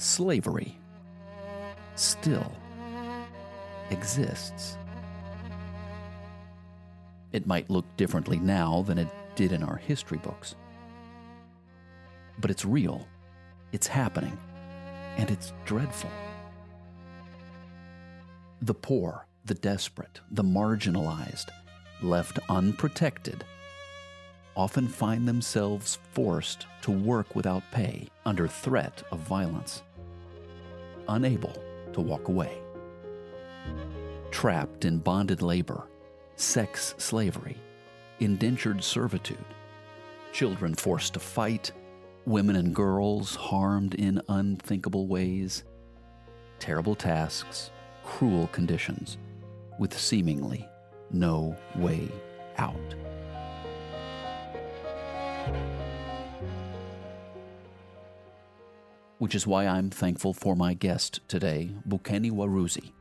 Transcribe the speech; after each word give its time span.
slavery 0.00 0.78
still 1.94 2.50
exists. 3.90 4.78
It 7.32 7.46
might 7.46 7.68
look 7.68 7.84
differently 7.98 8.38
now 8.38 8.82
than 8.86 8.96
it 8.96 9.08
did 9.34 9.52
in 9.52 9.62
our 9.62 9.76
history 9.76 10.16
books. 10.18 10.54
But 12.38 12.50
it's 12.50 12.64
real, 12.64 13.06
it's 13.72 13.86
happening, 13.86 14.36
and 15.18 15.30
it's 15.30 15.52
dreadful. 15.66 16.10
The 18.62 18.74
poor, 18.74 19.26
the 19.44 19.54
desperate, 19.54 20.20
the 20.30 20.44
marginalized, 20.44 21.50
left 22.00 22.38
unprotected, 22.48 23.44
often 24.56 24.88
find 24.88 25.28
themselves 25.28 25.98
forced 26.12 26.66
to 26.82 26.90
work 26.90 27.36
without 27.36 27.62
pay 27.70 28.08
under 28.26 28.48
threat 28.48 29.02
of 29.12 29.20
violence, 29.20 29.82
unable 31.10 31.54
to 31.92 32.00
walk 32.00 32.28
away. 32.28 32.58
Trapped 34.30 34.84
in 34.84 34.98
bonded 34.98 35.42
labor, 35.42 35.86
sex 36.36 36.94
slavery, 36.98 37.56
indentured 38.20 38.82
servitude, 38.82 39.44
children 40.32 40.74
forced 40.74 41.14
to 41.14 41.20
fight, 41.20 41.72
women 42.26 42.56
and 42.56 42.74
girls 42.74 43.34
harmed 43.34 43.94
in 43.94 44.22
unthinkable 44.28 45.06
ways, 45.06 45.64
terrible 46.58 46.94
tasks, 46.94 47.70
cruel 48.04 48.46
conditions, 48.48 49.18
with 49.78 49.98
seemingly 49.98 50.66
no 51.10 51.56
way 51.76 52.08
out. 52.58 52.94
Which 59.20 59.34
is 59.34 59.46
why 59.46 59.66
I'm 59.66 59.90
thankful 59.90 60.32
for 60.32 60.56
my 60.56 60.72
guest 60.72 61.20
today, 61.28 61.74
Bukeni 61.86 62.32
Waruzi. 62.32 62.92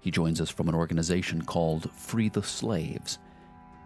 He 0.00 0.10
joins 0.10 0.38
us 0.38 0.50
from 0.50 0.68
an 0.68 0.74
organization 0.74 1.40
called 1.40 1.90
Free 1.92 2.28
the 2.28 2.42
Slaves. 2.42 3.18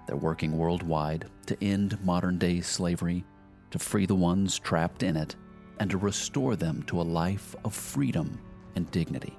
They're 0.08 0.16
working 0.16 0.58
worldwide 0.58 1.26
to 1.46 1.56
end 1.62 1.96
modern 2.04 2.38
day 2.38 2.60
slavery, 2.60 3.24
to 3.70 3.78
free 3.78 4.04
the 4.04 4.16
ones 4.16 4.58
trapped 4.58 5.04
in 5.04 5.16
it, 5.16 5.36
and 5.78 5.88
to 5.88 5.96
restore 5.96 6.56
them 6.56 6.82
to 6.88 7.00
a 7.00 7.02
life 7.02 7.54
of 7.64 7.72
freedom 7.72 8.40
and 8.74 8.90
dignity. 8.90 9.38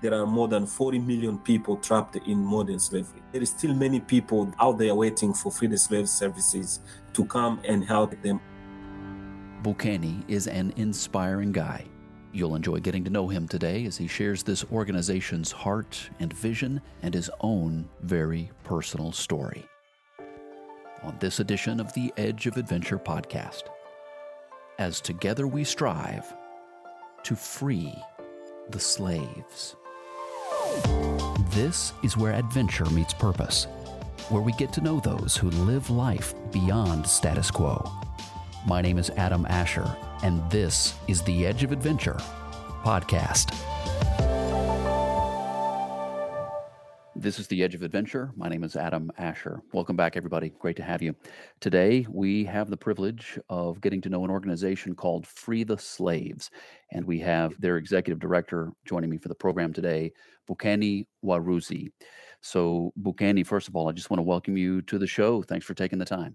There 0.00 0.14
are 0.14 0.26
more 0.26 0.46
than 0.46 0.64
40 0.64 1.00
million 1.00 1.38
people 1.38 1.76
trapped 1.78 2.14
in 2.14 2.38
modern 2.38 2.78
slavery. 2.78 3.20
There 3.32 3.42
is 3.42 3.50
still 3.50 3.74
many 3.74 3.98
people 3.98 4.54
out 4.60 4.78
there 4.78 4.94
waiting 4.94 5.34
for 5.34 5.50
Free 5.50 5.66
the 5.66 5.76
Slave 5.76 6.08
services 6.08 6.78
to 7.14 7.24
come 7.24 7.60
and 7.64 7.82
help 7.82 8.14
them. 8.22 8.40
Bukeni 9.62 10.22
is 10.28 10.46
an 10.46 10.72
inspiring 10.76 11.50
guy. 11.50 11.84
You'll 12.32 12.54
enjoy 12.54 12.78
getting 12.78 13.02
to 13.04 13.10
know 13.10 13.26
him 13.26 13.48
today 13.48 13.86
as 13.86 13.96
he 13.96 14.06
shares 14.06 14.42
this 14.42 14.64
organization's 14.70 15.50
heart 15.50 16.10
and 16.20 16.32
vision 16.32 16.80
and 17.02 17.12
his 17.12 17.28
own 17.40 17.88
very 18.02 18.50
personal 18.62 19.10
story. 19.10 19.66
On 21.02 21.16
this 21.18 21.40
edition 21.40 21.80
of 21.80 21.92
the 21.94 22.12
Edge 22.16 22.46
of 22.46 22.56
Adventure 22.56 22.98
podcast, 22.98 23.62
as 24.78 25.00
together 25.00 25.48
we 25.48 25.64
strive 25.64 26.32
to 27.24 27.34
free 27.34 27.92
the 28.70 28.78
slaves. 28.78 29.74
This 31.50 31.92
is 32.04 32.16
where 32.16 32.32
adventure 32.32 32.88
meets 32.90 33.14
purpose, 33.14 33.66
where 34.28 34.42
we 34.42 34.52
get 34.52 34.72
to 34.74 34.80
know 34.80 35.00
those 35.00 35.36
who 35.36 35.50
live 35.50 35.90
life 35.90 36.32
beyond 36.52 37.04
status 37.06 37.50
quo. 37.50 37.82
My 38.66 38.82
name 38.82 38.98
is 38.98 39.08
Adam 39.10 39.46
Asher, 39.46 39.88
and 40.24 40.50
this 40.50 40.94
is 41.06 41.22
the 41.22 41.46
Edge 41.46 41.62
of 41.62 41.70
Adventure 41.70 42.16
podcast. 42.82 43.54
This 47.14 47.38
is 47.38 47.46
the 47.46 47.62
Edge 47.62 47.76
of 47.76 47.82
Adventure. 47.82 48.32
My 48.36 48.48
name 48.48 48.64
is 48.64 48.74
Adam 48.74 49.12
Asher. 49.16 49.62
Welcome 49.72 49.94
back, 49.94 50.16
everybody. 50.16 50.52
Great 50.58 50.76
to 50.76 50.82
have 50.82 51.02
you. 51.02 51.14
Today, 51.60 52.04
we 52.10 52.44
have 52.44 52.68
the 52.68 52.76
privilege 52.76 53.38
of 53.48 53.80
getting 53.80 54.00
to 54.00 54.08
know 54.08 54.24
an 54.24 54.30
organization 54.30 54.94
called 54.94 55.26
Free 55.26 55.62
the 55.62 55.78
Slaves. 55.78 56.50
And 56.90 57.04
we 57.04 57.20
have 57.20 57.58
their 57.60 57.76
executive 57.76 58.18
director 58.18 58.72
joining 58.84 59.08
me 59.08 59.18
for 59.18 59.28
the 59.28 59.34
program 59.36 59.72
today, 59.72 60.12
Bukeni 60.50 61.06
Waruzi. 61.24 61.92
So, 62.40 62.92
Bukeni, 63.00 63.46
first 63.46 63.68
of 63.68 63.76
all, 63.76 63.88
I 63.88 63.92
just 63.92 64.10
want 64.10 64.18
to 64.18 64.24
welcome 64.24 64.56
you 64.56 64.82
to 64.82 64.98
the 64.98 65.06
show. 65.06 65.42
Thanks 65.42 65.64
for 65.64 65.74
taking 65.74 66.00
the 66.00 66.04
time. 66.04 66.34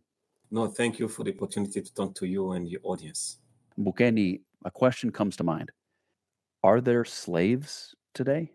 No, 0.53 0.67
thank 0.67 0.99
you 0.99 1.07
for 1.07 1.23
the 1.23 1.33
opportunity 1.33 1.81
to 1.81 1.93
talk 1.95 2.13
to 2.13 2.27
you 2.27 2.51
and 2.51 2.69
your 2.69 2.81
audience. 2.83 3.39
Bukeni, 3.79 4.41
a 4.63 4.69
question 4.69 5.11
comes 5.11 5.35
to 5.37 5.43
mind 5.43 5.71
Are 6.61 6.79
there 6.79 7.05
slaves 7.05 7.95
today? 8.13 8.51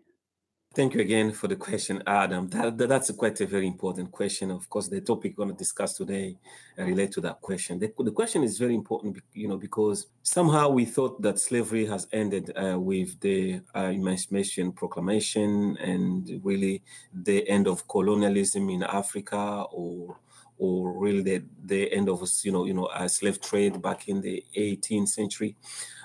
Thank 0.73 0.93
you 0.93 1.01
again 1.01 1.33
for 1.33 1.49
the 1.49 1.57
question, 1.57 2.01
Adam. 2.07 2.47
That, 2.49 2.77
that, 2.77 2.87
that's 2.87 3.09
a 3.09 3.13
quite 3.13 3.41
a 3.41 3.45
very 3.45 3.67
important 3.67 4.11
question. 4.11 4.49
Of 4.49 4.69
course, 4.69 4.87
the 4.87 5.01
topic 5.01 5.33
we're 5.35 5.43
going 5.43 5.55
to 5.55 5.59
discuss 5.59 5.93
today 5.97 6.37
uh, 6.77 6.83
relate 6.83 7.11
to 7.13 7.21
that 7.21 7.41
question. 7.41 7.79
The, 7.79 7.91
the, 7.97 8.11
question 8.11 8.43
is 8.43 8.57
very 8.57 8.75
important, 8.75 9.17
you 9.33 9.49
know, 9.49 9.57
because 9.57 10.07
somehow 10.23 10.69
we 10.69 10.85
thought 10.85 11.21
that 11.21 11.37
slavery 11.37 11.85
has 11.87 12.07
ended 12.13 12.53
uh, 12.55 12.79
with 12.79 13.19
the 13.19 13.59
uh, 13.75 13.91
Emancipation 13.91 14.71
Proclamation 14.71 15.75
and 15.77 16.39
really 16.43 16.81
the 17.13 17.45
end 17.49 17.67
of 17.67 17.87
colonialism 17.89 18.69
in 18.69 18.83
Africa, 18.83 19.65
or 19.71 20.19
or 20.59 20.91
really 20.91 21.23
the, 21.23 21.43
the 21.65 21.91
end 21.91 22.09
of 22.09 22.21
you 22.43 22.51
know 22.51 22.65
you 22.65 22.73
know 22.73 22.89
a 22.93 23.09
slave 23.09 23.41
trade 23.41 23.81
back 23.81 24.07
in 24.07 24.21
the 24.21 24.43
18th 24.55 25.09
century. 25.09 25.55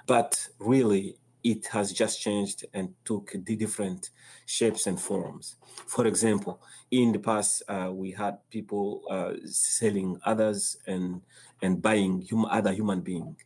But 0.07 0.49
really, 0.59 1.17
it 1.43 1.67
has 1.67 1.93
just 1.93 2.21
changed 2.21 2.65
and 2.73 2.95
took 3.05 3.33
the 3.35 3.57
different 3.57 4.11
shapes 4.47 4.87
and 4.87 4.99
forms. 5.01 5.57
For 5.87 6.07
example, 6.07 6.63
in 6.91 7.13
the 7.13 7.19
past, 7.19 7.63
uh, 7.69 7.91
we 7.93 8.13
had 8.13 8.39
people 8.51 9.03
uh, 9.11 9.35
selling 9.45 10.19
others 10.25 10.79
and 10.87 11.21
and 11.61 11.83
buying 11.83 12.27
other 12.51 12.73
human 12.73 13.01
being. 13.01 13.37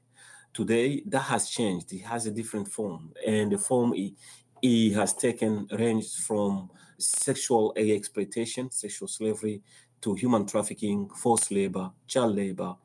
Today, 0.52 1.02
that 1.06 1.20
has 1.20 1.48
changed. 1.50 1.92
It 1.92 2.02
has 2.02 2.26
a 2.26 2.30
different 2.30 2.68
form, 2.68 3.12
and 3.26 3.52
the 3.52 3.58
form 3.58 3.94
it, 3.94 4.12
it 4.62 4.94
has 4.94 5.14
taken 5.14 5.68
range 5.72 6.14
from 6.16 6.70
sexual 6.98 7.72
exploitation, 7.76 8.70
sexual 8.70 9.08
slavery, 9.08 9.62
to 10.00 10.14
human 10.14 10.46
trafficking, 10.46 11.08
forced 11.08 11.50
labor, 11.50 11.90
child 12.06 12.36
labor, 12.36 12.76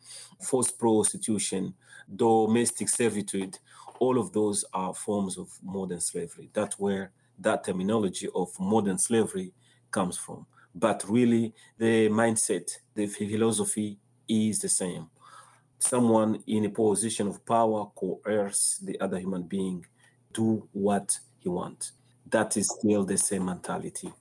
forced 0.42 0.78
prostitution, 0.80 1.74
domestic 2.16 2.90
servitude, 2.90 3.58
all 4.00 4.18
of 4.20 4.34
those 4.34 4.66
are 4.74 4.94
forms 4.94 5.38
of 5.38 5.50
modern 5.64 6.00
slavery. 6.00 6.50
That's 6.54 6.78
where 6.80 7.12
that 7.40 7.64
terminology 7.64 8.28
of 8.36 8.50
modern 8.60 8.98
slavery 8.98 9.54
comes 9.92 10.18
from. 10.18 10.46
But 10.76 11.04
really, 11.08 11.54
the 11.78 12.10
mindset, 12.10 12.70
the 12.96 13.08
philosophy 13.08 14.00
is 14.28 14.60
the 14.60 14.70
same. 14.70 15.10
Someone 15.78 16.42
in 16.48 16.66
a 16.66 16.70
position 16.70 17.28
of 17.28 17.46
power 17.46 17.86
coerce 17.96 18.80
the 18.84 19.00
other 19.00 19.20
human 19.20 19.44
being, 19.44 19.86
do 20.34 20.68
what 20.72 21.20
he 21.40 21.50
wants. 21.50 21.92
That 22.30 22.58
is 22.58 22.70
still 22.80 23.04
the 23.04 23.18
same 23.18 23.46
mentality. 23.46 24.12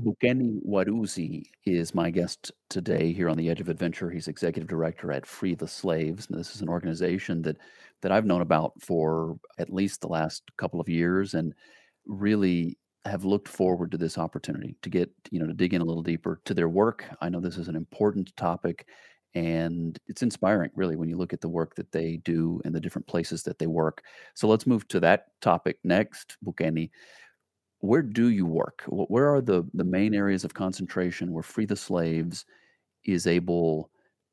Bukeni 0.00 0.60
Waruzi 0.62 1.44
is 1.64 1.94
my 1.94 2.10
guest 2.10 2.52
today 2.68 3.12
here 3.12 3.30
on 3.30 3.36
the 3.38 3.48
Edge 3.48 3.60
of 3.62 3.70
Adventure. 3.70 4.10
He's 4.10 4.28
executive 4.28 4.68
director 4.68 5.10
at 5.10 5.24
Free 5.24 5.54
the 5.54 5.66
Slaves. 5.66 6.26
And 6.28 6.38
this 6.38 6.54
is 6.54 6.60
an 6.60 6.68
organization 6.68 7.40
that 7.42 7.56
that 8.02 8.12
I've 8.12 8.26
known 8.26 8.42
about 8.42 8.72
for 8.82 9.38
at 9.58 9.72
least 9.72 10.02
the 10.02 10.08
last 10.08 10.42
couple 10.58 10.80
of 10.80 10.88
years, 10.88 11.32
and 11.32 11.54
really 12.04 12.76
have 13.06 13.24
looked 13.24 13.48
forward 13.48 13.90
to 13.92 13.96
this 13.96 14.18
opportunity 14.18 14.76
to 14.82 14.90
get 14.90 15.10
you 15.30 15.40
know 15.40 15.46
to 15.46 15.54
dig 15.54 15.72
in 15.72 15.80
a 15.80 15.84
little 15.84 16.02
deeper 16.02 16.40
to 16.44 16.52
their 16.52 16.68
work. 16.68 17.06
I 17.22 17.30
know 17.30 17.40
this 17.40 17.56
is 17.56 17.68
an 17.68 17.76
important 17.76 18.36
topic, 18.36 18.86
and 19.34 19.98
it's 20.08 20.22
inspiring 20.22 20.72
really 20.74 20.96
when 20.96 21.08
you 21.08 21.16
look 21.16 21.32
at 21.32 21.40
the 21.40 21.48
work 21.48 21.74
that 21.76 21.90
they 21.92 22.18
do 22.18 22.60
and 22.66 22.74
the 22.74 22.80
different 22.80 23.06
places 23.06 23.42
that 23.44 23.58
they 23.58 23.66
work. 23.66 24.02
So 24.34 24.46
let's 24.46 24.66
move 24.66 24.86
to 24.88 25.00
that 25.00 25.28
topic 25.40 25.78
next, 25.84 26.36
Bukeni 26.44 26.90
where 27.86 28.02
do 28.02 28.28
you 28.28 28.46
work? 28.46 28.82
Where 28.88 29.34
are 29.34 29.40
the 29.40 29.64
the 29.74 29.84
main 29.84 30.14
areas 30.14 30.44
of 30.44 30.54
concentration 30.54 31.32
where 31.32 31.42
Free 31.42 31.66
the 31.66 31.76
Slaves 31.76 32.44
is 33.04 33.26
able 33.26 33.90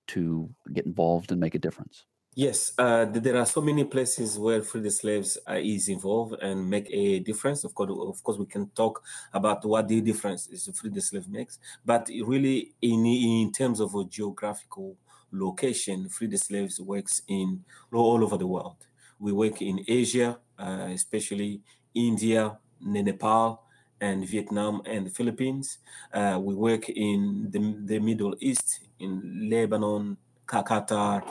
to 0.08 0.50
get 0.74 0.86
involved 0.86 1.32
and 1.32 1.40
make 1.40 1.56
a 1.56 1.60
difference? 1.60 2.06
Yes, 2.36 2.74
uh, 2.80 3.06
there 3.06 3.38
are 3.38 3.46
so 3.46 3.62
many 3.62 3.84
places 3.84 4.40
where 4.40 4.64
Free 4.64 4.82
the 4.82 4.90
Slaves 4.90 5.38
uh, 5.48 5.54
is 5.54 5.88
involved 5.88 6.42
and 6.42 6.68
make 6.68 6.90
a 6.92 7.20
difference. 7.20 7.64
Of 7.64 7.76
course, 7.76 7.92
of 7.92 8.24
course, 8.24 8.40
we 8.40 8.48
can 8.48 8.70
talk 8.72 9.04
about 9.32 9.64
what 9.66 9.88
the 9.88 10.02
difference 10.02 10.48
is 10.48 10.68
Free 10.76 10.90
the 10.90 11.02
Slave 11.02 11.30
makes, 11.30 11.60
but 11.86 12.10
really, 12.26 12.74
in 12.82 13.06
in 13.06 13.52
terms 13.52 13.80
of 13.80 13.94
a 13.94 14.04
geographical 14.06 14.98
location, 15.32 16.10
Free 16.10 16.28
the 16.28 16.40
Slaves 16.40 16.80
works 16.82 17.22
in 17.28 17.64
all 17.92 18.24
over 18.24 18.38
the 18.38 18.48
world. 18.48 18.88
We 19.20 19.32
work 19.32 19.62
in 19.62 19.86
Asia, 19.88 20.40
uh, 20.58 20.88
especially 20.90 21.62
India, 21.94 22.58
Nepal 22.86 23.64
and 24.02 24.28
Vietnam 24.28 24.82
and 24.86 25.06
the 25.06 25.10
Philippines. 25.10 25.78
Uh, 26.14 26.40
we 26.42 26.54
work 26.56 26.90
in 26.90 27.48
the, 27.50 27.60
the 27.86 28.00
Middle 28.00 28.36
East, 28.40 28.82
in 29.00 29.50
Lebanon, 29.50 30.18
Qatar, 30.46 31.24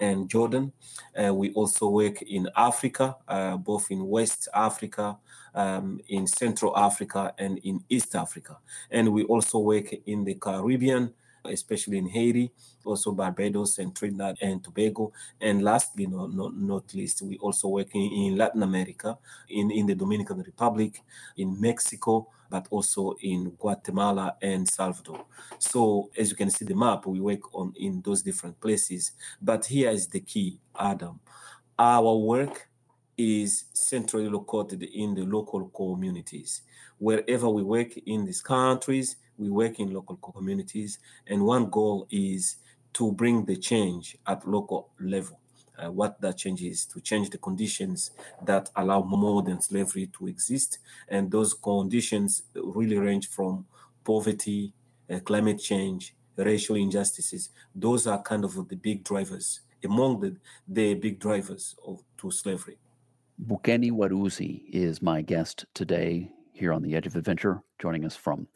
and 0.00 0.28
Jordan. 0.28 0.72
Uh, 1.14 1.34
we 1.34 1.52
also 1.52 1.88
work 1.88 2.22
in 2.22 2.48
Africa, 2.56 3.16
uh, 3.28 3.56
both 3.56 3.90
in 3.90 4.06
West 4.06 4.48
Africa, 4.54 5.18
um, 5.54 6.00
in 6.08 6.26
Central 6.26 6.76
Africa, 6.76 7.34
and 7.38 7.58
in 7.58 7.84
East 7.88 8.14
Africa. 8.14 8.58
And 8.90 9.12
we 9.12 9.24
also 9.24 9.58
work 9.58 9.92
in 10.06 10.24
the 10.24 10.34
Caribbean, 10.34 11.12
Uh, 11.44 11.50
especially 11.50 11.96
in 11.96 12.06
Haiti, 12.06 12.52
also 12.84 13.12
Barbados 13.12 13.78
and 13.78 13.96
Trinidad 13.96 14.36
and 14.42 14.62
Tobago. 14.62 15.12
And 15.40 15.62
lastly, 15.62 16.06
no, 16.06 16.26
not 16.26 16.92
least, 16.94 17.22
we 17.22 17.38
also 17.38 17.68
work 17.68 17.94
in, 17.94 18.02
in 18.12 18.36
Latin 18.36 18.62
America, 18.62 19.16
in, 19.48 19.70
in 19.70 19.86
the 19.86 19.94
Dominican 19.94 20.38
Republic, 20.40 21.02
in 21.38 21.58
Mexico, 21.58 22.28
but 22.50 22.66
also 22.70 23.14
in 23.22 23.50
Guatemala 23.58 24.36
and 24.42 24.68
Salvador. 24.68 25.24
So 25.58 26.10
as 26.16 26.28
you 26.30 26.36
can 26.36 26.50
see 26.50 26.66
the 26.66 26.74
map, 26.74 27.06
we 27.06 27.20
work 27.20 27.54
on 27.54 27.72
in 27.76 28.02
those 28.02 28.22
different 28.22 28.60
places. 28.60 29.12
But 29.40 29.64
here 29.64 29.90
is 29.90 30.08
the 30.08 30.20
key, 30.20 30.60
Adam. 30.78 31.20
Our 31.78 32.16
work 32.16 32.68
is 33.16 33.64
centrally 33.72 34.28
located 34.28 34.82
in 34.82 35.14
the 35.14 35.24
local 35.24 35.68
communities. 35.68 36.62
Wherever 36.98 37.48
we 37.48 37.62
work 37.62 37.96
in 37.96 38.26
these 38.26 38.42
countries, 38.42 39.16
we 39.40 39.48
work 39.48 39.80
in 39.80 39.92
local 39.92 40.16
communities, 40.16 40.98
and 41.26 41.44
one 41.44 41.70
goal 41.70 42.06
is 42.10 42.56
to 42.92 43.10
bring 43.12 43.44
the 43.46 43.56
change 43.56 44.16
at 44.26 44.46
local 44.46 44.90
level. 45.00 45.38
Uh, 45.78 45.90
what 45.90 46.20
that 46.20 46.36
change 46.36 46.62
is 46.62 46.84
to 46.84 47.00
change 47.00 47.30
the 47.30 47.38
conditions 47.38 48.10
that 48.44 48.68
allow 48.76 49.00
modern 49.00 49.60
slavery 49.62 50.10
to 50.12 50.26
exist. 50.26 50.78
And 51.08 51.30
those 51.30 51.54
conditions 51.54 52.42
really 52.54 52.98
range 52.98 53.28
from 53.28 53.64
poverty, 54.04 54.74
uh, 55.08 55.20
climate 55.20 55.58
change, 55.58 56.14
racial 56.36 56.76
injustices. 56.76 57.48
Those 57.74 58.06
are 58.06 58.20
kind 58.20 58.44
of 58.44 58.68
the 58.68 58.76
big 58.76 59.04
drivers, 59.04 59.60
among 59.82 60.20
the, 60.20 60.36
the 60.68 60.94
big 60.94 61.18
drivers 61.18 61.74
of 61.86 62.02
to 62.18 62.30
slavery. 62.30 62.76
Bukeni 63.46 63.90
Waruzi 63.90 64.64
is 64.70 65.00
my 65.00 65.22
guest 65.22 65.64
today 65.72 66.30
here 66.52 66.74
on 66.74 66.82
the 66.82 66.94
Edge 66.94 67.06
of 67.06 67.16
Adventure, 67.16 67.62
joining 67.78 68.04
us 68.04 68.14
from 68.14 68.46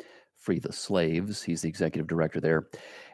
Free 0.44 0.58
the 0.58 0.72
Slaves. 0.72 1.42
He's 1.42 1.62
the 1.62 1.68
executive 1.68 2.06
director 2.06 2.40
there. 2.40 2.68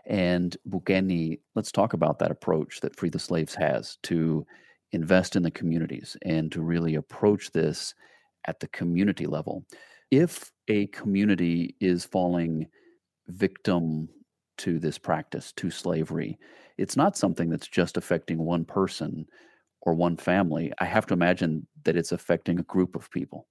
And 0.07 0.57
Bukeni, 0.69 1.39
let's 1.55 1.71
talk 1.71 1.93
about 1.93 2.19
that 2.19 2.33
approach 2.33 2.81
that 2.81 2.97
Free 2.97 3.09
the 3.09 3.21
Slaves 3.21 3.55
has 3.55 3.99
to 4.05 4.45
invest 4.93 5.37
in 5.37 5.45
the 5.45 5.51
communities 5.51 6.17
and 6.23 6.51
to 6.51 6.61
really 6.61 6.97
approach 6.97 7.53
this 7.53 7.95
at 8.47 8.59
the 8.59 8.69
community 8.69 9.27
level. 9.27 9.65
If 10.11 10.51
a 10.67 10.89
community 10.89 11.77
is 11.81 12.05
falling 12.05 12.67
victim 13.29 14.09
to 14.59 14.81
this 14.81 14.99
practice, 14.99 15.53
to 15.53 15.71
slavery, 15.71 16.37
it's 16.79 16.97
not 16.97 17.17
something 17.17 17.49
that's 17.49 17.69
just 17.69 17.97
affecting 17.97 18.39
one 18.39 18.65
person 18.65 19.27
or 19.83 19.95
one 19.95 20.17
family. 20.17 20.73
I 20.81 20.85
have 20.85 21.07
to 21.07 21.15
imagine 21.15 21.67
that 21.85 21.97
it's 21.97 22.13
affecting 22.13 22.59
a 22.59 22.65
group 22.65 22.97
of 22.97 23.11
people. 23.11 23.47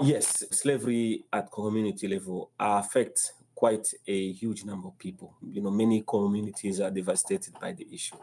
Yes, 0.00 0.44
slavery 0.52 1.24
at 1.32 1.50
community 1.50 2.06
level 2.08 2.50
affects 2.58 3.32
quite 3.54 3.86
a 4.06 4.32
huge 4.32 4.64
number 4.64 4.88
of 4.88 4.98
people. 4.98 5.34
You 5.42 5.60
know, 5.60 5.70
many 5.70 6.04
communities 6.06 6.80
are 6.80 6.90
devastated 6.90 7.54
by 7.60 7.72
the 7.72 7.86
issue. 7.92 8.16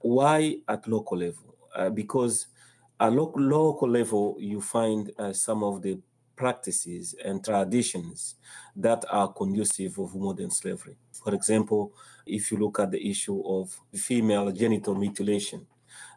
Why 0.00 0.56
at 0.68 0.86
local 0.86 1.18
level? 1.18 1.56
Uh, 1.74 1.88
because 1.90 2.46
at 3.00 3.12
lo- 3.12 3.32
local 3.36 3.88
level, 3.88 4.36
you 4.38 4.60
find 4.60 5.10
uh, 5.18 5.32
some 5.32 5.64
of 5.64 5.80
the 5.82 5.98
practices 6.36 7.14
and 7.24 7.42
traditions 7.42 8.34
that 8.76 9.04
are 9.08 9.32
conducive 9.32 9.98
of 9.98 10.14
modern 10.14 10.50
slavery. 10.50 10.96
For 11.12 11.34
example, 11.34 11.92
if 12.26 12.50
you 12.52 12.58
look 12.58 12.80
at 12.80 12.90
the 12.90 13.10
issue 13.10 13.40
of 13.46 13.74
female 13.94 14.50
genital 14.52 14.94
mutilation, 14.94 15.66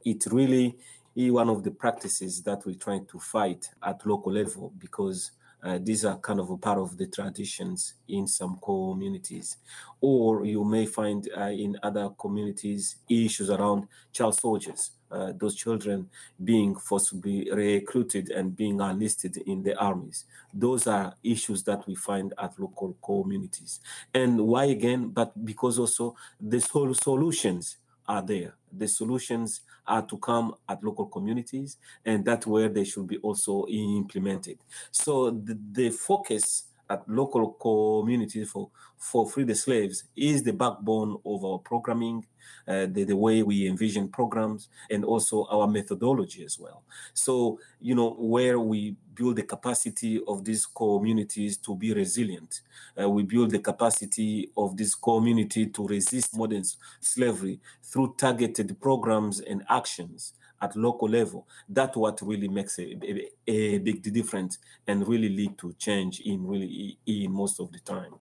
it 0.06 0.26
really 0.28 0.78
one 1.18 1.50
of 1.50 1.64
the 1.64 1.72
practices 1.72 2.44
that 2.44 2.64
we're 2.66 2.76
trying 2.76 3.06
to 3.08 3.20
fight 3.20 3.70
at 3.82 4.06
local 4.06 4.32
level 4.32 4.72
because 4.78 5.32
uh, 5.64 5.80
these 5.82 6.06
are 6.06 6.18
kind 6.20 6.40
of 6.40 6.50
a 6.52 6.58
part 6.58 6.78
of 6.78 6.96
the 6.98 7.08
traditions 7.08 7.96
in 8.08 8.28
some 8.28 8.60
communities. 8.64 9.58
Or 10.00 10.46
you 10.46 10.64
may 10.64 10.86
find 10.86 11.28
uh, 11.36 11.46
in 11.46 11.78
other 11.82 12.10
communities 12.20 12.98
issues 13.10 13.50
around 13.50 13.88
child 14.14 14.36
soldiers, 14.36 14.92
uh, 15.10 15.34
those 15.36 15.56
children 15.56 16.08
being 16.44 16.76
forcibly 16.76 17.50
recruited 17.52 18.30
and 18.30 18.56
being 18.56 18.80
enlisted 18.80 19.38
in 19.38 19.64
the 19.64 19.76
armies. 19.78 20.26
Those 20.54 20.86
are 20.86 21.16
issues 21.24 21.64
that 21.64 21.88
we 21.88 21.96
find 21.96 22.34
at 22.38 22.60
local 22.60 22.96
communities. 23.04 23.80
And 24.14 24.40
why 24.42 24.66
again? 24.66 25.10
But 25.10 25.44
because 25.44 25.80
also 25.80 26.16
the 26.40 26.60
solutions 26.60 27.78
are 28.08 28.22
there. 28.22 28.56
The 28.72 28.88
solutions 28.88 29.62
are 29.86 30.02
to 30.04 30.18
come 30.18 30.56
at 30.68 30.84
local 30.84 31.06
communities, 31.06 31.78
and 32.06 32.24
that's 32.24 32.48
where 32.48 32.70
they 32.70 32.84
should 32.84 33.08
be 33.08 33.18
also 33.18 33.66
implemented. 33.68 34.60
So 34.92 35.32
the, 35.32 35.58
the 35.72 35.90
focus 35.90 36.66
at 36.90 37.08
local 37.08 37.52
communities 37.54 38.50
for, 38.50 38.70
for 38.98 39.30
Free 39.30 39.44
the 39.44 39.56
Slaves 39.56 40.06
is 40.16 40.44
the 40.44 40.54
backbone 40.54 41.18
of 41.26 41.44
our 41.44 41.60
programming, 41.60 42.26
uh, 42.68 42.88
the, 42.90 43.04
the 43.04 43.16
way 43.16 43.44
we 43.44 43.68
envision 43.68 44.08
programs, 44.08 44.70
and 44.90 45.04
also 45.04 45.46
our 45.52 45.68
methodology 45.68 46.44
as 46.44 46.58
well. 46.60 46.84
So, 47.14 47.60
you 47.82 47.96
know, 47.96 48.12
where 48.12 48.60
we 48.60 48.96
build 49.14 49.36
the 49.36 49.44
capacity 49.44 50.22
of 50.28 50.46
these 50.46 50.66
communities 50.66 51.58
to 51.58 51.76
be 51.76 51.94
resilient, 51.94 52.62
uh, 53.02 53.10
we 53.10 53.24
build 53.24 53.52
the 53.52 53.60
capacity 53.60 54.52
of 54.56 54.78
this 54.78 54.96
community 54.96 55.68
to 55.68 55.88
resist 55.88 56.38
modern 56.38 56.64
slavery 57.02 57.60
through 57.84 58.16
targeted 58.18 58.80
programs 58.80 59.40
and 59.40 59.64
actions 59.70 60.34
at 60.62 60.76
local 60.76 61.10
level, 61.10 61.48
that's 61.70 61.96
what 61.96 62.22
really 62.22 62.48
makes 62.48 62.80
a, 62.80 62.98
a, 63.04 63.30
a, 63.48 63.78
big 63.80 64.02
difference 64.02 64.58
and 64.88 65.08
really 65.08 65.30
lead 65.30 65.58
to 65.58 65.74
change 65.74 66.20
in 66.22 66.46
really 66.46 66.98
in 67.06 67.32
most 67.32 67.60
of 67.60 67.72
the 67.72 67.80
time. 67.80 68.14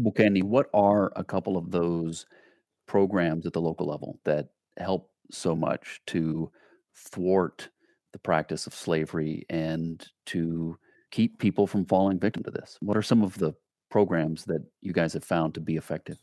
Bukeni, 0.00 0.42
what 0.42 0.68
are 0.72 1.12
a 1.16 1.24
couple 1.24 1.56
of 1.56 1.70
those 1.70 2.26
programs 2.86 3.46
at 3.46 3.52
the 3.52 3.60
local 3.60 3.86
level 3.86 4.18
that 4.24 4.48
help 4.78 5.10
so 5.30 5.54
much 5.54 6.00
to 6.06 6.50
thwart 6.96 7.68
the 8.12 8.18
practice 8.18 8.66
of 8.66 8.74
slavery 8.74 9.44
and 9.48 10.06
to 10.26 10.76
keep 11.10 11.38
people 11.38 11.66
from 11.66 11.84
falling 11.84 12.18
victim 12.18 12.42
to 12.42 12.50
this? 12.50 12.76
What 12.80 12.96
are 12.96 13.02
some 13.02 13.22
of 13.22 13.38
the 13.38 13.54
programs 13.90 14.44
that 14.44 14.64
you 14.80 14.92
guys 14.92 15.12
have 15.12 15.24
found 15.24 15.54
to 15.54 15.60
be 15.60 15.76
effective? 15.76 16.18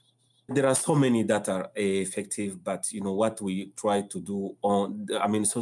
There 0.49 0.65
are 0.65 0.75
so 0.75 0.95
many 0.95 1.23
that 1.23 1.49
are 1.49 1.71
effective, 1.75 2.63
but 2.63 2.91
you 2.91 3.01
know 3.01 3.13
what 3.13 3.41
we 3.41 3.71
try 3.75 4.01
to 4.01 4.19
do 4.21 4.55
on. 4.61 5.07
I 5.19 5.27
mean, 5.27 5.45
so 5.45 5.61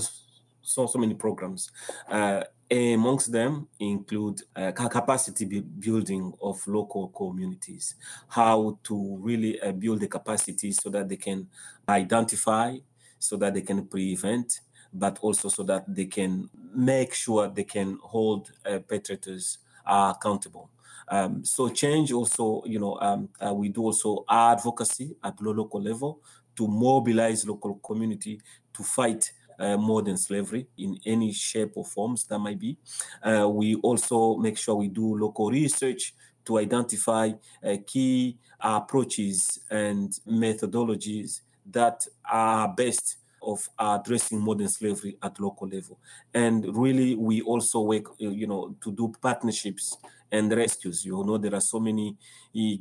so 0.61 0.87
so 0.87 0.99
many 0.99 1.15
programs. 1.15 1.71
Uh, 2.09 2.43
amongst 2.69 3.31
them 3.31 3.67
include 3.79 4.41
uh, 4.55 4.71
capacity 4.71 5.45
building 5.61 6.33
of 6.41 6.65
local 6.67 7.09
communities, 7.09 7.95
how 8.27 8.77
to 8.83 9.17
really 9.21 9.61
uh, 9.61 9.71
build 9.71 9.99
the 9.99 10.07
capacity 10.07 10.71
so 10.71 10.89
that 10.89 11.07
they 11.07 11.15
can 11.17 11.47
identify, 11.87 12.75
so 13.19 13.37
that 13.37 13.53
they 13.53 13.61
can 13.61 13.85
prevent, 13.85 14.61
but 14.93 15.19
also 15.21 15.49
so 15.49 15.63
that 15.63 15.83
they 15.87 16.05
can 16.05 16.49
make 16.73 17.13
sure 17.13 17.47
they 17.47 17.63
can 17.63 17.99
hold 18.01 18.51
uh, 18.65 18.79
perpetrators 18.79 19.59
accountable. 19.85 20.69
Um, 21.07 21.43
so 21.45 21.69
change 21.69 22.11
also, 22.11 22.63
you 22.65 22.79
know, 22.79 22.99
um, 22.99 23.29
uh, 23.45 23.53
we 23.53 23.69
do 23.69 23.83
also 23.83 24.25
advocacy 24.29 25.15
at 25.23 25.39
local 25.41 25.81
level 25.81 26.21
to 26.55 26.67
mobilize 26.67 27.45
local 27.47 27.75
community 27.75 28.41
to 28.73 28.83
fight 28.83 29.31
uh, 29.59 29.77
modern 29.77 30.17
slavery 30.17 30.67
in 30.77 30.99
any 31.05 31.31
shape 31.31 31.71
or 31.75 31.85
forms 31.85 32.25
that 32.25 32.39
might 32.39 32.59
be. 32.59 32.77
Uh, 33.21 33.47
we 33.49 33.75
also 33.75 34.35
make 34.37 34.57
sure 34.57 34.75
we 34.75 34.87
do 34.87 35.17
local 35.17 35.49
research 35.49 36.13
to 36.45 36.57
identify 36.59 37.31
uh, 37.63 37.77
key 37.87 38.37
approaches 38.59 39.59
and 39.69 40.19
methodologies 40.27 41.41
that 41.65 42.05
are 42.29 42.67
best 42.73 43.17
of 43.41 43.67
addressing 43.77 44.41
modern 44.41 44.67
slavery 44.67 45.17
at 45.21 45.39
local 45.39 45.67
level. 45.67 45.99
And 46.33 46.75
really, 46.75 47.15
we 47.15 47.41
also 47.41 47.81
work, 47.81 48.09
uh, 48.21 48.29
you 48.29 48.47
know, 48.47 48.75
to 48.81 48.91
do 48.91 49.13
partnerships 49.21 49.97
and 50.37 50.51
rescues. 50.51 51.05
You 51.05 51.23
know, 51.25 51.37
there 51.37 51.55
are 51.55 51.61
so 51.61 51.79
many 51.79 52.17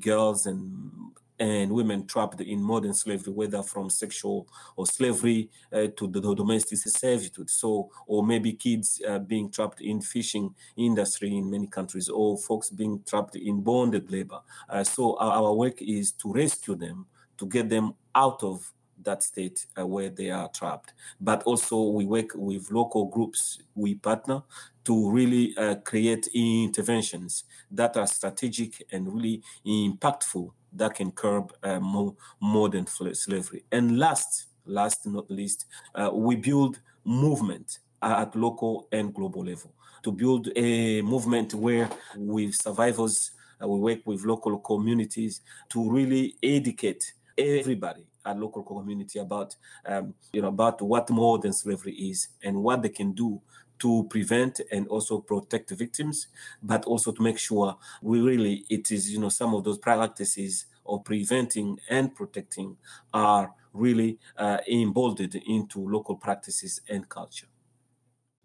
girls 0.01 0.47
and 0.47 0.91
and 1.39 1.73
women 1.73 2.07
trapped 2.07 2.41
in 2.41 2.63
modern 2.63 2.95
slavery, 2.95 3.33
whether 3.33 3.63
from 3.63 3.91
sexual 3.91 4.47
or 4.77 4.87
slavery 4.87 5.51
uh, 5.73 5.89
to 5.97 6.07
the, 6.07 6.21
the, 6.21 6.33
domestic 6.33 6.79
servitude. 6.79 7.51
So, 7.51 7.91
or 8.07 8.25
maybe 8.25 8.53
kids 8.53 9.03
uh, 9.07 9.19
being 9.19 9.51
trapped 9.51 9.81
in 9.81 10.01
fishing 10.01 10.55
industry 10.77 11.37
in 11.37 11.51
many 11.51 11.67
countries, 11.67 12.09
or 12.09 12.39
folks 12.39 12.71
being 12.71 13.03
trapped 13.05 13.35
in 13.35 13.63
bonded 13.63 14.13
labor. 14.13 14.41
Uh, 14.69 14.85
so, 14.85 15.17
our, 15.19 15.33
our 15.43 15.55
work 15.55 15.83
is 15.83 16.13
to 16.13 16.33
rescue 16.33 16.77
them, 16.77 17.07
to 17.37 17.47
get 17.47 17.69
them 17.69 17.95
out 18.15 18.43
of 18.45 18.73
that 19.05 19.23
state 19.23 19.67
uh, 19.79 19.87
where 19.87 20.09
they 20.09 20.31
are 20.31 20.49
trapped. 20.49 20.95
But 21.21 21.43
also, 21.45 21.83
we 21.83 22.05
work 22.05 22.31
with 22.35 22.71
local 22.71 23.07
groups, 23.07 23.59
we 23.75 23.95
partner 23.95 24.43
to 24.85 25.11
really 25.11 25.57
uh, 25.57 25.77
create 25.77 26.29
interventions 26.35 27.45
that 27.71 27.97
are 27.97 28.07
strategic 28.07 28.85
and 28.93 29.13
really 29.13 29.43
impactful 29.67 30.51
that 30.73 30.95
can 30.95 31.11
curb 31.11 31.53
uh, 31.63 31.81
more 31.81 32.15
modern 32.41 32.87
slavery. 32.87 33.65
And 33.73 33.99
last, 33.99 34.47
last 34.67 35.07
not 35.07 35.31
least, 35.31 35.67
uh, 35.95 36.11
we 36.13 36.37
build 36.37 36.81
movement 37.05 37.79
at 38.03 38.35
local 38.37 38.89
and 38.93 39.15
global 39.15 39.45
level 39.45 39.73
to 40.03 40.13
build 40.13 40.51
a 40.55 41.01
movement 41.03 41.55
where 41.55 41.89
with 42.17 42.55
survivors, 42.55 43.31
uh, 43.63 43.67
we 43.67 43.79
work 43.81 44.01
with 44.05 44.25
local 44.25 44.59
communities 44.59 45.41
to 45.71 45.91
really 45.91 46.37
educate 46.43 47.15
everybody 47.39 48.05
at 48.25 48.39
local 48.39 48.63
community 48.63 49.19
about 49.19 49.55
um, 49.87 50.15
you 50.33 50.43
know 50.43 50.49
about 50.49 50.81
what 50.83 51.11
modern 51.11 51.53
slavery 51.53 51.93
is 51.93 52.29
and 52.43 52.63
what 52.63 52.83
they 52.83 52.89
can 52.89 53.13
do 53.13 53.41
to 53.79 54.07
prevent 54.09 54.61
and 54.71 54.87
also 54.89 55.19
protect 55.19 55.71
victims, 55.71 56.29
but 56.63 56.85
also 56.85 57.13
to 57.13 57.23
make 57.23 57.39
sure 57.39 57.77
we 58.03 58.21
really 58.21 58.65
it 58.71 58.91
is 58.91 59.11
you 59.13 59.21
know 59.21 59.29
some 59.29 59.55
of 59.55 59.65
those 59.65 59.79
practices 59.79 60.67
of 60.87 61.05
preventing 61.05 61.79
and 61.89 62.15
protecting 62.15 62.77
are 63.13 63.53
really 63.73 64.19
uh, 64.37 64.59
emboldened 64.71 65.35
into 65.47 65.81
local 65.89 66.17
practices 66.17 66.81
and 66.89 67.09
culture. 67.09 67.47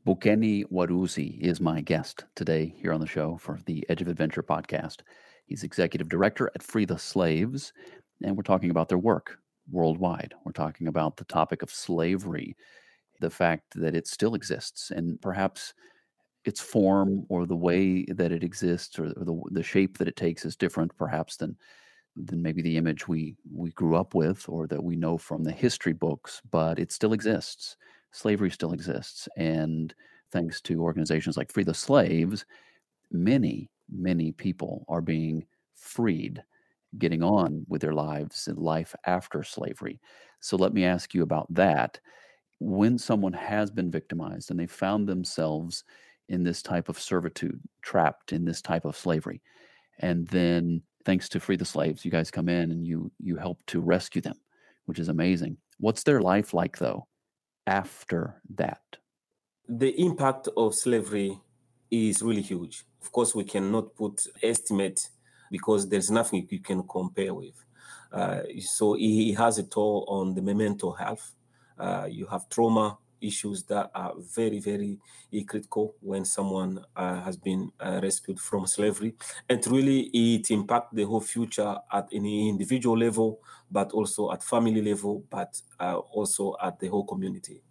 Bukeni 0.08 0.66
Waruzi 0.72 1.40
is 1.40 1.60
my 1.60 1.82
guest 1.82 2.26
today 2.36 2.74
here 2.78 2.94
on 2.94 3.02
the 3.02 3.08
show 3.08 3.38
for 3.38 3.60
the 3.66 3.86
Edge 3.90 4.02
of 4.02 4.08
Adventure 4.08 4.42
podcast. 4.42 5.02
He's 5.46 5.64
executive 5.64 6.10
director 6.10 6.50
at 6.56 6.64
Free 6.64 6.86
the 6.86 6.98
Slaves, 6.98 7.74
and 8.24 8.36
we're 8.36 8.44
talking 8.44 8.72
about 8.72 8.88
their 8.90 8.98
work 8.98 9.38
worldwide. 9.72 10.34
We're 10.44 10.52
talking 10.52 10.88
about 10.88 11.18
the 11.18 11.26
topic 11.26 11.62
of 11.62 11.72
slavery, 11.72 12.56
the 13.20 13.30
fact 13.30 13.64
that 13.76 13.96
it 13.96 14.08
still 14.08 14.36
exists, 14.36 14.92
and 14.92 15.22
perhaps 15.22 15.74
its 16.46 16.62
form 16.62 17.26
or 17.30 17.46
the 17.46 17.56
way 17.56 18.06
that 18.06 18.32
it 18.32 18.44
exists 18.44 18.98
or 18.98 19.10
the, 19.10 19.42
the 19.52 19.64
shape 19.64 19.98
that 19.98 20.08
it 20.08 20.16
takes 20.16 20.46
is 20.46 20.56
different, 20.56 20.96
perhaps, 20.98 21.38
than 21.38 21.58
than 22.16 22.42
maybe 22.42 22.62
the 22.62 22.76
image 22.76 23.08
we 23.08 23.36
we 23.54 23.72
grew 23.72 23.96
up 23.96 24.14
with 24.14 24.48
or 24.50 24.68
that 24.68 24.84
we 24.84 24.96
know 24.96 25.18
from 25.18 25.44
the 25.44 25.52
history 25.52 25.94
books. 25.94 26.42
But 26.50 26.80
it 26.80 26.92
still 26.92 27.14
exists. 27.14 27.78
Slavery 28.12 28.50
still 28.50 28.74
exists, 28.74 29.28
and 29.38 29.94
thanks 30.32 30.62
to 30.62 30.82
organizations 30.82 31.38
like 31.38 31.52
Free 31.52 31.64
the 31.64 31.74
Slaves, 31.74 32.46
many 33.12 33.70
many 33.92 34.32
people 34.32 34.86
are 34.88 35.02
being 35.02 35.46
freed 35.76 36.44
getting 36.98 37.24
on 37.24 37.66
with 37.68 37.82
their 37.82 37.94
lives 37.94 38.48
and 38.48 38.58
life 38.58 38.96
after 39.06 39.44
slavery. 39.44 40.00
So 40.40 40.58
let 40.58 40.74
me 40.74 40.86
ask 40.86 41.14
you 41.14 41.24
about 41.24 41.54
that. 41.54 42.00
When 42.60 42.98
someone 42.98 43.34
has 43.34 43.72
been 43.72 43.92
victimized 43.92 44.52
and 44.52 44.60
they 44.60 44.68
found 44.68 45.08
themselves 45.08 45.84
in 46.28 46.44
this 46.44 46.62
type 46.62 46.90
of 46.90 47.00
servitude, 47.00 47.62
trapped 47.82 48.34
in 48.34 48.46
this 48.46 48.62
type 48.62 48.86
of 48.86 48.98
slavery, 48.98 49.42
and 50.00 50.28
then 50.28 50.82
thanks 51.06 51.30
to 51.30 51.40
Free 51.40 51.56
the 51.56 51.66
Slaves, 51.66 52.04
you 52.04 52.12
guys 52.12 52.32
come 52.32 52.50
in 52.50 52.72
and 52.72 52.86
you 52.86 53.12
you 53.20 53.38
help 53.38 53.66
to 53.68 53.80
rescue 53.80 54.22
them, 54.22 54.38
which 54.86 55.00
is 55.00 55.10
amazing. 55.10 55.58
What's 55.80 56.04
their 56.04 56.22
life 56.22 56.54
like 56.54 56.78
though 56.78 57.08
after 57.66 58.42
that? 58.56 58.82
The 59.68 59.90
impact 60.02 60.50
of 60.58 60.76
slavery 60.76 61.40
is 61.92 62.22
really 62.22 62.42
huge. 62.42 62.86
Of 63.02 63.12
course, 63.12 63.34
we 63.34 63.44
cannot 63.44 63.96
put 63.96 64.26
estimate 64.44 65.10
because 65.52 65.90
there's 65.90 66.12
nothing 66.12 66.48
you 66.50 66.60
can 66.60 66.88
compare 66.88 67.34
with. 67.34 67.66
Uh, 68.12 68.42
so 68.60 68.94
he 68.94 69.34
has 69.34 69.58
a 69.58 69.64
toll 69.64 70.06
on 70.08 70.34
the 70.34 70.42
mental 70.42 70.94
health. 70.94 71.36
Uh, 71.78 72.08
you 72.10 72.26
have 72.28 72.50
trauma 72.50 72.98
issues 73.22 73.64
that 73.64 73.92
are 73.94 74.14
very, 74.18 74.60
very 74.60 74.98
critical 75.48 75.96
when 76.02 76.24
someone 76.26 76.84
uh, 76.96 77.22
has 77.22 77.36
been 77.38 77.72
uh, 77.80 78.00
rescued 78.02 78.40
from 78.40 78.66
slavery. 78.66 79.16
And 79.50 79.66
really, 79.68 80.02
it 80.14 80.50
impacts 80.52 80.94
the 80.94 81.04
whole 81.04 81.22
future 81.22 81.78
at 81.92 82.08
any 82.14 82.50
individual 82.50 82.98
level, 82.98 83.42
but 83.70 83.92
also 83.92 84.32
at 84.32 84.44
family 84.44 84.82
level, 84.82 85.24
but 85.30 85.62
uh, 85.80 85.98
also 85.98 86.56
at 86.62 86.80
the 86.80 86.88
whole 86.88 87.06
community. 87.06 87.62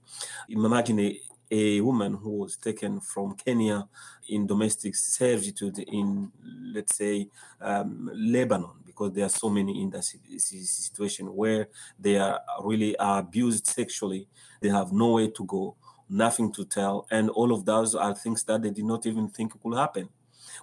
Imagine 0.49 1.01
a, 1.01 1.21
a 1.51 1.81
woman 1.81 2.15
who 2.15 2.31
was 2.31 2.57
taken 2.57 3.01
from 3.01 3.35
Kenya 3.35 3.89
in 4.29 4.47
domestic 4.47 4.95
servitude 4.95 5.79
in, 5.79 6.31
let's 6.75 6.97
say, 6.97 7.29
um, 7.61 8.11
Lebanon, 8.15 8.71
because 8.85 9.13
there 9.13 9.25
are 9.25 9.31
so 9.31 9.49
many 9.49 9.83
in 9.83 9.91
that 9.91 10.05
situation 10.05 11.35
where 11.35 11.69
they 11.99 12.19
are 12.19 12.41
really 12.63 12.97
are 12.99 13.21
abused 13.21 13.67
sexually. 13.67 14.29
They 14.61 14.69
have 14.69 14.93
nowhere 14.93 15.29
to 15.29 15.45
go, 15.45 15.77
nothing 16.09 16.53
to 16.53 16.65
tell, 16.65 17.07
and 17.11 17.31
all 17.31 17.53
of 17.53 17.65
those 17.65 17.95
are 17.95 18.15
things 18.15 18.45
that 18.45 18.63
they 18.63 18.71
did 18.71 18.85
not 18.85 19.07
even 19.07 19.29
think 19.29 19.61
could 19.63 19.77
happen. 19.77 20.09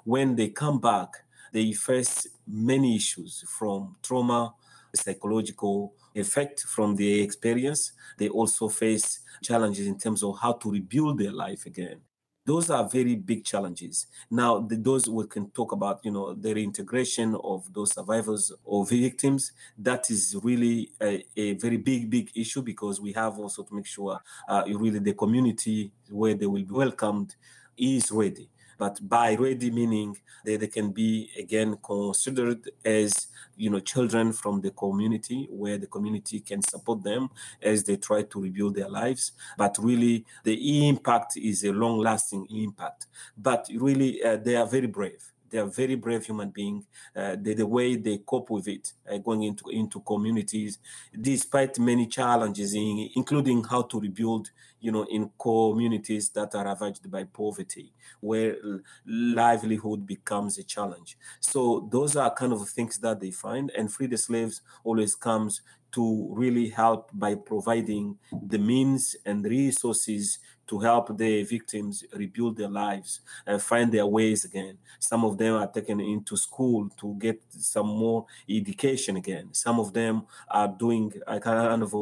When 0.03 0.35
they 0.35 0.49
come 0.49 0.79
back, 0.79 1.09
they 1.51 1.71
face 1.73 2.27
many 2.47 2.95
issues 2.95 3.43
from 3.47 3.95
trauma, 4.03 4.53
psychological 4.93 5.93
effect 6.15 6.61
from 6.61 6.95
the 6.95 7.21
experience. 7.21 7.91
They 8.17 8.29
also 8.29 8.69
face 8.69 9.19
challenges 9.43 9.85
in 9.87 9.97
terms 9.97 10.23
of 10.23 10.39
how 10.39 10.53
to 10.53 10.71
rebuild 10.71 11.19
their 11.19 11.31
life 11.31 11.65
again. 11.65 12.01
Those 12.45 12.69
are 12.69 12.87
very 12.87 13.15
big 13.15 13.43
challenges. 13.43 14.05
Now, 14.29 14.59
the, 14.59 14.75
those 14.75 15.09
we 15.09 15.25
can 15.25 15.49
talk 15.49 15.71
about, 15.71 16.05
you 16.05 16.11
know, 16.11 16.33
the 16.35 16.53
reintegration 16.53 17.35
of 17.43 17.73
those 17.73 17.93
survivors 17.93 18.51
or 18.63 18.85
victims. 18.85 19.51
That 19.75 20.11
is 20.11 20.35
really 20.43 20.91
a, 21.01 21.25
a 21.35 21.53
very 21.53 21.77
big, 21.77 22.09
big 22.11 22.29
issue 22.35 22.61
because 22.61 23.01
we 23.01 23.13
have 23.13 23.39
also 23.39 23.63
to 23.63 23.73
make 23.73 23.87
sure 23.87 24.19
uh, 24.47 24.63
really 24.67 24.99
the 24.99 25.13
community 25.15 25.91
where 26.09 26.35
they 26.35 26.45
will 26.45 26.63
be 26.63 26.71
welcomed 26.73 27.35
is 27.77 28.11
ready 28.11 28.49
but 28.77 28.97
by 29.07 29.35
ready 29.35 29.71
meaning 29.71 30.17
they, 30.43 30.57
they 30.57 30.67
can 30.67 30.91
be 30.91 31.29
again 31.37 31.77
considered 31.83 32.69
as 32.83 33.27
you 33.55 33.69
know 33.69 33.79
children 33.79 34.33
from 34.33 34.61
the 34.61 34.71
community 34.71 35.47
where 35.49 35.77
the 35.77 35.87
community 35.87 36.39
can 36.39 36.61
support 36.61 37.03
them 37.03 37.29
as 37.61 37.83
they 37.83 37.95
try 37.95 38.21
to 38.23 38.41
rebuild 38.41 38.75
their 38.75 38.89
lives. 38.89 39.31
But 39.57 39.77
really 39.79 40.25
the 40.43 40.87
impact 40.87 41.37
is 41.37 41.63
a 41.63 41.71
long 41.71 41.99
lasting 41.99 42.47
impact. 42.49 43.07
But 43.37 43.67
really 43.73 44.23
uh, 44.23 44.37
they 44.37 44.55
are 44.55 44.67
very 44.67 44.87
brave 44.87 45.31
they 45.55 45.61
are 45.61 45.67
very 45.67 45.95
brave 45.95 46.25
human 46.25 46.49
beings. 46.49 46.85
Uh, 47.15 47.37
the, 47.41 47.53
the, 47.53 47.65
way 47.65 47.95
they 47.95 48.17
cope 48.17 48.49
with 48.49 48.67
it, 48.67 48.91
uh, 49.09 49.17
going 49.19 49.43
into 49.43 49.69
into 49.69 50.01
communities, 50.01 50.79
despite 51.21 51.79
many 51.79 52.07
challenges, 52.07 52.73
in, 52.73 53.09
including 53.15 53.63
how 53.63 53.81
to 53.83 53.97
rebuild, 54.01 54.51
you 54.81 54.91
know, 54.91 55.05
in 55.09 55.29
communities 55.39 56.29
that 56.31 56.53
are 56.55 56.65
ravaged 56.65 57.09
by 57.09 57.23
poverty, 57.23 57.93
where 58.19 58.57
livelihood 59.05 60.05
becomes 60.05 60.57
a 60.57 60.63
challenge. 60.63 61.17
So 61.39 61.87
those 61.89 62.17
are 62.17 62.33
kind 62.33 62.51
of 62.51 62.67
things 62.67 62.97
that 62.97 63.21
they 63.21 63.31
find, 63.31 63.71
and 63.77 63.91
free 63.91 64.07
the 64.07 64.17
slaves 64.17 64.59
always 64.83 65.15
comes 65.15 65.61
to 65.93 66.27
really 66.31 66.67
help 66.67 67.09
by 67.13 67.35
providing 67.35 68.17
the 68.47 68.57
means 68.57 69.15
and 69.25 69.45
resources 69.45 70.39
to 70.67 70.79
help 70.79 71.17
the 71.17 71.43
victims 71.43 72.03
rebuild 72.13 72.57
their 72.57 72.69
lives 72.69 73.21
and 73.45 73.61
find 73.61 73.91
their 73.91 74.05
ways 74.05 74.45
again. 74.45 74.77
Some 74.99 75.23
of 75.23 75.37
them 75.37 75.55
are 75.55 75.67
taken 75.67 75.99
into 75.99 76.35
school 76.37 76.89
to 76.97 77.15
get 77.15 77.41
some 77.49 77.87
more 77.87 78.25
education 78.49 79.17
again. 79.17 79.49
Some 79.51 79.79
of 79.79 79.93
them 79.93 80.23
are 80.49 80.67
doing 80.67 81.13
a 81.27 81.39
kind 81.39 81.83
of 81.83 81.93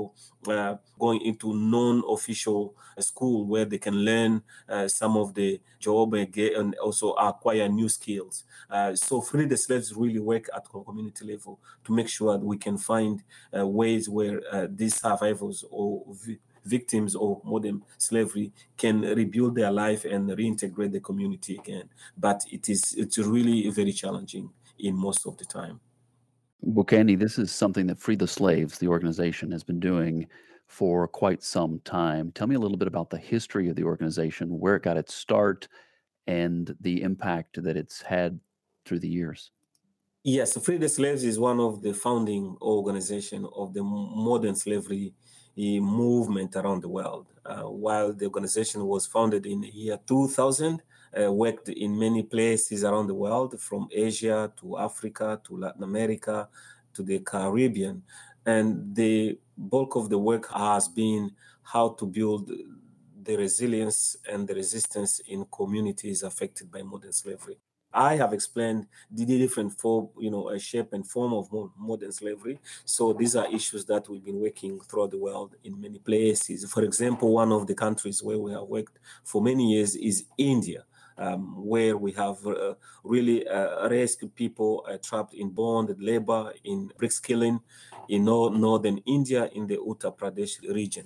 uh, 0.47 0.75
going 0.99 1.21
into 1.21 1.53
non-official 1.53 2.75
school 2.99 3.45
where 3.45 3.65
they 3.65 3.77
can 3.77 3.95
learn 3.95 4.41
uh, 4.69 4.87
some 4.87 5.17
of 5.17 5.33
the 5.33 5.59
job 5.79 6.13
and, 6.13 6.35
and 6.37 6.75
also 6.75 7.11
acquire 7.13 7.67
new 7.67 7.89
skills. 7.89 8.43
Uh, 8.69 8.95
so 8.95 9.21
free 9.21 9.45
the 9.45 9.57
slaves 9.57 9.93
really 9.93 10.19
work 10.19 10.49
at 10.55 10.63
community 10.69 11.25
level 11.25 11.59
to 11.83 11.93
make 11.93 12.07
sure 12.07 12.37
that 12.37 12.45
we 12.45 12.57
can 12.57 12.77
find 12.77 13.23
uh, 13.57 13.65
ways 13.65 14.09
where 14.09 14.41
uh, 14.51 14.67
these 14.69 14.95
survivors 14.95 15.65
or 15.69 16.03
victims 16.65 17.15
of 17.15 17.43
modern 17.43 17.81
slavery 17.97 18.51
can 18.77 19.01
rebuild 19.01 19.55
their 19.55 19.71
life 19.71 20.05
and 20.05 20.29
reintegrate 20.29 20.91
the 20.91 20.99
community 20.99 21.55
again. 21.55 21.89
But 22.17 22.43
it 22.51 22.69
is 22.69 22.93
it's 22.97 23.17
really 23.17 23.69
very 23.69 23.91
challenging 23.91 24.49
in 24.79 24.95
most 24.95 25.25
of 25.25 25.37
the 25.37 25.45
time. 25.45 25.79
Bukeni, 26.65 27.19
this 27.19 27.37
is 27.37 27.51
something 27.51 27.87
that 27.87 27.99
Free 27.99 28.15
the 28.15 28.27
Slaves, 28.27 28.77
the 28.77 28.87
organization, 28.87 29.51
has 29.51 29.63
been 29.63 29.79
doing 29.79 30.27
for 30.67 31.07
quite 31.07 31.43
some 31.43 31.79
time. 31.83 32.31
Tell 32.31 32.47
me 32.47 32.55
a 32.55 32.59
little 32.59 32.77
bit 32.77 32.87
about 32.87 33.09
the 33.09 33.17
history 33.17 33.69
of 33.69 33.75
the 33.75 33.83
organization, 33.83 34.59
where 34.59 34.75
it 34.75 34.83
got 34.83 34.97
its 34.97 35.13
start, 35.13 35.67
and 36.25 36.73
the 36.79 37.01
impact 37.01 37.61
that 37.61 37.75
it's 37.75 38.01
had 38.01 38.39
through 38.85 38.99
the 38.99 39.09
years. 39.09 39.51
Yes, 40.23 40.57
Free 40.63 40.77
the 40.77 40.87
Slaves 40.87 41.25
is 41.25 41.37
one 41.37 41.59
of 41.59 41.81
the 41.81 41.93
founding 41.93 42.55
organization 42.61 43.45
of 43.53 43.73
the 43.73 43.83
modern 43.83 44.55
slavery 44.55 45.13
movement 45.55 46.55
around 46.55 46.81
the 46.81 46.89
world. 46.89 47.27
Uh, 47.45 47.63
while 47.63 48.13
the 48.13 48.25
organization 48.25 48.85
was 48.85 49.05
founded 49.05 49.45
in 49.45 49.61
the 49.61 49.69
year 49.69 49.99
2000, 50.07 50.81
uh, 51.21 51.31
worked 51.31 51.69
in 51.69 51.97
many 51.97 52.23
places 52.23 52.83
around 52.83 53.07
the 53.07 53.13
world, 53.13 53.59
from 53.59 53.87
Asia 53.91 54.51
to 54.59 54.77
Africa 54.77 55.39
to 55.43 55.57
Latin 55.57 55.83
America 55.83 56.47
to 56.93 57.03
the 57.03 57.19
Caribbean. 57.19 58.03
And 58.45 58.95
the 58.95 59.37
bulk 59.57 59.95
of 59.95 60.09
the 60.09 60.17
work 60.17 60.51
has 60.51 60.87
been 60.87 61.31
how 61.61 61.89
to 61.89 62.05
build 62.05 62.51
the 63.21 63.37
resilience 63.37 64.17
and 64.29 64.47
the 64.47 64.55
resistance 64.55 65.19
in 65.19 65.45
communities 65.45 66.23
affected 66.23 66.71
by 66.71 66.81
modern 66.81 67.13
slavery. 67.13 67.57
I 67.93 68.15
have 68.15 68.33
explained 68.33 68.87
the 69.11 69.25
different 69.25 69.73
form, 69.79 70.09
you 70.17 70.31
know, 70.31 70.57
shape 70.57 70.93
and 70.93 71.05
form 71.07 71.33
of 71.33 71.49
modern 71.77 72.11
slavery. 72.11 72.59
So 72.85 73.13
these 73.13 73.35
are 73.35 73.47
issues 73.53 73.85
that 73.85 74.09
we've 74.09 74.23
been 74.23 74.39
working 74.39 74.79
throughout 74.79 75.11
the 75.11 75.19
world 75.19 75.55
in 75.63 75.79
many 75.79 75.99
places. 75.99 76.69
For 76.71 76.83
example, 76.83 77.33
one 77.33 77.51
of 77.51 77.67
the 77.67 77.75
countries 77.75 78.23
where 78.23 78.39
we 78.39 78.51
have 78.51 78.63
worked 78.63 78.99
for 79.23 79.41
many 79.41 79.73
years 79.73 79.95
is 79.95 80.25
India. 80.37 80.85
Um, 81.15 81.63
where 81.63 81.95
we 81.95 82.11
have 82.13 82.43
uh, 82.47 82.73
really 83.03 83.47
uh, 83.47 83.87
rescued 83.87 84.33
people 84.33 84.83
uh, 84.89 84.97
trapped 84.97 85.35
in 85.35 85.51
bonded 85.51 86.01
labor, 86.01 86.51
in 86.63 86.91
brick 86.97 87.11
kilns, 87.21 87.59
in 88.09 88.25
northern 88.25 88.97
India, 89.05 89.47
in 89.53 89.67
the 89.67 89.77
Uttar 89.77 90.17
Pradesh 90.17 90.59
region. 90.73 91.05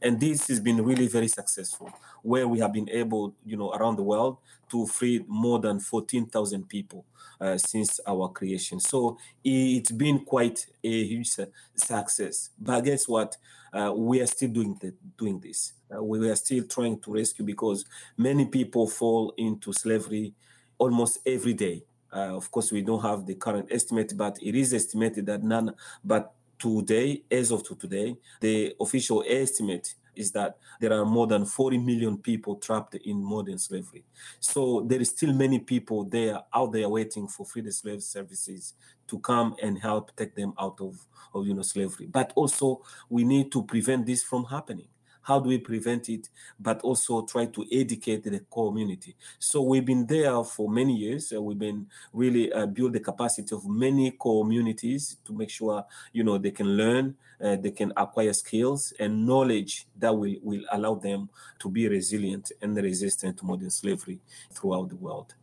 And 0.00 0.20
this 0.20 0.46
has 0.48 0.60
been 0.60 0.84
really 0.84 1.08
very 1.08 1.28
successful, 1.28 1.90
where 2.22 2.46
we 2.46 2.60
have 2.60 2.72
been 2.72 2.88
able, 2.90 3.34
you 3.44 3.56
know, 3.56 3.72
around 3.72 3.96
the 3.96 4.02
world 4.02 4.38
to 4.70 4.86
free 4.86 5.24
more 5.26 5.58
than 5.58 5.80
14,000 5.80 6.68
people 6.68 7.04
uh, 7.40 7.58
since 7.58 8.00
our 8.06 8.28
creation. 8.28 8.80
So 8.80 9.18
it's 9.42 9.90
been 9.90 10.20
quite 10.20 10.66
a 10.84 11.04
huge 11.04 11.30
success. 11.74 12.50
But 12.58 12.82
guess 12.82 13.08
what? 13.08 13.36
Uh, 13.72 13.92
we 13.94 14.20
are 14.20 14.26
still 14.26 14.50
doing 14.50 14.78
the, 14.80 14.94
doing 15.16 15.40
this. 15.40 15.72
Uh, 15.94 16.02
we 16.02 16.28
are 16.28 16.36
still 16.36 16.64
trying 16.64 17.00
to 17.00 17.12
rescue 17.12 17.44
because 17.44 17.84
many 18.16 18.46
people 18.46 18.86
fall 18.86 19.34
into 19.36 19.72
slavery 19.72 20.34
almost 20.78 21.18
every 21.26 21.54
day. 21.54 21.82
Uh, 22.12 22.36
of 22.36 22.50
course, 22.50 22.72
we 22.72 22.82
don't 22.82 23.02
have 23.02 23.26
the 23.26 23.34
current 23.34 23.68
estimate, 23.70 24.14
but 24.16 24.38
it 24.42 24.54
is 24.54 24.72
estimated 24.72 25.26
that 25.26 25.42
none, 25.42 25.74
but 26.02 26.32
today, 26.58 27.22
as 27.30 27.50
of 27.50 27.62
today, 27.78 28.16
the 28.40 28.74
official 28.80 29.24
estimate 29.26 29.94
is 30.18 30.32
that 30.32 30.58
there 30.80 30.92
are 30.92 31.04
more 31.04 31.26
than 31.26 31.44
40 31.44 31.78
million 31.78 32.18
people 32.18 32.56
trapped 32.56 32.96
in 32.96 33.22
modern 33.22 33.56
slavery. 33.56 34.04
So 34.40 34.84
there 34.86 35.00
is 35.00 35.10
still 35.10 35.32
many 35.32 35.60
people 35.60 36.04
there 36.04 36.40
out 36.52 36.72
there 36.72 36.88
waiting 36.88 37.28
for 37.28 37.46
Free 37.46 37.62
the 37.62 37.72
Slave 37.72 38.02
services 38.02 38.74
to 39.06 39.18
come 39.20 39.54
and 39.62 39.78
help 39.78 40.14
take 40.16 40.34
them 40.34 40.52
out 40.58 40.80
of, 40.80 40.98
of 41.32 41.46
you 41.46 41.54
know 41.54 41.62
slavery. 41.62 42.06
But 42.06 42.32
also 42.34 42.82
we 43.08 43.24
need 43.24 43.52
to 43.52 43.62
prevent 43.62 44.06
this 44.06 44.22
from 44.22 44.44
happening 44.44 44.88
how 45.28 45.38
do 45.38 45.50
we 45.50 45.58
prevent 45.58 46.08
it 46.08 46.30
but 46.58 46.80
also 46.80 47.20
try 47.26 47.44
to 47.44 47.62
educate 47.70 48.24
the 48.24 48.40
community 48.50 49.14
so 49.38 49.60
we've 49.60 49.84
been 49.84 50.06
there 50.06 50.42
for 50.42 50.70
many 50.70 50.96
years 50.96 51.32
we've 51.38 51.58
been 51.58 51.86
really 52.14 52.50
uh, 52.52 52.64
build 52.64 52.94
the 52.94 53.00
capacity 53.00 53.54
of 53.54 53.68
many 53.68 54.16
communities 54.18 55.18
to 55.22 55.34
make 55.34 55.50
sure 55.50 55.84
you 56.14 56.24
know 56.24 56.38
they 56.38 56.50
can 56.50 56.66
learn 56.66 57.14
uh, 57.44 57.56
they 57.56 57.70
can 57.70 57.92
acquire 57.96 58.32
skills 58.32 58.94
and 58.98 59.26
knowledge 59.26 59.86
that 59.96 60.16
will, 60.16 60.34
will 60.42 60.62
allow 60.72 60.94
them 60.94 61.28
to 61.58 61.68
be 61.68 61.86
resilient 61.86 62.50
and 62.62 62.74
resistant 62.78 63.36
to 63.36 63.44
modern 63.44 63.70
slavery 63.70 64.18
throughout 64.50 64.88
the 64.88 64.96
world 64.96 65.34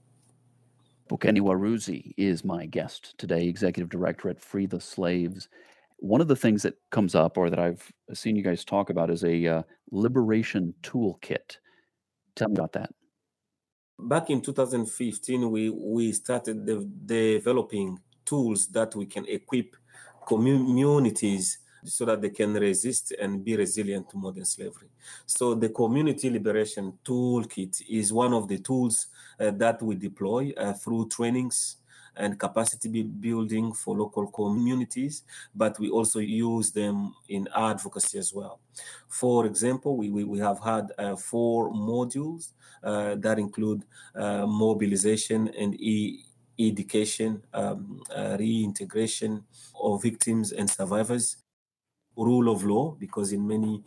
Bukeni 1.07 1.39
Waruzi 1.39 2.15
is 2.17 2.43
my 2.43 2.65
guest 2.65 3.13
today, 3.19 3.45
Executive 3.45 3.89
Director 3.89 4.27
at 4.27 4.41
Free 4.41 4.65
the 4.65 4.81
Slaves. 4.81 5.47
One 5.97 6.21
of 6.21 6.27
the 6.27 6.35
things 6.35 6.63
that 6.63 6.75
comes 6.91 7.15
up 7.15 7.37
or 7.37 7.49
that 7.49 7.59
I've 7.59 7.91
seen 8.13 8.35
you 8.35 8.43
guys 8.43 8.65
talk 8.65 8.89
about 8.89 9.09
is 9.09 9.23
a 9.23 9.47
uh, 9.47 9.61
liberation 9.91 10.73
toolkit. 10.83 11.57
Tell 12.35 12.49
me 12.49 12.55
about 12.55 12.73
that. 12.73 12.91
Back 13.97 14.29
in 14.29 14.41
2015, 14.41 15.49
we, 15.49 15.69
we 15.69 16.11
started 16.11 16.65
de- 16.65 16.85
developing 17.05 17.97
tools 18.25 18.67
that 18.67 18.93
we 18.95 19.05
can 19.05 19.25
equip 19.27 19.75
communities 20.27 21.59
so 21.85 22.05
that 22.05 22.21
they 22.21 22.29
can 22.29 22.53
resist 22.53 23.13
and 23.19 23.43
be 23.43 23.55
resilient 23.55 24.09
to 24.09 24.17
modern 24.17 24.45
slavery. 24.45 24.89
So 25.25 25.55
the 25.55 25.69
community 25.69 26.29
liberation 26.29 26.93
toolkit 27.03 27.81
is 27.89 28.11
one 28.11 28.33
of 28.33 28.47
the 28.47 28.59
tools 28.59 29.07
uh, 29.39 29.51
that 29.51 29.81
we 29.81 29.95
deploy 29.95 30.51
uh, 30.57 30.73
through 30.73 31.09
trainings, 31.09 31.77
and 32.17 32.39
capacity 32.39 33.03
building 33.03 33.73
for 33.73 33.95
local 33.97 34.27
communities, 34.27 35.23
but 35.53 35.77
we 35.79 35.89
also 35.89 36.19
use 36.19 36.71
them 36.71 37.15
in 37.29 37.47
advocacy 37.55 38.17
as 38.17 38.33
well. 38.33 38.59
For 39.07 39.45
example, 39.45 39.97
we, 39.97 40.09
we, 40.09 40.23
we 40.23 40.39
have 40.39 40.59
had 40.59 40.91
uh, 40.97 41.15
four 41.15 41.71
modules 41.71 42.51
uh, 42.83 43.15
that 43.15 43.39
include 43.39 43.85
uh, 44.13 44.45
mobilization 44.45 45.47
and 45.49 45.79
e- 45.79 46.25
education, 46.59 47.43
um, 47.53 48.01
uh, 48.15 48.37
reintegration 48.39 49.45
of 49.81 50.01
victims 50.01 50.51
and 50.51 50.69
survivors, 50.69 51.37
rule 52.17 52.49
of 52.49 52.63
law 52.63 52.91
because 52.91 53.33
in 53.33 53.45
many 53.45 53.83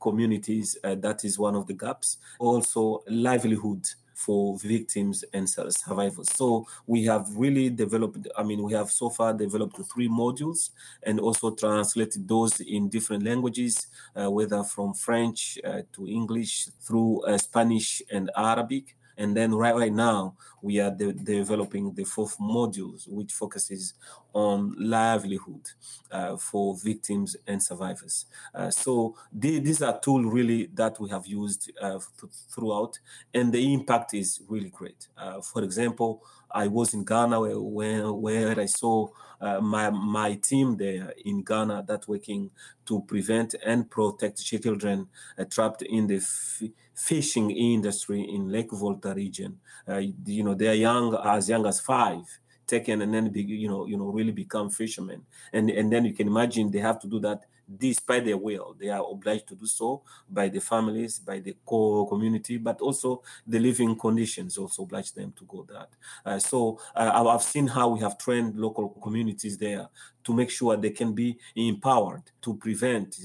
communities 0.00 0.78
uh, 0.84 0.94
that 0.94 1.24
is 1.24 1.38
one 1.38 1.54
of 1.54 1.66
the 1.66 1.74
gaps 1.74 2.16
also 2.38 3.02
livelihood 3.08 3.86
for 4.18 4.58
victims 4.58 5.24
and 5.32 5.48
survivors. 5.48 6.28
So 6.34 6.66
we 6.86 7.04
have 7.04 7.24
really 7.36 7.70
developed, 7.70 8.26
I 8.36 8.42
mean, 8.42 8.64
we 8.64 8.72
have 8.72 8.90
so 8.90 9.10
far 9.10 9.32
developed 9.32 9.78
three 9.92 10.08
modules 10.08 10.70
and 11.04 11.20
also 11.20 11.54
translated 11.54 12.26
those 12.26 12.58
in 12.60 12.88
different 12.88 13.22
languages, 13.24 13.86
uh, 14.16 14.28
whether 14.28 14.64
from 14.64 14.92
French 14.94 15.58
uh, 15.64 15.82
to 15.92 16.08
English 16.08 16.66
through 16.82 17.22
uh, 17.22 17.38
Spanish 17.38 18.02
and 18.10 18.28
Arabic. 18.36 18.96
And 19.18 19.36
then 19.36 19.54
right, 19.54 19.74
right 19.74 19.92
now, 19.92 20.36
we 20.62 20.80
are 20.80 20.90
de- 20.90 21.12
developing 21.12 21.92
the 21.94 22.04
fourth 22.04 22.38
modules, 22.38 23.08
which 23.08 23.32
focuses 23.32 23.94
on 24.32 24.74
livelihood 24.78 25.66
uh, 26.10 26.36
for 26.36 26.76
victims 26.76 27.36
and 27.46 27.62
survivors. 27.62 28.26
Uh, 28.54 28.70
so 28.70 29.16
the, 29.32 29.58
these 29.58 29.82
are 29.82 29.98
tools 30.00 30.32
really 30.32 30.66
that 30.74 30.98
we 31.00 31.10
have 31.10 31.26
used 31.26 31.70
uh, 31.80 31.98
th- 32.20 32.32
throughout, 32.54 32.98
and 33.34 33.52
the 33.52 33.74
impact 33.74 34.14
is 34.14 34.40
really 34.48 34.70
great. 34.70 35.08
Uh, 35.16 35.40
for 35.40 35.62
example, 35.64 36.22
I 36.50 36.68
was 36.68 36.94
in 36.94 37.04
Ghana 37.04 37.40
where, 37.40 37.60
where, 37.60 38.12
where 38.12 38.60
I 38.60 38.66
saw 38.66 39.08
uh, 39.40 39.60
my 39.60 39.90
my 39.90 40.34
team 40.34 40.76
there 40.76 41.12
in 41.24 41.42
Ghana 41.42 41.84
that 41.88 42.08
working 42.08 42.50
to 42.86 43.02
prevent 43.02 43.54
and 43.64 43.90
protect 43.90 44.42
children 44.44 45.08
uh, 45.38 45.44
trapped 45.44 45.82
in 45.82 46.06
the 46.06 46.16
f- 46.16 46.62
fishing 46.94 47.50
industry 47.50 48.22
in 48.22 48.50
Lake 48.50 48.70
Volta 48.72 49.14
region. 49.14 49.60
Uh, 49.88 50.02
you 50.26 50.42
know, 50.42 50.54
they 50.54 50.68
are 50.68 50.74
young 50.74 51.14
as 51.24 51.48
young 51.48 51.66
as 51.66 51.80
five 51.80 52.24
taken 52.66 53.00
and 53.00 53.14
then 53.14 53.30
be, 53.30 53.40
you 53.42 53.66
know 53.66 53.86
you 53.86 53.96
know 53.96 54.06
really 54.06 54.30
become 54.30 54.68
fishermen 54.68 55.24
and 55.54 55.70
and 55.70 55.90
then 55.90 56.04
you 56.04 56.12
can 56.12 56.26
imagine 56.26 56.70
they 56.70 56.78
have 56.78 56.98
to 57.00 57.06
do 57.08 57.18
that 57.18 57.46
despite 57.76 58.24
their 58.24 58.36
will. 58.36 58.74
They 58.78 58.88
are 58.88 59.04
obliged 59.10 59.48
to 59.48 59.54
do 59.54 59.66
so 59.66 60.02
by 60.28 60.48
the 60.48 60.60
families, 60.60 61.18
by 61.18 61.40
the 61.40 61.56
core 61.64 62.08
community, 62.08 62.56
but 62.56 62.80
also 62.80 63.22
the 63.46 63.58
living 63.58 63.96
conditions 63.96 64.56
also 64.56 64.82
oblige 64.82 65.12
them 65.12 65.32
to 65.38 65.44
go 65.44 65.66
that. 65.68 65.90
Uh, 66.24 66.38
so 66.38 66.80
uh, 66.94 67.28
I've 67.28 67.42
seen 67.42 67.66
how 67.66 67.88
we 67.88 68.00
have 68.00 68.18
trained 68.18 68.56
local 68.56 68.88
communities 68.88 69.58
there 69.58 69.88
to 70.28 70.34
make 70.34 70.50
sure 70.50 70.76
they 70.76 70.90
can 70.90 71.14
be 71.14 71.38
empowered 71.56 72.24
to 72.42 72.54
prevent 72.56 73.18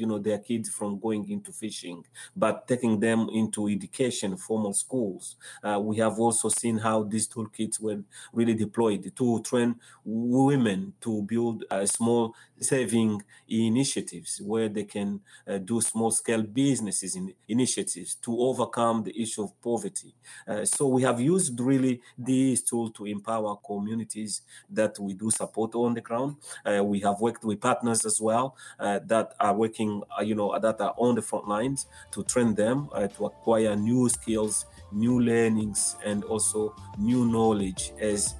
you 0.00 0.06
know 0.06 0.18
their 0.18 0.38
kids 0.38 0.70
from 0.70 0.98
going 0.98 1.28
into 1.30 1.52
fishing 1.52 2.02
but 2.34 2.66
taking 2.66 2.98
them 2.98 3.28
into 3.30 3.68
education 3.68 4.34
formal 4.38 4.72
schools. 4.72 5.36
Uh, 5.62 5.78
we 5.78 5.98
have 5.98 6.18
also 6.18 6.48
seen 6.48 6.78
how 6.78 7.02
these 7.02 7.28
toolkits 7.28 7.78
were 7.78 8.00
really 8.32 8.54
deployed 8.54 9.12
to 9.14 9.42
train 9.42 9.76
women 10.02 10.94
to 11.02 11.20
build 11.22 11.62
small 11.84 12.34
saving 12.58 13.22
initiatives 13.48 14.40
where 14.40 14.70
they 14.70 14.84
can 14.84 15.20
uh, 15.46 15.58
do 15.58 15.78
small 15.82 16.10
scale 16.10 16.42
businesses 16.42 17.16
in 17.16 17.34
initiatives 17.48 18.14
to 18.14 18.38
overcome 18.38 19.02
the 19.02 19.14
issue 19.20 19.42
of 19.42 19.60
poverty. 19.60 20.14
Uh, 20.48 20.64
so 20.64 20.86
we 20.86 21.02
have 21.02 21.20
used 21.20 21.58
really 21.60 22.00
these 22.16 22.62
tools 22.62 22.92
to 22.92 23.04
empower 23.04 23.56
communities 23.56 24.42
that 24.70 24.98
we 24.98 25.12
do 25.12 25.30
support 25.30 25.74
on 25.74 25.92
the 25.92 26.00
ground 26.00 26.13
background. 26.14 26.36
Uh, 26.64 26.84
we 26.84 27.00
have 27.00 27.20
worked 27.20 27.44
with 27.44 27.60
partners 27.60 28.04
as 28.04 28.20
well 28.20 28.56
uh, 28.78 29.00
that 29.06 29.34
are 29.40 29.54
working, 29.54 30.02
uh, 30.18 30.22
you 30.22 30.34
know, 30.34 30.58
that 30.58 30.80
are 30.80 30.94
on 30.96 31.14
the 31.14 31.22
front 31.22 31.48
lines 31.48 31.86
to 32.12 32.22
train 32.24 32.54
them 32.54 32.88
to 33.16 33.26
acquire 33.26 33.76
new 33.76 34.08
skills, 34.08 34.66
new 34.92 35.20
learnings, 35.20 35.96
and 36.04 36.24
also 36.24 36.74
new 36.98 37.26
knowledge 37.26 37.92
as 38.00 38.34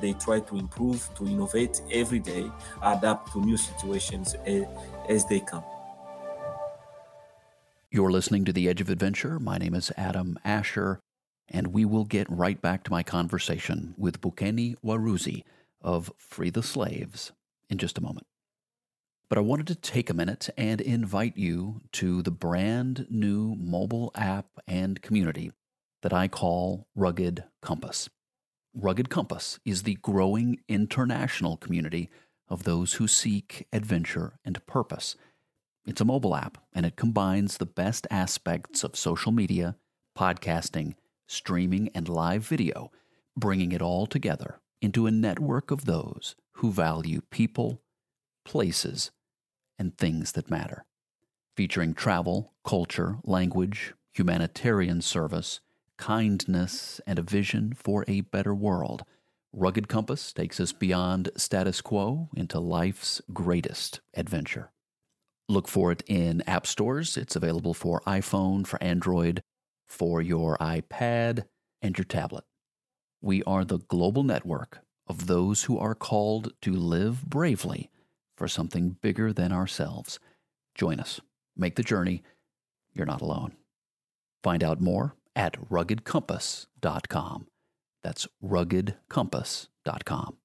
they 0.00 0.12
try 0.14 0.40
to 0.40 0.56
improve, 0.56 1.08
to 1.14 1.26
innovate 1.26 1.80
every 1.92 2.18
day, 2.18 2.50
adapt 2.82 3.32
to 3.32 3.40
new 3.40 3.56
situations 3.56 4.34
as 5.08 5.24
they 5.26 5.40
come. 5.40 5.64
You're 7.90 8.12
listening 8.12 8.44
to 8.44 8.52
The 8.52 8.68
Edge 8.68 8.80
of 8.80 8.88
Adventure. 8.88 9.38
My 9.40 9.58
name 9.58 9.74
is 9.74 9.90
Adam 9.96 10.38
Asher, 10.44 11.00
and 11.48 11.68
we 11.68 11.84
will 11.84 12.04
get 12.04 12.30
right 12.30 12.60
back 12.60 12.84
to 12.84 12.90
my 12.90 13.02
conversation 13.02 13.94
with 13.98 14.20
Bukeni 14.20 14.76
Waruzi 14.84 15.42
of 15.80 16.12
Free 16.16 16.50
the 16.50 16.62
Slaves 16.62 17.32
in 17.68 17.78
just 17.78 17.98
a 17.98 18.02
moment. 18.02 18.26
But 19.28 19.38
I 19.38 19.42
wanted 19.42 19.68
to 19.68 19.76
take 19.76 20.10
a 20.10 20.14
minute 20.14 20.50
and 20.56 20.80
invite 20.80 21.36
you 21.36 21.82
to 21.92 22.20
the 22.22 22.32
brand 22.32 23.06
new 23.08 23.54
mobile 23.54 24.10
app 24.16 24.46
and 24.66 25.00
community 25.00 25.52
that 26.02 26.12
I 26.12 26.26
call 26.26 26.88
Rugged 26.96 27.44
Compass. 27.62 28.08
Rugged 28.74 29.08
Compass 29.08 29.60
is 29.64 29.84
the 29.84 29.94
growing 29.96 30.60
international 30.68 31.56
community 31.56 32.10
of 32.48 32.64
those 32.64 32.94
who 32.94 33.06
seek 33.06 33.66
adventure 33.72 34.34
and 34.44 34.64
purpose. 34.66 35.14
It's 35.86 36.00
a 36.00 36.04
mobile 36.04 36.34
app 36.34 36.58
and 36.72 36.84
it 36.84 36.96
combines 36.96 37.56
the 37.56 37.66
best 37.66 38.06
aspects 38.10 38.82
of 38.82 38.96
social 38.96 39.30
media, 39.30 39.76
podcasting, 40.18 40.94
streaming, 41.28 41.88
and 41.94 42.08
live 42.08 42.46
video 42.46 42.90
bringing 43.36 43.70
it 43.70 43.80
all 43.80 44.06
together 44.06 44.60
into 44.82 45.06
a 45.06 45.10
network 45.10 45.70
of 45.70 45.84
those 45.84 46.34
who 46.54 46.70
value 46.70 47.20
people, 47.30 47.82
places, 48.44 49.10
and 49.78 49.96
things 49.96 50.32
that 50.32 50.50
matter. 50.50 50.84
Featuring 51.56 51.94
travel, 51.94 52.52
culture, 52.64 53.18
language, 53.24 53.94
humanitarian 54.12 55.00
service, 55.00 55.60
kindness, 55.96 57.00
and 57.06 57.18
a 57.18 57.22
vision 57.22 57.74
for 57.74 58.04
a 58.08 58.22
better 58.22 58.54
world. 58.54 59.04
Rugged 59.52 59.88
Compass 59.88 60.32
takes 60.32 60.60
us 60.60 60.72
beyond 60.72 61.30
status 61.36 61.80
quo 61.80 62.28
into 62.36 62.60
life's 62.60 63.20
greatest 63.32 64.00
adventure. 64.14 64.70
Look 65.48 65.66
for 65.66 65.90
it 65.90 66.02
in 66.06 66.42
app 66.46 66.66
stores. 66.66 67.16
It's 67.16 67.36
available 67.36 67.74
for 67.74 68.00
iPhone, 68.06 68.66
for 68.66 68.82
Android, 68.82 69.42
for 69.88 70.22
your 70.22 70.56
iPad, 70.58 71.46
and 71.82 71.98
your 71.98 72.04
tablet. 72.04 72.44
We 73.22 73.42
are 73.44 73.64
the 73.64 73.78
global 73.78 74.22
network 74.22 74.80
of 75.06 75.26
those 75.26 75.64
who 75.64 75.78
are 75.78 75.94
called 75.94 76.52
to 76.62 76.72
live 76.72 77.22
bravely 77.24 77.90
for 78.36 78.48
something 78.48 78.96
bigger 79.02 79.32
than 79.32 79.52
ourselves. 79.52 80.18
Join 80.74 80.98
us. 81.00 81.20
Make 81.56 81.76
the 81.76 81.82
journey. 81.82 82.22
You're 82.94 83.06
not 83.06 83.20
alone. 83.20 83.56
Find 84.42 84.64
out 84.64 84.80
more 84.80 85.16
at 85.36 85.60
ruggedcompass.com. 85.68 87.46
That's 88.02 88.26
ruggedcompass.com. 88.42 90.36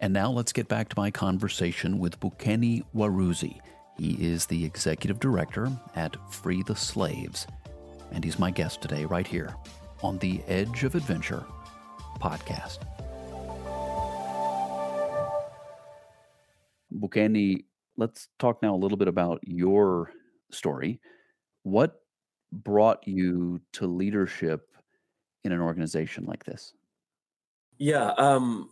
And 0.00 0.12
now 0.12 0.30
let's 0.30 0.52
get 0.52 0.66
back 0.66 0.88
to 0.88 0.98
my 0.98 1.10
conversation 1.12 1.98
with 1.98 2.18
Bukeni 2.18 2.82
Waruzi. 2.94 3.60
He 3.98 4.12
is 4.14 4.46
the 4.46 4.64
executive 4.64 5.20
director 5.20 5.70
at 5.94 6.16
Free 6.32 6.62
the 6.62 6.74
Slaves, 6.74 7.46
and 8.10 8.24
he's 8.24 8.38
my 8.38 8.50
guest 8.50 8.80
today, 8.80 9.04
right 9.04 9.26
here 9.26 9.54
on 10.02 10.16
the 10.18 10.40
Edge 10.48 10.84
of 10.84 10.94
Adventure 10.94 11.44
podcast. 12.20 12.78
Bukeni, 16.92 17.64
let's 17.96 18.28
talk 18.38 18.62
now 18.62 18.74
a 18.74 18.76
little 18.76 18.98
bit 18.98 19.08
about 19.08 19.40
your 19.42 20.12
story. 20.50 21.00
What 21.62 22.02
brought 22.52 23.06
you 23.06 23.60
to 23.74 23.86
leadership 23.86 24.68
in 25.44 25.52
an 25.52 25.60
organization 25.60 26.24
like 26.26 26.44
this? 26.44 26.74
Yeah, 27.78 28.10
um, 28.18 28.70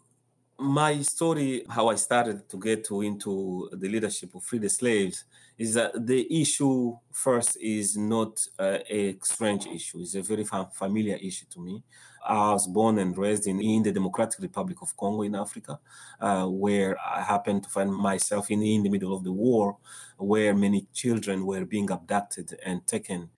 my 0.58 1.00
story, 1.02 1.64
how 1.68 1.88
I 1.88 1.94
started 1.94 2.48
to 2.48 2.58
get 2.58 2.84
to 2.86 3.02
into 3.02 3.68
the 3.72 3.88
leadership 3.88 4.34
of 4.34 4.42
Free 4.42 4.58
the 4.58 4.68
Slaves, 4.68 5.24
is 5.56 5.74
that 5.74 6.06
the 6.06 6.40
issue 6.40 6.96
first 7.12 7.56
is 7.60 7.96
not 7.96 8.44
uh, 8.58 8.78
a 8.90 9.16
strange 9.22 9.66
issue. 9.66 10.00
It's 10.00 10.16
a 10.16 10.22
very 10.22 10.44
fam- 10.44 10.70
familiar 10.72 11.16
issue 11.16 11.46
to 11.50 11.60
me. 11.60 11.84
I 12.26 12.52
was 12.52 12.66
born 12.66 12.98
and 12.98 13.16
raised 13.16 13.46
in, 13.46 13.60
in 13.60 13.84
the 13.84 13.92
Democratic 13.92 14.40
Republic 14.40 14.78
of 14.82 14.96
Congo 14.96 15.22
in 15.22 15.36
Africa, 15.36 15.78
uh, 16.20 16.46
where 16.46 16.96
I 16.98 17.22
happened 17.22 17.62
to 17.62 17.70
find 17.70 17.94
myself 17.94 18.50
in, 18.50 18.62
in 18.62 18.82
the 18.82 18.90
middle 18.90 19.14
of 19.14 19.22
the 19.22 19.32
war, 19.32 19.78
where 20.16 20.54
many 20.54 20.88
children 20.92 21.46
were 21.46 21.64
being 21.64 21.90
abducted 21.90 22.58
and 22.64 22.84
taken 22.86 23.30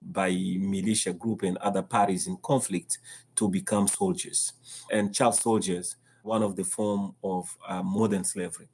by 0.00 0.30
militia 0.30 1.12
group 1.12 1.42
and 1.42 1.56
other 1.58 1.82
parties 1.82 2.26
in 2.26 2.36
conflict 2.42 2.98
to 3.34 3.48
become 3.48 3.88
soldiers 3.88 4.52
and 4.90 5.14
child 5.14 5.34
soldiers 5.34 5.96
one 6.24 6.42
of 6.42 6.56
the 6.56 6.64
form 6.64 7.14
of 7.22 7.54
uh, 7.68 7.82
modern 7.82 8.24
slavery. 8.24 8.66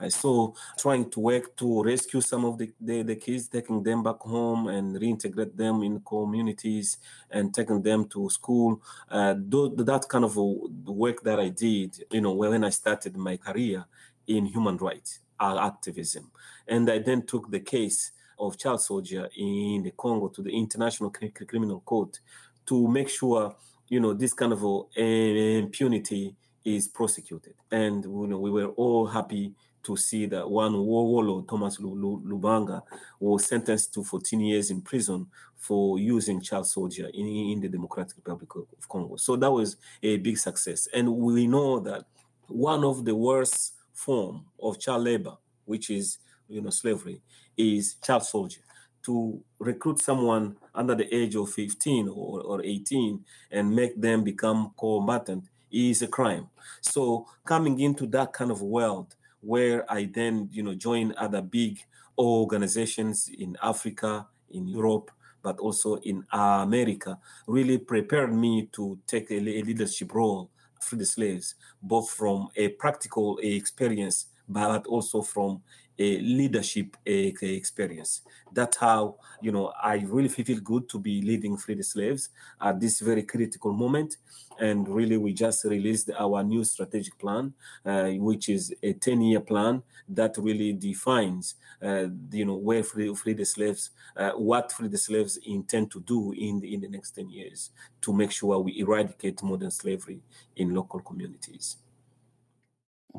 Uh, 0.00 0.08
so 0.08 0.54
trying 0.78 1.08
to 1.10 1.20
work 1.20 1.54
to 1.54 1.82
rescue 1.82 2.20
some 2.20 2.44
of 2.46 2.56
the, 2.56 2.72
the, 2.80 3.02
the, 3.02 3.16
kids, 3.16 3.46
taking 3.48 3.82
them 3.82 4.02
back 4.02 4.18
home 4.20 4.68
and 4.68 4.96
reintegrate 4.96 5.54
them 5.54 5.82
in 5.82 6.00
communities 6.00 6.96
and 7.30 7.54
taking 7.54 7.82
them 7.82 8.08
to 8.08 8.28
school. 8.30 8.80
Uh, 9.10 9.34
that 9.36 10.06
kind 10.08 10.24
of 10.24 10.34
work 10.36 11.22
that 11.22 11.38
I 11.38 11.50
did, 11.50 12.04
you 12.10 12.22
know, 12.22 12.32
when 12.32 12.64
I 12.64 12.70
started 12.70 13.16
my 13.16 13.36
career 13.36 13.84
in 14.26 14.46
human 14.46 14.78
rights 14.78 15.20
uh, 15.38 15.58
activism. 15.60 16.30
And 16.66 16.90
I 16.90 16.98
then 17.00 17.26
took 17.26 17.50
the 17.50 17.60
case 17.60 18.12
of 18.38 18.56
child 18.56 18.80
soldier 18.80 19.28
in 19.36 19.82
the 19.82 19.92
Congo 19.92 20.28
to 20.28 20.42
the 20.42 20.56
International 20.56 21.10
Criminal 21.10 21.80
Court 21.80 22.18
to 22.66 22.88
make 22.88 23.10
sure 23.10 23.54
you 23.88 24.00
know 24.00 24.14
this 24.14 24.32
kind 24.32 24.52
of 24.52 24.64
uh, 24.64 24.80
impunity 24.96 26.34
is 26.64 26.88
prosecuted. 26.88 27.54
And 27.70 28.04
you 28.04 28.26
know 28.26 28.38
we 28.38 28.50
were 28.50 28.68
all 28.68 29.06
happy 29.06 29.54
to 29.84 29.96
see 29.96 30.26
that 30.26 30.50
one 30.50 30.76
warlord, 30.78 31.46
Thomas 31.48 31.78
Lubanga, 31.78 32.82
was 33.20 33.46
sentenced 33.46 33.92
to 33.94 34.02
14 34.02 34.40
years 34.40 34.70
in 34.70 34.80
prison 34.80 35.26
for 35.56 35.98
using 35.98 36.40
child 36.40 36.66
soldier 36.66 37.10
in, 37.12 37.26
in 37.26 37.60
the 37.60 37.68
Democratic 37.68 38.16
Republic 38.16 38.50
of 38.56 38.88
Congo. 38.88 39.16
So 39.16 39.36
that 39.36 39.50
was 39.50 39.76
a 40.02 40.16
big 40.16 40.38
success. 40.38 40.88
And 40.92 41.14
we 41.16 41.46
know 41.46 41.80
that 41.80 42.04
one 42.48 42.84
of 42.84 43.04
the 43.04 43.14
worst 43.14 43.74
form 43.92 44.46
of 44.60 44.80
child 44.80 45.04
labor, 45.04 45.36
which 45.64 45.90
is 45.90 46.18
you 46.48 46.60
know 46.60 46.70
slavery, 46.70 47.20
is 47.56 47.96
child 48.02 48.24
soldier 48.24 48.60
to 49.04 49.42
recruit 49.58 50.00
someone 50.00 50.56
under 50.74 50.94
the 50.94 51.14
age 51.14 51.34
of 51.36 51.50
15 51.50 52.08
or, 52.08 52.40
or 52.40 52.62
18 52.64 53.22
and 53.50 53.74
make 53.74 54.00
them 54.00 54.24
become 54.24 54.72
combatant 54.78 55.44
is 55.74 56.02
a 56.02 56.06
crime. 56.06 56.48
So 56.80 57.26
coming 57.44 57.80
into 57.80 58.06
that 58.08 58.32
kind 58.32 58.50
of 58.50 58.62
world 58.62 59.16
where 59.40 59.90
I 59.92 60.06
then, 60.06 60.48
you 60.52 60.62
know, 60.62 60.74
join 60.74 61.14
other 61.18 61.42
big 61.42 61.80
organizations 62.18 63.28
in 63.38 63.56
Africa, 63.62 64.26
in 64.50 64.68
Europe, 64.68 65.10
but 65.42 65.58
also 65.58 65.96
in 65.96 66.24
America, 66.32 67.18
really 67.46 67.78
prepared 67.78 68.32
me 68.32 68.68
to 68.72 68.98
take 69.06 69.30
a, 69.30 69.40
leadership 69.40 70.14
role 70.14 70.50
for 70.80 70.96
the 70.96 71.04
slaves, 71.04 71.54
both 71.82 72.10
from 72.10 72.48
a 72.56 72.68
practical 72.68 73.38
experience, 73.42 74.26
but 74.48 74.86
also 74.86 75.20
from 75.20 75.62
leadership 75.98 76.96
a, 77.06 77.34
a 77.42 77.54
experience. 77.54 78.22
That's 78.52 78.76
how 78.76 79.16
you 79.40 79.52
know 79.52 79.72
I 79.82 79.96
really 80.06 80.28
feel 80.28 80.60
good 80.60 80.88
to 80.90 80.98
be 80.98 81.22
leading 81.22 81.56
Free 81.56 81.74
the 81.74 81.84
Slaves 81.84 82.30
at 82.60 82.80
this 82.80 83.00
very 83.00 83.22
critical 83.22 83.72
moment. 83.72 84.16
And 84.58 84.88
really, 84.88 85.16
we 85.16 85.32
just 85.32 85.64
released 85.64 86.10
our 86.16 86.44
new 86.44 86.62
strategic 86.62 87.18
plan, 87.18 87.54
uh, 87.84 88.10
which 88.10 88.48
is 88.48 88.72
a 88.84 88.94
10-year 88.94 89.40
plan 89.40 89.82
that 90.08 90.36
really 90.38 90.72
defines, 90.72 91.56
uh, 91.82 92.06
you 92.30 92.44
know, 92.44 92.54
where 92.54 92.84
Free, 92.84 93.12
Free 93.14 93.32
the 93.32 93.44
Slaves, 93.44 93.90
uh, 94.16 94.30
what 94.30 94.70
Free 94.70 94.86
the 94.86 94.98
Slaves 94.98 95.38
intend 95.44 95.90
to 95.90 96.00
do 96.00 96.32
in 96.38 96.60
the, 96.60 96.72
in 96.72 96.80
the 96.80 96.88
next 96.88 97.12
10 97.12 97.30
years 97.30 97.70
to 98.02 98.12
make 98.12 98.30
sure 98.30 98.58
we 98.60 98.78
eradicate 98.78 99.42
modern 99.42 99.70
slavery 99.70 100.20
in 100.56 100.74
local 100.74 101.00
communities. 101.00 101.78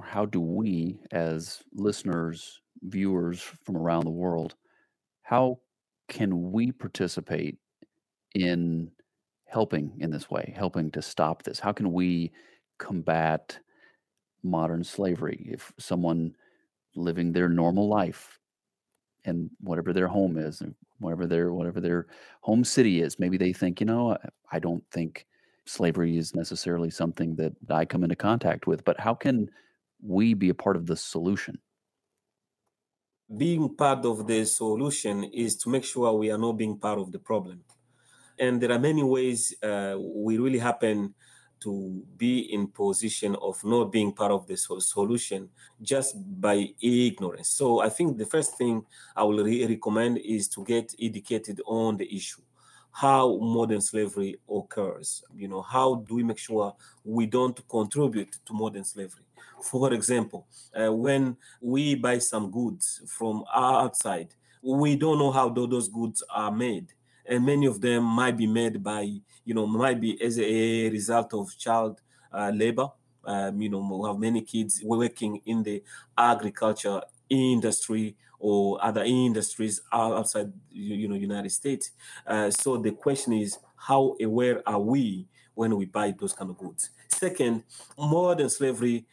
How 0.01 0.25
do 0.25 0.39
we, 0.41 0.99
as 1.11 1.63
listeners, 1.73 2.61
viewers 2.81 3.41
from 3.41 3.77
around 3.77 4.05
the 4.05 4.11
world, 4.11 4.55
how 5.21 5.59
can 6.07 6.51
we 6.51 6.71
participate 6.71 7.57
in 8.35 8.91
helping 9.45 9.93
in 9.99 10.11
this 10.11 10.29
way, 10.29 10.53
helping 10.55 10.91
to 10.91 11.01
stop 11.01 11.43
this? 11.43 11.59
How 11.59 11.71
can 11.71 11.91
we 11.93 12.31
combat 12.77 13.57
modern 14.43 14.83
slavery? 14.83 15.47
If 15.51 15.73
someone 15.79 16.35
living 16.95 17.31
their 17.31 17.49
normal 17.49 17.87
life 17.87 18.39
and 19.25 19.49
whatever 19.61 19.93
their 19.93 20.07
home 20.07 20.37
is, 20.37 20.61
whatever 20.99 21.27
their 21.27 21.53
whatever 21.53 21.81
their 21.81 22.07
home 22.41 22.63
city 22.63 23.01
is, 23.01 23.19
maybe 23.19 23.37
they 23.37 23.53
think, 23.53 23.79
you 23.79 23.85
know, 23.85 24.17
I 24.51 24.59
don't 24.59 24.83
think 24.91 25.25
slavery 25.65 26.17
is 26.17 26.35
necessarily 26.35 26.89
something 26.89 27.35
that 27.37 27.53
I 27.69 27.85
come 27.85 28.03
into 28.03 28.15
contact 28.15 28.67
with, 28.67 28.85
but 28.85 28.99
how 28.99 29.13
can 29.15 29.49
we 30.01 30.33
be 30.33 30.49
a 30.49 30.53
part 30.53 30.75
of 30.75 30.85
the 30.85 30.95
solution? 30.95 31.59
Being 33.37 33.75
part 33.75 34.05
of 34.05 34.27
the 34.27 34.45
solution 34.45 35.23
is 35.25 35.55
to 35.57 35.69
make 35.69 35.83
sure 35.83 36.11
we 36.13 36.31
are 36.31 36.37
not 36.37 36.53
being 36.53 36.77
part 36.77 36.99
of 36.99 37.11
the 37.11 37.19
problem. 37.19 37.63
And 38.37 38.61
there 38.61 38.71
are 38.71 38.79
many 38.79 39.03
ways 39.03 39.55
uh, 39.63 39.97
we 39.99 40.37
really 40.37 40.59
happen 40.59 41.15
to 41.61 42.03
be 42.17 42.39
in 42.53 42.67
position 42.67 43.35
of 43.37 43.63
not 43.63 43.85
being 43.91 44.13
part 44.13 44.31
of 44.31 44.45
the 44.45 44.57
solution 44.57 45.49
just 45.81 46.15
by 46.39 46.67
ignorance. 46.81 47.49
So 47.49 47.79
I 47.79 47.89
think 47.89 48.17
the 48.17 48.25
first 48.25 48.57
thing 48.57 48.85
I 49.15 49.23
will 49.23 49.43
re- 49.43 49.65
recommend 49.65 50.19
is 50.19 50.47
to 50.49 50.63
get 50.63 50.93
educated 51.01 51.61
on 51.65 51.97
the 51.97 52.13
issue 52.13 52.41
how 52.95 53.37
modern 53.39 53.81
slavery 53.81 54.39
occurs. 54.49 55.21
You 55.35 55.49
know, 55.49 55.61
how 55.61 55.95
do 55.95 56.15
we 56.15 56.23
make 56.23 56.37
sure 56.37 56.73
we 57.03 57.25
don't 57.25 57.59
contribute 57.67 58.37
to 58.45 58.53
modern 58.53 58.85
slavery? 58.85 59.23
For 59.61 59.93
example, 59.93 60.47
uh, 60.73 60.93
when 60.93 61.35
we 61.59 61.95
buy 61.95 62.19
some 62.19 62.49
goods 62.49 63.01
from 63.05 63.43
outside, 63.53 64.33
we 64.63 64.95
don't 64.95 65.19
know 65.19 65.31
how 65.31 65.49
those 65.49 65.89
goods 65.89 66.23
are 66.29 66.51
made. 66.51 66.93
And 67.25 67.45
many 67.45 67.65
of 67.65 67.81
them 67.81 68.05
might 68.05 68.37
be 68.37 68.47
made 68.47 68.81
by, 68.81 69.01
you 69.43 69.53
know, 69.53 69.67
might 69.67 69.99
be 69.99 70.21
as 70.21 70.39
a 70.39 70.89
result 70.89 71.33
of 71.33 71.57
child 71.57 71.99
uh, 72.31 72.51
labor. 72.55 72.87
Um, 73.25 73.61
you 73.61 73.67
know, 73.69 73.79
we 73.79 74.07
have 74.07 74.19
many 74.19 74.41
kids 74.41 74.81
working 74.85 75.41
in 75.45 75.63
the 75.63 75.83
agriculture 76.17 77.01
industry 77.29 78.15
or 78.39 78.83
other 78.83 79.03
industries 79.03 79.81
outside 79.91 80.51
you 80.71 81.07
know 81.07 81.15
united 81.15 81.51
states 81.51 81.91
uh, 82.27 82.51
so 82.51 82.77
the 82.77 82.91
question 82.91 83.33
is 83.33 83.57
how 83.75 84.15
aware 84.21 84.61
are 84.67 84.79
we 84.79 85.27
when 85.55 85.75
we 85.75 85.85
buy 85.85 86.13
those 86.17 86.33
kind 86.33 86.51
of 86.51 86.57
goods. 86.57 86.91
Second, 87.07 87.63
modern 87.97 88.49
slavery 88.49 89.05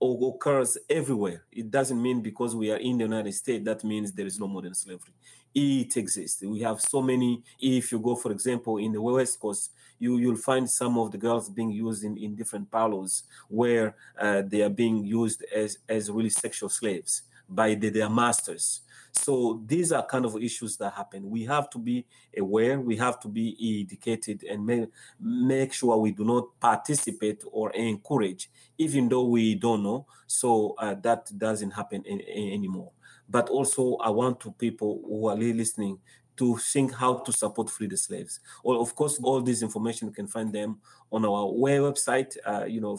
occurs 0.00 0.78
everywhere. 0.88 1.44
It 1.50 1.70
doesn't 1.70 2.00
mean 2.00 2.22
because 2.22 2.54
we 2.54 2.70
are 2.70 2.76
in 2.76 2.98
the 2.98 3.04
United 3.04 3.34
States 3.34 3.64
that 3.64 3.84
means 3.84 4.12
there 4.12 4.26
is 4.26 4.38
no 4.38 4.46
modern 4.46 4.74
slavery. 4.74 5.12
It 5.54 5.96
exists. 5.96 6.42
We 6.42 6.60
have 6.60 6.80
so 6.80 7.02
many. 7.02 7.42
If 7.58 7.90
you 7.90 7.98
go, 7.98 8.14
for 8.14 8.30
example, 8.30 8.78
in 8.78 8.92
the 8.92 9.02
West 9.02 9.40
Coast, 9.40 9.72
you 9.98 10.16
you'll 10.16 10.36
find 10.36 10.70
some 10.70 10.96
of 10.96 11.10
the 11.10 11.18
girls 11.18 11.50
being 11.50 11.70
used 11.70 12.04
in, 12.04 12.16
in 12.16 12.36
different 12.36 12.70
parlors 12.70 13.24
where 13.48 13.96
uh, 14.18 14.42
they 14.46 14.62
are 14.62 14.70
being 14.70 15.04
used 15.04 15.44
as 15.54 15.78
as 15.88 16.10
really 16.10 16.30
sexual 16.30 16.68
slaves 16.68 17.22
by 17.50 17.74
the, 17.74 17.90
their 17.90 18.08
masters. 18.08 18.82
So 19.12 19.60
these 19.66 19.90
are 19.92 20.06
kind 20.06 20.24
of 20.24 20.36
issues 20.36 20.76
that 20.76 20.92
happen. 20.92 21.28
We 21.28 21.44
have 21.44 21.68
to 21.70 21.78
be 21.78 22.06
aware, 22.38 22.80
we 22.80 22.96
have 22.96 23.18
to 23.20 23.28
be 23.28 23.84
educated 23.84 24.44
and 24.44 24.64
make, 24.64 24.88
make 25.20 25.72
sure 25.72 25.96
we 25.96 26.12
do 26.12 26.24
not 26.24 26.58
participate 26.60 27.42
or 27.50 27.72
encourage, 27.72 28.50
even 28.78 29.08
though 29.08 29.24
we 29.24 29.56
don't 29.56 29.82
know. 29.82 30.06
So 30.26 30.74
uh, 30.78 30.94
that 31.02 31.30
doesn't 31.36 31.72
happen 31.72 32.04
in, 32.04 32.20
in, 32.20 32.52
anymore. 32.52 32.92
But 33.28 33.48
also, 33.48 33.96
I 33.96 34.10
want 34.10 34.40
to 34.40 34.52
people 34.52 35.02
who 35.06 35.28
are 35.28 35.36
listening 35.36 35.98
to 36.40 36.56
think 36.56 36.92
how 36.94 37.18
to 37.18 37.32
support 37.32 37.68
free 37.68 37.86
the 37.86 37.98
slaves. 37.98 38.40
Well, 38.64 38.80
of 38.80 38.94
course, 38.94 39.20
all 39.22 39.42
this 39.42 39.60
information 39.60 40.08
you 40.08 40.14
can 40.14 40.26
find 40.26 40.50
them 40.50 40.80
on 41.12 41.26
our 41.26 41.52
website, 41.52 42.34
uh, 42.46 42.64
you 42.64 42.80
know, 42.80 42.98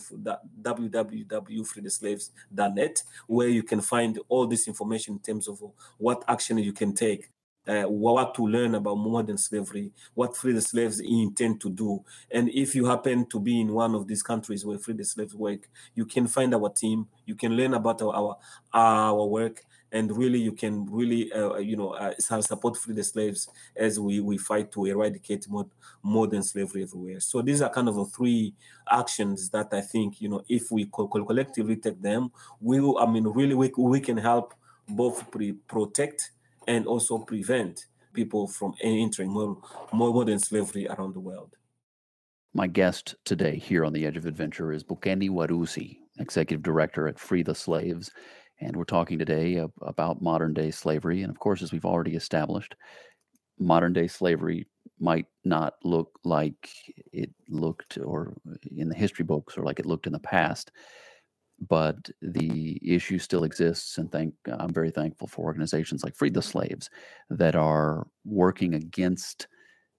www.freetheslaves.net, 0.62 3.04
where 3.26 3.48
you 3.48 3.64
can 3.64 3.82
find 3.82 4.20
all 4.30 4.46
this 4.46 4.68
information 4.68 5.16
in 5.16 5.22
terms 5.22 5.48
of 5.48 5.60
what 5.98 6.24
action 6.28 6.60
you 6.60 6.72
can 6.72 6.94
take. 6.94 7.32
Uh, 7.68 7.84
what 7.84 8.34
to 8.34 8.48
learn 8.48 8.74
about 8.74 8.96
modern 8.96 9.38
slavery, 9.38 9.92
what 10.16 10.36
free 10.36 10.52
the 10.52 10.60
slaves 10.60 11.00
intend 11.00 11.62
to 11.62 11.70
do. 11.70 12.04
And 12.32 12.50
if 12.50 12.74
you 12.74 12.88
happen 12.88 13.28
to 13.28 13.40
be 13.40 13.62
in 13.62 13.72
one 13.72 13.94
of 13.94 14.08
these 14.08 14.24
countries 14.24 14.66
where 14.66 14.80
free 14.80 14.96
the 14.96 15.06
slaves 15.06 15.36
work, 15.36 15.70
you 15.94 16.06
can 16.06 16.26
find 16.26 16.56
our 16.56 16.70
team, 16.70 17.08
you 17.28 17.36
can 17.36 17.56
learn 17.56 17.76
about 17.76 18.02
our, 18.02 18.16
our, 18.16 18.36
our 18.74 19.28
work, 19.28 19.64
and 19.92 20.16
really 20.16 20.40
you 20.40 20.52
can 20.52 20.86
really 20.90 21.32
uh, 21.34 21.58
you 21.58 21.76
know 21.76 21.90
uh, 21.92 22.14
support 22.18 22.78
free 22.78 22.96
the 22.96 23.04
slaves 23.04 23.50
as 23.76 24.00
we 24.00 24.20
we 24.20 24.38
fight 24.38 24.72
to 24.72 24.86
eradicate 24.86 25.48
more 25.50 25.66
modern 26.04 26.44
slavery 26.44 26.84
everywhere. 26.84 27.20
So 27.20 27.42
these 27.42 27.62
are 27.62 27.70
kind 27.70 27.90
of 27.90 27.96
the 27.96 28.06
three 28.06 28.54
actions 28.90 29.50
that 29.50 29.74
i 29.74 29.82
think 29.82 30.22
you 30.22 30.28
know 30.28 30.44
if 30.50 30.72
we 30.72 30.86
co- 30.86 31.08
collectively 31.08 31.76
take 31.76 32.02
them 32.02 32.32
we 32.60 32.80
will, 32.80 32.98
i 32.98 33.06
mean 33.06 33.26
really 33.28 33.56
we, 33.56 33.72
we 33.78 34.00
can 34.00 34.18
help 34.18 34.54
both 34.90 35.30
pre- 35.32 35.54
protect 35.54 36.32
and 36.68 36.86
also 36.86 37.18
prevent 37.18 37.86
people 38.14 38.48
from 38.48 38.74
entering 38.82 39.32
more, 39.32 39.58
more 39.94 40.14
modern 40.14 40.40
slavery 40.40 40.88
around 40.88 41.14
the 41.14 41.20
world. 41.20 41.56
My 42.54 42.68
guest 42.68 43.16
today 43.24 43.56
here 43.58 43.86
on 43.86 43.94
the 43.94 44.06
edge 44.06 44.18
of 44.18 44.26
adventure 44.26 44.74
is 44.74 44.84
Bukeni 44.84 45.30
Waruzi 45.30 45.98
executive 46.20 46.62
director 46.62 47.08
at 47.08 47.18
free 47.18 47.42
the 47.42 47.56
slaves 47.56 48.12
and 48.62 48.76
we're 48.76 48.84
talking 48.84 49.20
today 49.20 49.66
about 49.82 50.22
modern 50.22 50.54
day 50.54 50.72
slavery. 50.72 51.24
And 51.24 51.32
of 51.32 51.40
course, 51.40 51.62
as 51.62 51.72
we've 51.72 51.86
already 51.86 52.16
established, 52.16 52.76
modern 53.60 53.94
day 53.94 54.08
slavery 54.08 54.68
might 55.00 55.26
not 55.44 55.76
look 55.84 56.20
like 56.24 56.70
it 57.12 57.32
looked 57.50 57.98
or 57.98 58.34
in 58.76 58.88
the 58.88 58.96
history 58.96 59.26
books 59.26 59.58
or 59.58 59.64
like 59.64 59.80
it 59.80 59.86
looked 59.86 60.08
in 60.08 60.14
the 60.14 60.20
past 60.20 60.72
but 61.70 62.10
the 62.22 62.80
issue 62.84 63.20
still 63.20 63.44
exists 63.44 63.98
and 63.98 64.12
thank 64.12 64.34
i'm 64.54 64.74
very 64.74 64.90
thankful 64.90 65.28
for 65.28 65.46
organizations 65.46 66.04
like 66.04 66.16
free 66.16 66.30
the 66.30 66.42
slaves 66.42 66.90
that 67.30 67.56
are 67.56 68.08
working 68.26 68.74
against 68.76 69.48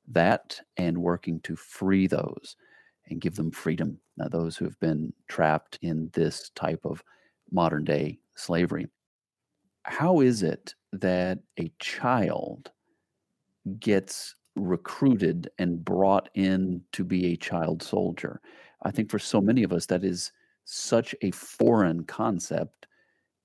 that 0.08 0.60
and 0.76 0.98
working 0.98 1.40
to 1.40 1.54
free 1.54 2.06
those 2.06 2.56
and 3.08 3.20
give 3.20 3.36
them 3.36 3.50
freedom 3.50 3.98
now 4.16 4.28
those 4.28 4.56
who 4.56 4.64
have 4.64 4.78
been 4.80 5.12
trapped 5.28 5.78
in 5.82 6.10
this 6.14 6.50
type 6.56 6.80
of 6.84 7.02
modern 7.50 7.84
day 7.84 8.18
slavery. 8.34 8.86
How 9.84 10.20
is 10.20 10.42
it 10.42 10.74
that 10.92 11.38
a 11.58 11.72
child 11.78 12.70
gets 13.78 14.34
recruited 14.54 15.50
and 15.58 15.84
brought 15.84 16.28
in 16.34 16.82
to 16.92 17.04
be 17.04 17.32
a 17.32 17.36
child 17.36 17.82
soldier? 17.82 18.40
I 18.82 18.90
think 18.90 19.10
for 19.10 19.18
so 19.18 19.40
many 19.40 19.62
of 19.62 19.72
us, 19.72 19.86
that 19.86 20.04
is 20.04 20.32
such 20.64 21.14
a 21.22 21.30
foreign 21.32 22.04
concept. 22.04 22.86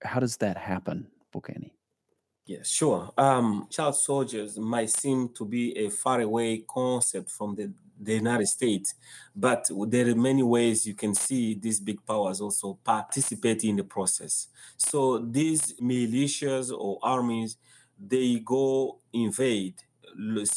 How 0.04 0.19
does 0.19 0.38
that 0.38 0.58
happen, 0.58 1.08
Bukeni? 1.34 1.71
Yeah, 2.45 2.63
sure. 2.63 3.12
Um, 3.17 3.67
child 3.69 3.97
soldiers 3.97 4.58
might 4.58 4.89
seem 4.89 5.30
to 5.36 5.45
be 5.45 5.78
a 5.78 5.89
faraway 5.89 6.63
concept 6.67 7.30
from 7.30 7.56
the 7.56 7.73
the 7.99 8.15
United 8.15 8.47
States. 8.47 8.95
But 9.36 9.69
there 9.88 10.10
are 10.10 10.15
many 10.15 10.43
ways 10.43 10.86
you 10.86 10.93
can 10.93 11.13
see 11.13 11.55
these 11.55 11.79
big 11.79 12.05
powers 12.05 12.41
also 12.41 12.77
participate 12.83 13.63
in 13.63 13.75
the 13.75 13.83
process. 13.83 14.47
So 14.77 15.19
these 15.19 15.73
militias 15.81 16.71
or 16.71 16.99
armies, 17.01 17.57
they 17.99 18.39
go 18.39 18.99
invade 19.13 19.75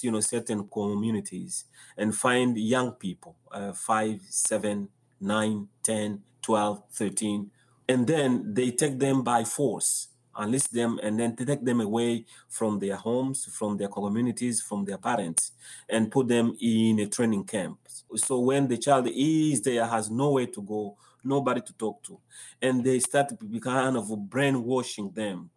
you 0.03 0.11
know 0.11 0.21
certain 0.21 0.67
communities 0.69 1.65
and 1.97 2.15
find 2.15 2.57
young 2.57 2.93
people 2.93 3.37
uh, 3.53 3.73
5 3.73 4.21
7 4.29 4.89
9 5.21 5.69
10 5.83 6.23
12 6.41 6.83
13 6.93 7.51
and 7.89 8.07
then 8.07 8.55
they 8.55 8.71
take 8.71 8.99
them 8.99 9.23
by 9.23 9.45
force 9.45 10.09
enlist 10.39 10.73
them 10.73 10.99
and 11.03 11.19
then 11.19 11.35
take 11.37 11.65
them 11.65 11.81
away 11.81 12.25
from 12.49 12.79
their 12.79 12.97
homes, 12.97 13.47
from 13.47 13.77
their 13.77 13.89
communities, 13.89 14.61
from 14.61 14.85
their 14.85 14.99
parents, 14.99 15.53
and 15.89 16.11
put 16.11 16.29
them 16.29 16.57
in 16.61 17.01
a 17.01 17.07
training 17.07 17.45
camp. 17.45 17.79
So 18.17 18.39
when 18.41 18.69
the 18.69 18.79
child 18.79 19.09
is 19.09 19.63
there, 19.63 19.87
has 19.87 20.11
nowhere 20.11 20.47
to 20.47 20.63
go, 20.63 20.97
nobody 21.25 21.61
to 21.61 21.73
talk 21.75 22.03
to, 22.05 22.19
and 22.63 22.83
they 22.85 22.99
start 22.99 23.29
to 23.29 23.35
be 23.45 23.61
kind 23.61 23.97
of 23.97 24.09
brainwashing 24.29 25.11
them 25.13 25.51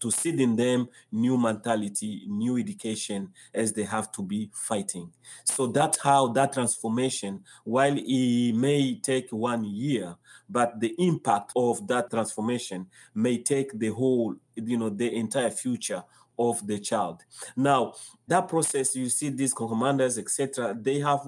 to 0.00 0.10
seed 0.10 0.40
in 0.40 0.56
them 0.56 0.88
new 1.12 1.36
mentality, 1.36 2.24
new 2.26 2.58
education 2.58 3.32
as 3.54 3.72
they 3.72 3.84
have 3.84 4.10
to 4.12 4.22
be 4.22 4.50
fighting. 4.52 5.12
So 5.44 5.66
that's 5.66 6.00
how 6.00 6.28
that 6.28 6.52
transformation, 6.52 7.44
while 7.64 7.96
it 7.96 8.54
may 8.54 8.96
take 8.96 9.30
one 9.30 9.64
year, 9.64 10.16
but 10.48 10.80
the 10.80 10.94
impact 10.98 11.52
of 11.54 11.86
that 11.88 12.10
transformation 12.10 12.86
may 13.14 13.38
take 13.38 13.78
the 13.78 13.88
whole, 13.88 14.34
you 14.56 14.76
know, 14.76 14.88
the 14.88 15.14
entire 15.14 15.50
future 15.50 16.02
of 16.38 16.66
the 16.66 16.78
child. 16.78 17.22
Now, 17.54 17.92
that 18.26 18.48
process, 18.48 18.96
you 18.96 19.10
see 19.10 19.28
these 19.28 19.52
commanders, 19.52 20.16
etc., 20.16 20.74
they 20.80 20.98
have 21.00 21.20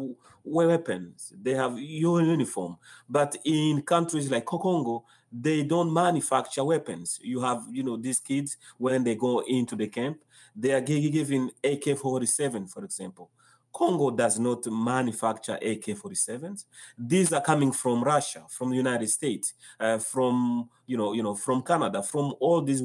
weapons, 0.43 1.33
they 1.41 1.53
have 1.53 1.79
your 1.79 2.23
uniform. 2.23 2.79
But 3.09 3.37
in 3.45 3.83
countries 3.83 4.31
like 4.31 4.47
Congo, 4.47 5.05
they 5.33 5.63
don't 5.63 5.93
manufacture 5.93 6.65
weapons. 6.65 7.19
You 7.23 7.41
have, 7.41 7.65
you 7.71 7.83
know, 7.83 7.97
these 7.97 8.21
kids 8.21 8.57
when 8.79 9.03
they 9.03 9.15
go 9.15 9.41
into 9.41 9.77
the 9.77 9.89
camp, 9.89 10.19
they 10.55 10.73
are 10.73 10.81
given 10.81 11.51
AK-47, 11.65 12.71
for 12.71 12.85
example. 12.85 13.31
Congo 13.73 14.11
does 14.11 14.39
not 14.39 14.67
manufacture 14.67 15.55
AK-47s. 15.55 16.67
These 16.99 17.33
are 17.33 17.41
coming 17.41 17.73
from 17.73 18.05
Russia, 18.05 18.45
from 18.49 18.71
the 18.71 18.77
United 18.77 19.09
States, 19.09 19.55
uh, 19.81 19.99
from 19.99 20.69
you 20.87 20.99
know, 20.99 21.15
you 21.15 21.23
know, 21.23 21.35
from 21.35 21.63
Canada, 21.63 22.03
from 22.03 22.35
all 22.39 22.61
these 22.61 22.83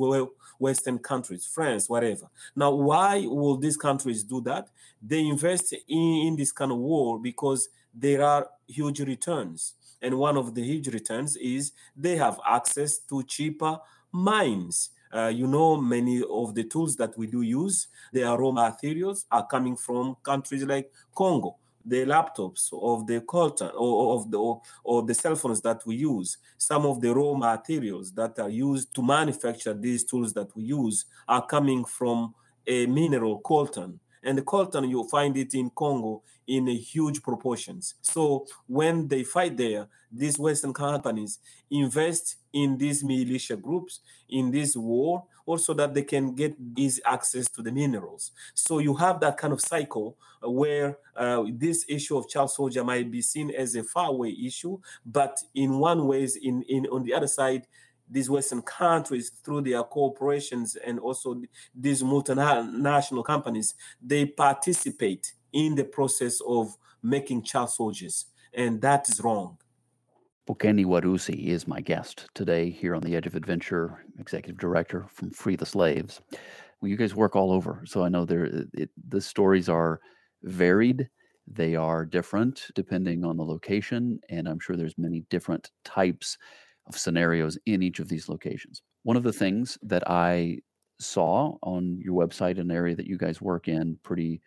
Western 0.60 0.97
countries, 0.97 1.45
France, 1.45 1.89
whatever. 1.89 2.29
Now, 2.55 2.71
why 2.71 3.25
will 3.27 3.57
these 3.57 3.75
countries 3.75 4.23
do 4.23 4.39
that? 4.41 4.69
They 5.01 5.19
invest 5.27 5.73
in, 5.73 6.27
in 6.27 6.36
this 6.38 6.53
kind 6.53 6.71
of 6.71 6.77
war 6.77 7.19
because 7.19 7.67
there 7.93 8.23
are 8.23 8.47
huge 8.67 9.01
returns. 9.01 9.73
And 10.01 10.17
one 10.17 10.38
of 10.38 10.53
the 10.53 10.63
huge 10.63 10.88
returns 10.89 11.36
is 11.38 11.71
they 11.95 12.15
have 12.17 12.39
access 12.45 12.99
to 13.10 13.23
cheaper 13.23 13.79
mines. 14.12 14.89
Uh, 15.13 15.27
you 15.27 15.47
know, 15.47 15.77
many 15.77 16.21
of 16.29 16.53
the 16.53 16.63
tools 16.65 16.95
that 16.97 17.17
we 17.17 17.27
do 17.27 17.41
use, 17.41 17.88
their 18.12 18.38
raw 18.38 18.51
materials 18.51 19.25
are 19.31 19.47
coming 19.47 19.75
from 19.75 20.17
countries 20.23 20.63
like 20.63 20.91
Congo. 21.15 21.55
The 21.86 22.05
laptops 22.05 22.73
of 22.73 23.07
the 23.07 23.21
coltan 23.21 23.71
or 23.73 24.15
of 24.15 24.29
the 24.29 24.38
or, 24.38 24.62
or 24.83 25.03
the 25.03 25.13
cell 25.13 25.38
phones 25.38 25.62
that 25.62 25.86
we 25.86 25.95
use, 25.95 26.38
some 26.57 26.86
of 26.86 26.99
the 26.99 27.15
raw 27.15 27.33
materials 27.33 28.12
that 28.12 28.38
are 28.39 28.49
used 28.49 28.93
to 28.95 29.01
manufacture 29.01 29.73
these 29.73 30.03
tools 30.03 30.33
that 30.33 30.53
we 30.53 30.63
use 30.63 31.05
are 31.29 31.45
coming 31.45 31.86
from 31.86 32.36
a 32.67 32.86
mineral 32.88 33.39
coltan 33.39 33.99
and 34.27 34.37
the 34.37 34.41
coltan, 34.41 34.89
you 34.89 35.07
find 35.07 35.37
it 35.37 35.53
in 35.53 35.69
Congo 35.69 36.21
in 36.47 36.67
huge 36.67 37.23
proportions. 37.23 37.95
So 38.01 38.45
when 38.67 39.07
they 39.07 39.23
fight 39.23 39.55
there, 39.55 39.87
these 40.11 40.37
Western 40.37 40.73
companies 40.73 41.39
invest 41.71 42.35
in 42.51 42.77
these 42.77 43.03
militia 43.03 43.55
groups 43.55 44.01
in 44.29 44.51
this 44.51 44.75
war, 44.75 45.23
also 45.45 45.73
that 45.75 45.93
they 45.93 46.03
can 46.03 46.35
get 46.35 46.55
easy 46.75 47.01
access 47.05 47.47
to 47.49 47.61
the 47.61 47.71
minerals. 47.71 48.31
So 48.53 48.79
you 48.79 48.95
have 48.95 49.21
that 49.21 49.37
kind 49.37 49.53
of 49.53 49.61
cycle 49.61 50.17
where 50.41 50.97
uh, 51.15 51.45
this 51.49 51.85
issue 51.87 52.17
of 52.17 52.27
child 52.27 52.51
soldier 52.51 52.83
might 52.83 53.09
be 53.09 53.21
seen 53.21 53.51
as 53.51 53.75
a 53.75 53.83
faraway 53.83 54.31
issue, 54.31 54.79
but 55.05 55.41
in 55.55 55.79
one 55.79 56.05
ways, 56.05 56.35
in, 56.35 56.63
in 56.63 56.85
on 56.87 57.03
the 57.03 57.13
other 57.13 57.27
side, 57.27 57.65
these 58.10 58.30
Western 58.30 58.62
countries 58.62 59.30
through 59.43 59.62
their 59.62 59.84
corporations 59.84 60.76
and 60.76 61.00
also 61.00 61.41
these 61.76 62.04
multinational 62.04 63.24
companies, 63.24 63.76
they 64.02 64.26
participate 64.26 65.34
in 65.54 65.76
the 65.76 65.84
process 65.84 66.39
of 66.48 66.76
making 67.04 67.43
child 67.43 67.70
soldiers. 67.70 68.26
and 68.54 68.82
that 68.82 69.08
is 69.08 69.22
wrong. 69.22 69.58
Bukeni 70.48 70.86
Waruzi 70.86 71.48
is 71.48 71.67
my 71.67 71.82
guest 71.82 72.30
today 72.34 72.70
here 72.70 72.96
on 72.96 73.02
the 73.02 73.15
Edge 73.15 73.28
of 73.28 73.36
Adventure, 73.36 74.06
executive 74.17 74.58
director 74.58 75.06
from 75.10 75.30
Free 75.30 75.58
the 75.58 75.65
Slaves. 75.65 76.22
Well, 76.80 76.89
you 76.89 76.96
guys 76.96 77.13
work 77.13 77.36
all 77.36 77.52
over, 77.52 77.84
so 77.86 78.04
I 78.04 78.10
know 78.10 78.24
there 78.24 78.65
the 79.10 79.22
stories 79.22 79.67
are 79.67 80.00
varied. 80.43 81.10
They 81.48 81.76
are 81.76 82.06
different 82.06 82.67
depending 82.76 83.26
on 83.26 83.38
the 83.38 83.43
location, 83.43 84.20
and 84.30 84.48
I'm 84.48 84.60
sure 84.60 84.76
there's 84.76 84.98
many 84.98 85.26
different 85.30 85.70
types 85.84 86.38
of 86.88 86.97
scenarios 86.97 87.58
in 87.65 87.82
each 87.82 88.00
of 88.00 88.08
these 88.08 88.30
locations. 88.30 88.82
One 89.04 89.17
of 89.17 89.23
the 89.23 89.34
things 89.34 89.78
that 89.84 90.10
I 90.10 90.60
saw 91.00 91.58
on 91.62 92.00
your 92.02 92.15
website, 92.15 92.60
an 92.60 92.71
area 92.71 92.95
that 92.95 93.08
you 93.08 93.17
guys 93.17 93.41
work 93.41 93.67
in 93.67 94.00
pretty 94.04 94.41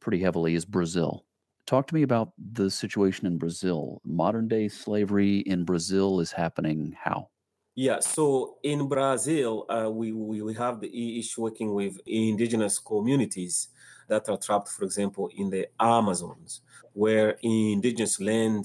pretty 0.00 0.20
heavily, 0.20 0.54
is 0.54 0.64
Brazil. 0.64 1.24
Talk 1.66 1.88
to 1.88 1.94
me 1.94 2.02
about 2.02 2.32
the 2.52 2.70
situation 2.70 3.26
in 3.26 3.38
Brazil. 3.38 4.00
Modern 4.04 4.46
day 4.46 4.68
slavery 4.68 5.38
in 5.38 5.64
Brazil 5.64 6.20
is 6.20 6.30
happening 6.30 6.94
how? 6.96 7.28
Yeah, 7.74 7.98
so 8.00 8.56
in 8.62 8.88
Brazil, 8.88 9.66
uh, 9.68 9.90
we, 9.90 10.12
we, 10.12 10.40
we 10.42 10.54
have 10.54 10.80
the 10.80 11.18
issue 11.18 11.42
working 11.42 11.74
with 11.74 11.98
indigenous 12.06 12.78
communities 12.78 13.68
that 14.08 14.28
are 14.28 14.38
trapped, 14.38 14.68
for 14.68 14.84
example, 14.84 15.28
in 15.36 15.50
the 15.50 15.66
Amazons, 15.78 16.62
where 16.92 17.36
indigenous 17.42 18.20
land 18.20 18.64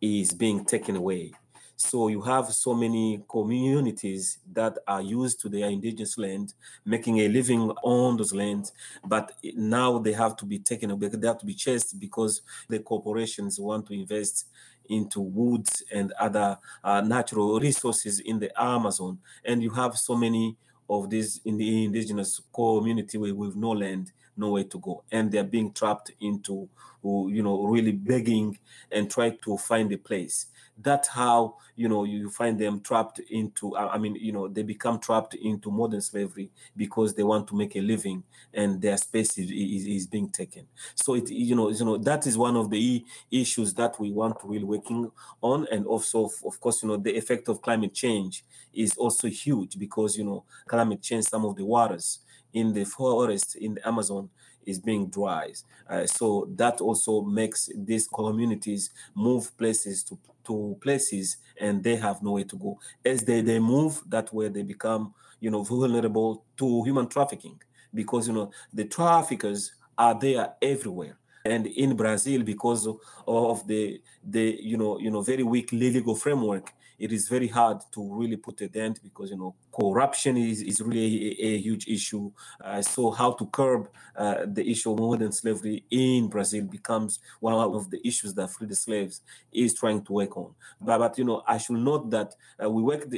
is 0.00 0.32
being 0.32 0.64
taken 0.64 0.96
away. 0.96 1.32
So 1.80 2.08
you 2.08 2.20
have 2.22 2.52
so 2.52 2.74
many 2.74 3.22
communities 3.30 4.38
that 4.52 4.76
are 4.88 5.00
used 5.00 5.40
to 5.40 5.48
their 5.48 5.70
indigenous 5.70 6.18
land, 6.18 6.54
making 6.84 7.18
a 7.18 7.28
living 7.28 7.70
on 7.84 8.16
those 8.16 8.34
lands, 8.34 8.72
but 9.04 9.30
now 9.54 10.00
they 10.00 10.12
have 10.12 10.34
to 10.38 10.44
be 10.44 10.58
taken 10.58 10.90
away. 10.90 11.06
They 11.06 11.28
have 11.28 11.38
to 11.38 11.46
be 11.46 11.54
chased 11.54 12.00
because 12.00 12.42
the 12.68 12.80
corporations 12.80 13.60
want 13.60 13.86
to 13.86 13.94
invest 13.94 14.48
into 14.88 15.20
woods 15.20 15.84
and 15.92 16.10
other 16.18 16.58
uh, 16.82 17.00
natural 17.00 17.60
resources 17.60 18.18
in 18.18 18.40
the 18.40 18.50
Amazon. 18.60 19.20
And 19.44 19.62
you 19.62 19.70
have 19.70 19.96
so 19.96 20.16
many 20.16 20.56
of 20.90 21.08
these 21.08 21.40
in 21.44 21.58
the 21.58 21.84
indigenous 21.84 22.40
community 22.52 23.18
with, 23.18 23.32
with 23.32 23.54
no 23.54 23.70
land, 23.70 24.10
nowhere 24.38 24.64
to 24.64 24.78
go, 24.78 25.04
and 25.10 25.30
they're 25.30 25.44
being 25.44 25.72
trapped 25.72 26.10
into, 26.20 26.68
you 27.02 27.42
know, 27.42 27.64
really 27.64 27.92
begging 27.92 28.58
and 28.90 29.10
try 29.10 29.30
to 29.30 29.56
find 29.58 29.92
a 29.92 29.98
place. 29.98 30.46
That's 30.80 31.08
how 31.08 31.56
you 31.74 31.88
know 31.88 32.04
you 32.04 32.30
find 32.30 32.56
them 32.58 32.80
trapped 32.80 33.18
into 33.30 33.76
i 33.76 33.98
mean 33.98 34.14
you 34.14 34.30
know 34.32 34.46
they 34.46 34.62
become 34.62 34.98
trapped 35.00 35.34
into 35.34 35.70
modern 35.72 36.00
slavery 36.00 36.50
because 36.76 37.14
they 37.14 37.22
want 37.24 37.48
to 37.48 37.56
make 37.56 37.74
a 37.76 37.80
living 37.80 38.22
and 38.54 38.80
their 38.80 38.96
space 38.96 39.38
is, 39.38 39.50
is, 39.50 39.86
is 39.86 40.06
being 40.06 40.28
taken. 40.30 40.66
So 40.94 41.14
it 41.14 41.30
you 41.30 41.56
know 41.56 41.70
you 41.70 41.84
know 41.84 41.98
that 41.98 42.26
is 42.26 42.38
one 42.38 42.56
of 42.56 42.70
the 42.70 43.04
issues 43.30 43.74
that 43.74 43.98
we 43.98 44.12
want 44.12 44.40
to 44.40 44.46
really 44.48 44.64
working 44.64 45.10
on. 45.40 45.66
And 45.72 45.86
also 45.86 46.30
of 46.44 46.60
course 46.60 46.82
you 46.82 46.88
know 46.88 46.96
the 46.96 47.16
effect 47.16 47.48
of 47.48 47.60
climate 47.60 47.94
change 47.94 48.44
is 48.72 48.96
also 48.96 49.28
huge 49.28 49.78
because 49.78 50.16
you 50.16 50.24
know 50.24 50.44
climate 50.66 51.02
change 51.02 51.24
some 51.24 51.44
of 51.44 51.56
the 51.56 51.64
waters 51.64 52.20
in 52.58 52.72
the 52.72 52.84
forest 52.84 53.56
in 53.56 53.74
the 53.74 53.88
amazon 53.88 54.28
is 54.68 54.78
being 54.78 55.08
dry. 55.08 55.50
Uh, 55.88 56.06
so 56.06 56.46
that 56.56 56.80
also 56.80 57.22
makes 57.22 57.70
these 57.74 58.06
communities 58.06 58.90
move 59.14 59.56
places 59.56 60.04
to, 60.04 60.18
to 60.44 60.76
places 60.80 61.38
and 61.60 61.82
they 61.82 61.96
have 61.96 62.22
nowhere 62.22 62.44
to 62.44 62.56
go. 62.56 62.78
As 63.04 63.22
they, 63.22 63.40
they 63.40 63.58
move, 63.58 64.02
that 64.08 64.32
way 64.32 64.48
they 64.48 64.62
become, 64.62 65.14
you 65.40 65.50
know, 65.50 65.62
vulnerable 65.62 66.44
to 66.58 66.84
human 66.84 67.08
trafficking 67.08 67.58
because, 67.94 68.28
you 68.28 68.34
know, 68.34 68.50
the 68.72 68.84
traffickers 68.84 69.72
are 69.96 70.18
there 70.18 70.52
everywhere 70.60 71.16
and 71.44 71.66
in 71.66 71.96
Brazil 71.96 72.42
because 72.42 72.86
of 73.26 73.66
the 73.66 74.00
the 74.24 74.58
you 74.60 74.76
know 74.76 74.98
you 74.98 75.10
know 75.10 75.22
very 75.22 75.42
weak 75.42 75.70
legal 75.72 76.14
framework 76.14 76.72
it 76.98 77.12
is 77.12 77.28
very 77.28 77.48
hard 77.48 77.78
to 77.92 78.14
really 78.14 78.36
put 78.36 78.60
a 78.60 78.68
dent 78.68 79.00
because 79.02 79.30
you 79.30 79.36
know 79.36 79.54
corruption 79.72 80.36
is, 80.36 80.62
is 80.62 80.80
really 80.80 81.36
a, 81.40 81.46
a 81.46 81.58
huge 81.58 81.86
issue. 81.88 82.30
Uh, 82.62 82.82
so 82.82 83.10
how 83.10 83.32
to 83.32 83.46
curb 83.46 83.88
uh, 84.16 84.44
the 84.46 84.68
issue 84.68 84.92
of 84.92 84.98
modern 84.98 85.32
slavery 85.32 85.84
in 85.90 86.28
Brazil 86.28 86.64
becomes 86.64 87.20
one 87.40 87.54
of 87.54 87.90
the 87.90 88.06
issues 88.06 88.34
that 88.34 88.50
Free 88.50 88.66
the 88.66 88.74
Slaves 88.74 89.20
is 89.52 89.74
trying 89.74 90.02
to 90.04 90.12
work 90.12 90.36
on. 90.36 90.54
But, 90.80 90.98
but 90.98 91.18
you 91.18 91.24
know 91.24 91.42
I 91.46 91.58
should 91.58 91.76
note 91.76 92.10
that 92.10 92.34
uh, 92.62 92.68
we 92.68 92.82
worked 92.82 93.14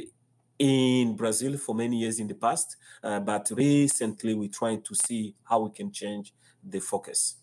in 0.59 1.15
Brazil 1.15 1.57
for 1.57 1.73
many 1.73 1.97
years 1.97 2.19
in 2.19 2.27
the 2.27 2.35
past, 2.35 2.77
uh, 3.03 3.19
but 3.19 3.49
recently 3.55 4.35
we're 4.35 4.49
trying 4.49 4.81
to 4.83 4.93
see 4.93 5.33
how 5.43 5.61
we 5.61 5.71
can 5.71 5.91
change 5.91 6.33
the 6.63 6.79
focus. 6.79 7.40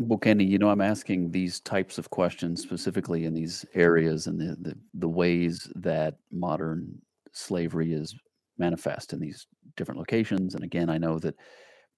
Well, 0.00 0.18
Kenny, 0.20 0.44
you 0.44 0.58
know, 0.58 0.70
I'm 0.70 0.80
asking 0.80 1.32
these 1.32 1.58
types 1.60 1.98
of 1.98 2.10
questions 2.10 2.62
specifically 2.62 3.24
in 3.24 3.34
these 3.34 3.64
mm-hmm. 3.70 3.80
areas 3.80 4.28
and 4.28 4.40
the, 4.40 4.56
the, 4.60 4.78
the 4.94 5.08
ways 5.08 5.68
that 5.74 6.18
modern 6.30 7.02
slavery 7.32 7.92
is 7.92 8.14
manifest 8.58 9.12
in 9.12 9.18
these 9.18 9.48
different 9.76 9.98
locations. 9.98 10.54
And 10.54 10.62
again, 10.62 10.88
I 10.88 10.98
know 10.98 11.18
that 11.18 11.34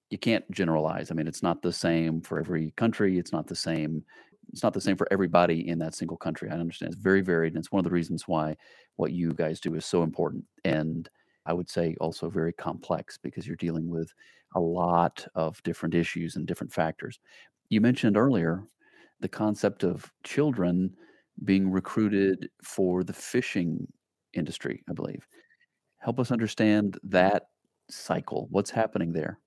you 0.09 0.17
can't 0.17 0.49
generalize. 0.51 1.11
I 1.11 1.13
mean, 1.13 1.27
it's 1.27 1.43
not 1.43 1.61
the 1.61 1.71
same 1.71 2.21
for 2.21 2.39
every 2.39 2.73
country. 2.75 3.19
It's 3.19 3.31
not 3.31 3.45
the 3.47 3.55
same. 3.55 4.03
It's 4.51 4.63
not 4.63 4.73
the 4.73 4.81
same 4.81 4.97
for 4.97 5.07
everybody 5.11 5.67
in 5.69 5.77
that 5.79 5.93
single 5.93 6.17
country. 6.17 6.49
I 6.49 6.55
understand 6.55 6.93
it's 6.93 7.01
very 7.01 7.21
varied, 7.21 7.53
and 7.53 7.59
it's 7.59 7.71
one 7.71 7.79
of 7.79 7.85
the 7.85 7.91
reasons 7.93 8.27
why 8.27 8.57
what 8.95 9.11
you 9.11 9.31
guys 9.33 9.59
do 9.59 9.75
is 9.75 9.85
so 9.85 10.03
important. 10.03 10.43
And 10.65 11.07
I 11.45 11.53
would 11.53 11.69
say 11.69 11.95
also 12.01 12.29
very 12.29 12.53
complex 12.53 13.19
because 13.21 13.47
you're 13.47 13.55
dealing 13.57 13.89
with 13.89 14.11
a 14.55 14.59
lot 14.59 15.25
of 15.35 15.61
different 15.63 15.95
issues 15.95 16.35
and 16.35 16.47
different 16.47 16.73
factors. 16.73 17.19
You 17.71 17.79
mentioned 17.79 18.17
earlier 18.17 18.65
the 19.21 19.29
concept 19.29 19.83
of 19.83 20.11
children 20.25 20.93
being 21.45 21.71
recruited 21.71 22.49
for 22.61 23.01
the 23.05 23.13
fishing 23.13 23.87
industry, 24.33 24.83
I 24.89 24.93
believe. 24.93 25.25
Help 25.99 26.19
us 26.19 26.31
understand 26.31 26.97
that 27.03 27.43
cycle. 27.89 28.47
What's 28.51 28.71
happening 28.71 29.13
there? 29.13 29.39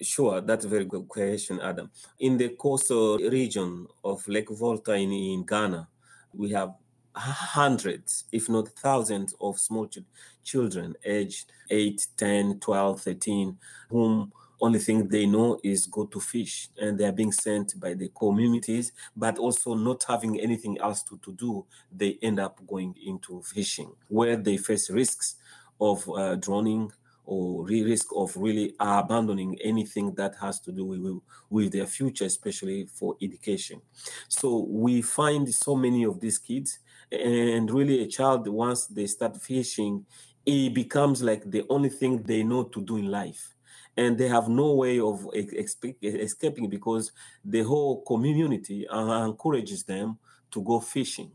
Sure, 0.00 0.40
that's 0.40 0.64
a 0.64 0.68
very 0.68 0.86
good 0.86 1.08
question, 1.08 1.60
Adam. 1.60 1.90
In 2.20 2.38
the 2.38 2.48
coastal 2.56 3.18
region 3.18 3.86
of 4.02 4.26
Lake 4.26 4.48
Volta 4.48 4.94
in, 4.94 5.12
in 5.12 5.44
Ghana, 5.44 5.88
we 6.32 6.50
have 6.52 6.72
hundreds, 7.14 8.24
if 8.32 8.48
not 8.48 8.68
thousands, 8.68 9.34
of 9.42 9.58
small 9.58 9.86
ch- 9.86 9.98
children 10.42 10.96
aged 11.04 11.52
8, 11.68 12.06
10, 12.16 12.60
12, 12.60 13.02
13, 13.02 13.58
whom 13.90 14.32
only 14.60 14.78
thing 14.78 15.08
they 15.08 15.26
know 15.26 15.58
is 15.64 15.86
go 15.86 16.04
to 16.06 16.20
fish 16.20 16.68
and 16.80 16.98
they're 16.98 17.12
being 17.12 17.32
sent 17.32 17.78
by 17.80 17.94
the 17.94 18.08
communities 18.10 18.92
but 19.16 19.38
also 19.38 19.74
not 19.74 20.04
having 20.06 20.38
anything 20.40 20.78
else 20.78 21.02
to, 21.02 21.18
to 21.18 21.32
do 21.32 21.66
they 21.90 22.18
end 22.22 22.38
up 22.38 22.64
going 22.66 22.94
into 23.04 23.42
fishing 23.42 23.92
where 24.08 24.36
they 24.36 24.56
face 24.56 24.90
risks 24.90 25.36
of 25.80 26.08
uh, 26.10 26.36
drowning 26.36 26.90
or 27.24 27.64
risk 27.64 28.08
of 28.16 28.36
really 28.36 28.74
abandoning 28.80 29.56
anything 29.62 30.12
that 30.14 30.34
has 30.40 30.58
to 30.60 30.72
do 30.72 30.84
with, 30.84 31.20
with 31.48 31.72
their 31.72 31.86
future, 31.86 32.24
especially 32.24 32.86
for 32.86 33.16
education. 33.22 33.80
So 34.28 34.64
we 34.68 35.00
find 35.02 35.52
so 35.54 35.76
many 35.76 36.04
of 36.04 36.18
these 36.20 36.38
kids, 36.38 36.80
and 37.12 37.70
really 37.70 38.02
a 38.02 38.06
child, 38.08 38.48
once 38.48 38.86
they 38.86 39.06
start 39.06 39.40
fishing, 39.40 40.06
it 40.44 40.74
becomes 40.74 41.22
like 41.22 41.48
the 41.48 41.64
only 41.68 41.88
thing 41.90 42.22
they 42.22 42.42
know 42.42 42.64
to 42.64 42.80
do 42.80 42.96
in 42.96 43.06
life 43.06 43.54
and 43.96 44.16
they 44.16 44.28
have 44.28 44.48
no 44.48 44.74
way 44.74 45.00
of 45.00 45.26
escaping 45.34 46.68
because 46.68 47.12
the 47.44 47.62
whole 47.62 48.02
community 48.02 48.86
uh, 48.88 49.26
encourages 49.26 49.84
them 49.84 50.18
to 50.50 50.62
go 50.62 50.80
fishing 50.80 51.32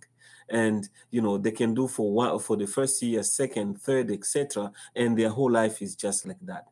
and 0.50 0.90
you 1.12 1.22
know 1.22 1.38
they 1.38 1.52
can 1.52 1.74
do 1.74 1.88
for 1.88 2.12
one 2.12 2.38
for 2.40 2.56
the 2.56 2.68
first 2.68 3.02
year 3.02 3.24
second 3.24 3.82
third 3.82 4.12
etc 4.12 4.72
and 4.96 5.18
their 5.18 5.30
whole 5.30 5.52
life 5.52 5.82
is 5.82 5.96
just 5.96 6.26
like 6.26 6.40
that. 6.42 6.66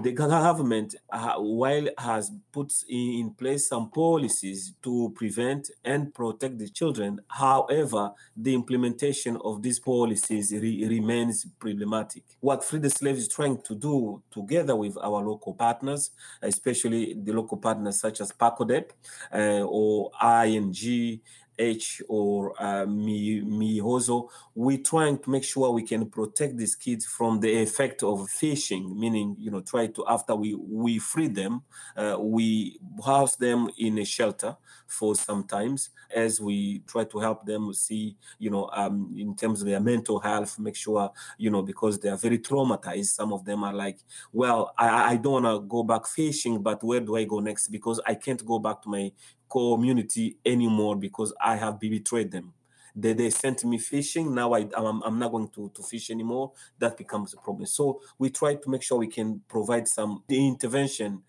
The 0.00 0.12
government 0.12 0.94
uh, 1.10 1.34
while 1.36 1.88
has 1.98 2.30
put 2.52 2.72
in 2.88 3.30
place 3.36 3.68
some 3.68 3.90
policies 3.90 4.74
to 4.82 5.12
prevent 5.14 5.70
and 5.84 6.12
protect 6.14 6.58
the 6.58 6.68
children 6.68 7.20
however 7.28 8.12
the 8.36 8.54
implementation 8.54 9.38
of 9.44 9.62
these 9.62 9.78
policies 9.78 10.52
re- 10.52 10.86
remains 10.88 11.46
problematic. 11.58 12.22
What 12.40 12.64
free 12.64 12.80
the 12.80 12.90
slaves 12.90 13.20
is 13.20 13.28
trying 13.28 13.60
to 13.62 13.74
do 13.74 14.22
together 14.30 14.76
with 14.76 14.96
our 14.98 15.22
local 15.22 15.54
partners 15.54 16.10
especially 16.42 17.14
the 17.14 17.32
local 17.32 17.58
partners 17.58 18.00
such 18.00 18.20
as 18.20 18.32
PACODEP 18.32 18.90
uh, 19.32 19.62
or 19.64 20.10
ing 20.46 20.72
H 21.58 22.02
or 22.08 22.54
uh, 22.58 22.86
Mihozo, 22.86 24.28
we're 24.54 24.78
trying 24.78 25.18
to 25.18 25.30
make 25.30 25.44
sure 25.44 25.70
we 25.70 25.82
can 25.82 26.08
protect 26.10 26.56
these 26.56 26.74
kids 26.74 27.06
from 27.06 27.40
the 27.40 27.62
effect 27.62 28.02
of 28.02 28.28
fishing, 28.28 28.98
meaning, 28.98 29.36
you 29.38 29.50
know, 29.50 29.60
try 29.60 29.88
to, 29.88 30.04
after 30.08 30.34
we, 30.34 30.54
we 30.54 30.98
free 30.98 31.28
them, 31.28 31.62
uh, 31.96 32.16
we 32.18 32.78
house 33.04 33.36
them 33.36 33.70
in 33.78 33.98
a 33.98 34.04
shelter 34.04 34.56
for 34.88 35.14
sometimes 35.14 35.90
as 36.14 36.40
we 36.40 36.80
try 36.86 37.04
to 37.04 37.18
help 37.20 37.44
them 37.44 37.72
see, 37.74 38.16
you 38.38 38.50
know, 38.50 38.68
um, 38.72 39.14
in 39.16 39.36
terms 39.36 39.60
of 39.60 39.68
their 39.68 39.80
mental 39.80 40.18
health, 40.18 40.58
make 40.58 40.74
sure, 40.74 41.10
you 41.36 41.50
know, 41.50 41.62
because 41.62 41.98
they 42.00 42.08
are 42.08 42.16
very 42.16 42.38
traumatized. 42.38 43.06
Some 43.06 43.32
of 43.32 43.44
them 43.44 43.62
are 43.62 43.74
like, 43.74 43.98
well, 44.32 44.72
I, 44.76 45.12
I 45.12 45.16
don't 45.16 45.44
want 45.44 45.46
to 45.46 45.68
go 45.68 45.82
back 45.82 46.06
fishing, 46.06 46.62
but 46.62 46.82
where 46.82 47.00
do 47.00 47.16
I 47.16 47.24
go 47.24 47.38
next? 47.38 47.68
Because 47.68 48.00
I 48.06 48.14
can't 48.14 48.44
go 48.44 48.58
back 48.58 48.82
to 48.82 48.88
my 48.88 49.12
community 49.48 50.38
anymore 50.44 50.96
because 50.96 51.32
I 51.40 51.56
have 51.56 51.78
betrayed 51.78 52.30
them. 52.30 52.54
They, 52.96 53.12
they 53.12 53.30
sent 53.30 53.64
me 53.64 53.78
fishing. 53.78 54.34
Now 54.34 54.54
I, 54.54 54.68
I'm, 54.76 55.02
I'm 55.02 55.18
not 55.18 55.30
going 55.30 55.48
to, 55.50 55.70
to 55.74 55.82
fish 55.82 56.10
anymore. 56.10 56.52
That 56.78 56.96
becomes 56.96 57.34
a 57.34 57.36
problem. 57.36 57.66
So 57.66 58.00
we 58.18 58.30
try 58.30 58.54
to 58.54 58.70
make 58.70 58.82
sure 58.82 58.98
we 58.98 59.06
can 59.06 59.42
provide 59.48 59.86
some 59.86 60.24
intervention 60.28 61.22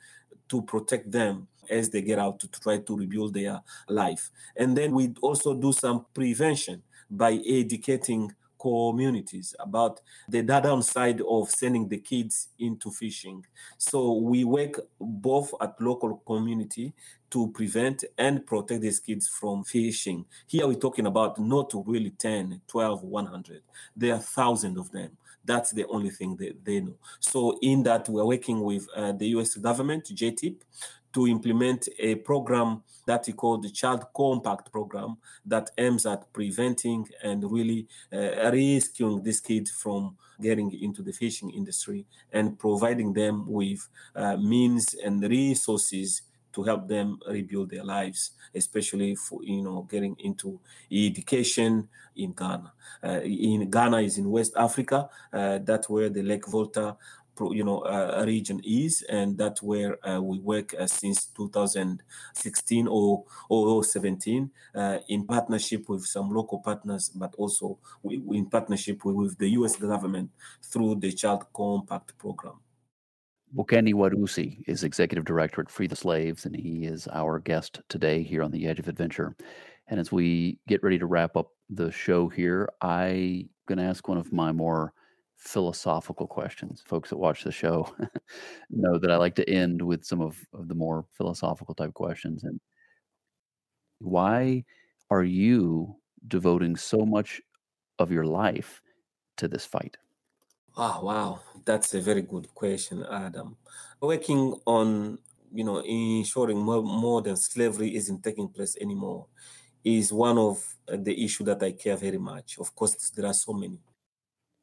to 0.47 0.62
protect 0.64 1.12
them 1.12 1.47
as 1.70 1.89
they 1.89 2.01
get 2.01 2.20
out 2.20 2.39
to, 2.39 2.47
try 2.47 2.78
to 2.78 2.97
rebuild 2.97 3.34
their 3.34 3.61
life. 3.88 4.32
And 4.55 4.78
then 4.78 4.93
we 4.93 5.13
also 5.22 5.53
do 5.53 5.72
some 5.72 6.05
prevention 6.13 6.84
by 7.09 7.39
educating 7.45 8.32
communities 8.59 9.55
about 9.59 10.01
the 10.28 10.43
downside 10.43 11.22
of 11.22 11.49
sending 11.49 11.88
the 11.88 11.97
kids 11.97 12.49
into 12.59 12.91
fishing. 12.91 13.45
So 13.78 14.13
we 14.13 14.43
work 14.43 14.82
both 14.99 15.53
at 15.61 15.80
local 15.82 16.17
community 16.28 16.93
to 17.32 17.47
prevent 17.51 18.03
and 18.17 18.45
protect 18.45 18.82
these 18.82 18.99
kids 18.99 19.28
from 19.28 19.63
fishing. 19.63 20.26
Here 20.47 20.67
we're 20.67 20.74
talking 20.74 21.07
about 21.07 21.39
not 21.39 21.72
really 21.86 22.09
10, 22.11 22.61
12, 22.67 23.03
100. 23.03 23.61
There 23.95 24.13
are 24.13 24.20
thousands 24.20 24.78
of 24.78 24.91
them. 24.91 25.11
That's 25.45 25.72
the 25.72 25.86
only 25.88 26.09
thing 26.09 26.36
that 26.38 26.63
they 26.63 26.82
know. 26.82 26.95
So 27.20 27.57
in 27.61 27.84
that, 27.84 28.09
we're 28.09 28.26
working 28.26 28.61
with 28.61 28.88
uh, 28.95 29.13
the 29.13 29.28
U.S. 29.30 29.55
government, 29.55 30.05
JTIP, 30.05 30.57
to 31.14 31.28
implement 31.28 31.89
a 31.97 32.16
program 32.16 32.84
that 33.05 33.26
we 33.26 33.34
call 33.34 33.57
the 33.57 33.72
Child 33.72 34.05
Compact 34.16 34.72
Program 34.72 35.18
that 35.45 35.72
aims 35.78 36.05
at 36.05 36.32
preventing 36.32 37.07
and 37.24 37.51
really 37.51 37.88
uh, 38.14 38.51
rescuing 38.51 39.24
these 39.24 39.41
kids 39.41 39.72
from 39.72 40.16
getting 40.41 40.72
into 40.82 41.01
the 41.01 41.12
fishing 41.12 41.49
industry 41.49 42.05
and 42.32 42.57
providing 42.57 43.14
them 43.14 43.45
with 43.47 43.88
uh, 44.16 44.38
means 44.38 44.93
and 44.93 45.22
resources 45.24 46.22
to 46.53 46.64
help 46.64 46.88
them 46.88 47.20
rebuild 47.28 47.70
their 47.70 47.84
lives, 47.84 48.32
especially 48.55 49.16
for 49.16 49.43
you 49.43 49.62
know 49.62 49.88
getting 49.89 50.16
into 50.20 50.60
education 50.91 51.88
in 52.16 52.34
Ghana. 52.34 52.72
Uh, 53.03 53.22
in 53.22 53.70
Ghana 53.70 54.01
is 54.01 54.18
in 54.18 54.30
West 54.30 54.53
Africa. 54.57 55.10
Uh, 55.32 55.60
that's 55.64 55.89
where 55.89 56.10
the 56.10 56.24
Lake 56.24 56.47
Volta 56.47 56.97
you 57.41 57.63
know 57.63 57.79
uh, 57.79 58.23
region 58.25 58.61
is 58.63 59.03
and 59.09 59.37
that's 59.37 59.61
where 59.61 59.97
uh, 60.07 60.19
we 60.19 60.39
work 60.39 60.73
uh, 60.79 60.87
since 60.87 61.25
2016 61.25 62.87
or, 62.87 63.23
or 63.49 63.83
17 63.83 64.49
uh, 64.75 64.97
in 65.07 65.25
partnership 65.25 65.87
with 65.89 66.05
some 66.05 66.29
local 66.31 66.59
partners 66.59 67.09
but 67.09 67.33
also 67.37 67.77
we, 68.03 68.21
in 68.31 68.45
partnership 68.45 69.03
with, 69.05 69.15
with, 69.15 69.37
the 69.37 69.49
US 69.49 69.75
government 69.75 70.29
through 70.61 70.95
the 70.95 71.11
Child 71.11 71.45
Compact 71.53 72.17
program. 72.17 72.59
Bukeni 73.55 73.93
Waruzi 73.93 74.63
is 74.67 74.83
executive 74.83 75.25
director 75.25 75.61
at 75.61 75.71
Free 75.71 75.87
the 75.87 75.95
Slaves, 75.95 76.45
and 76.45 76.55
he 76.55 76.85
is 76.85 77.07
our 77.11 77.39
guest 77.39 77.81
today 77.89 78.21
here 78.21 78.43
on 78.43 78.51
the 78.51 78.67
Edge 78.67 78.79
of 78.79 78.87
Adventure. 78.87 79.35
And 79.87 79.99
as 79.99 80.11
we 80.11 80.59
get 80.67 80.83
ready 80.83 80.99
to 80.99 81.07
wrap 81.07 81.35
up 81.35 81.47
the 81.69 81.91
show 81.91 82.27
here, 82.27 82.69
I'm 82.81 83.49
going 83.67 83.79
to 83.79 83.85
ask 83.85 84.07
one 84.07 84.19
of 84.19 84.31
my 84.31 84.51
more 84.51 84.93
philosophical 85.39 86.27
questions. 86.27 86.83
Folks 86.85 87.09
that 87.09 87.17
watch 87.17 87.43
the 87.43 87.51
show 87.51 87.89
know 88.69 88.99
that 88.99 89.09
I 89.09 89.15
like 89.15 89.35
to 89.35 89.49
end 89.49 89.81
with 89.81 90.03
some 90.03 90.21
of, 90.21 90.37
of 90.53 90.67
the 90.67 90.75
more 90.75 91.05
philosophical 91.13 91.73
type 91.73 91.93
questions. 91.93 92.43
And 92.43 92.59
why 93.99 94.65
are 95.09 95.23
you 95.23 95.95
devoting 96.27 96.75
so 96.75 97.05
much 97.05 97.41
of 97.97 98.11
your 98.11 98.25
life 98.25 98.81
to 99.37 99.47
this 99.47 99.65
fight? 99.65 99.97
Oh, 100.75 100.99
wow. 101.03 101.39
That's 101.65 101.93
a 101.93 102.01
very 102.01 102.21
good 102.21 102.53
question, 102.53 103.05
Adam. 103.09 103.55
Working 104.01 104.55
on, 104.65 105.19
you 105.53 105.63
know, 105.63 105.79
ensuring 105.79 106.59
more, 106.59 106.83
modern 106.83 107.37
slavery 107.37 107.95
isn't 107.95 108.23
taking 108.23 108.49
place 108.49 108.75
anymore 108.79 109.25
is 109.83 110.11
one 110.11 110.37
of 110.37 110.75
uh, 110.91 110.97
the 110.99 111.23
issue 111.23 111.45
that 111.45 111.63
I 111.63 111.71
care 111.71 111.95
very 111.95 112.17
much. 112.17 112.57
Of 112.59 112.75
course, 112.75 113.09
there 113.11 113.25
are 113.25 113.33
so 113.33 113.53
many 113.53 113.79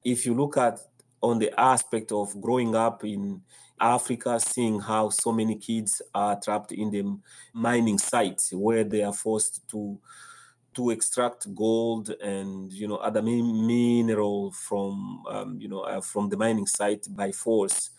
if 0.07 0.25
you 0.25 0.35
look 0.35 0.57
at 0.57 0.79
on 1.21 1.39
the 1.41 1.53
aspect 1.61 2.13
of 2.13 2.41
growing 2.41 2.77
up 2.77 3.05
in 3.05 3.43
Africa, 3.81 4.39
seeing 4.39 4.79
how 4.79 5.11
so 5.11 5.33
many 5.33 5.57
kids 5.57 6.01
are 6.15 6.39
trapped 6.41 6.71
in 6.71 6.91
the 6.91 7.19
mining 7.53 7.99
sites 7.99 8.53
where 8.53 8.85
they 8.85 9.03
are 9.03 9.13
forced 9.13 9.69
to 9.69 9.99
to 10.75 10.91
extract 10.91 11.53
gold 11.55 12.11
and 12.23 12.71
you 12.73 12.87
know 12.87 12.97
other 12.97 13.23
mineral 13.23 14.53
from 14.53 15.25
um, 15.29 15.59
you 15.59 15.69
know 15.69 15.81
uh, 15.81 16.01
from 16.01 16.29
the 16.29 16.37
mining 16.37 16.67
site 16.67 17.07
by 17.11 17.33
force 17.33 17.91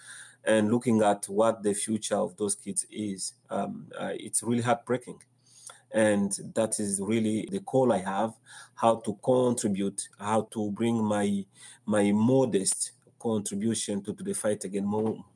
and 0.45 0.71
looking 0.71 1.01
at 1.01 1.25
what 1.25 1.63
the 1.63 1.73
future 1.73 2.15
of 2.15 2.37
those 2.37 2.55
kids 2.55 2.85
is 2.91 3.33
um, 3.49 3.87
uh, 3.99 4.13
it's 4.13 4.43
really 4.43 4.61
heartbreaking 4.61 5.19
and 5.91 6.39
that 6.53 6.79
is 6.79 6.99
really 7.01 7.47
the 7.51 7.59
call 7.59 7.93
i 7.93 7.99
have 7.99 8.33
how 8.75 8.95
to 8.95 9.17
contribute 9.23 10.09
how 10.19 10.41
to 10.51 10.71
bring 10.71 11.03
my 11.03 11.45
my 11.85 12.11
modest 12.11 12.91
contribution 13.19 14.01
to, 14.03 14.13
to 14.13 14.23
the 14.23 14.33
fight 14.33 14.63
against 14.63 14.87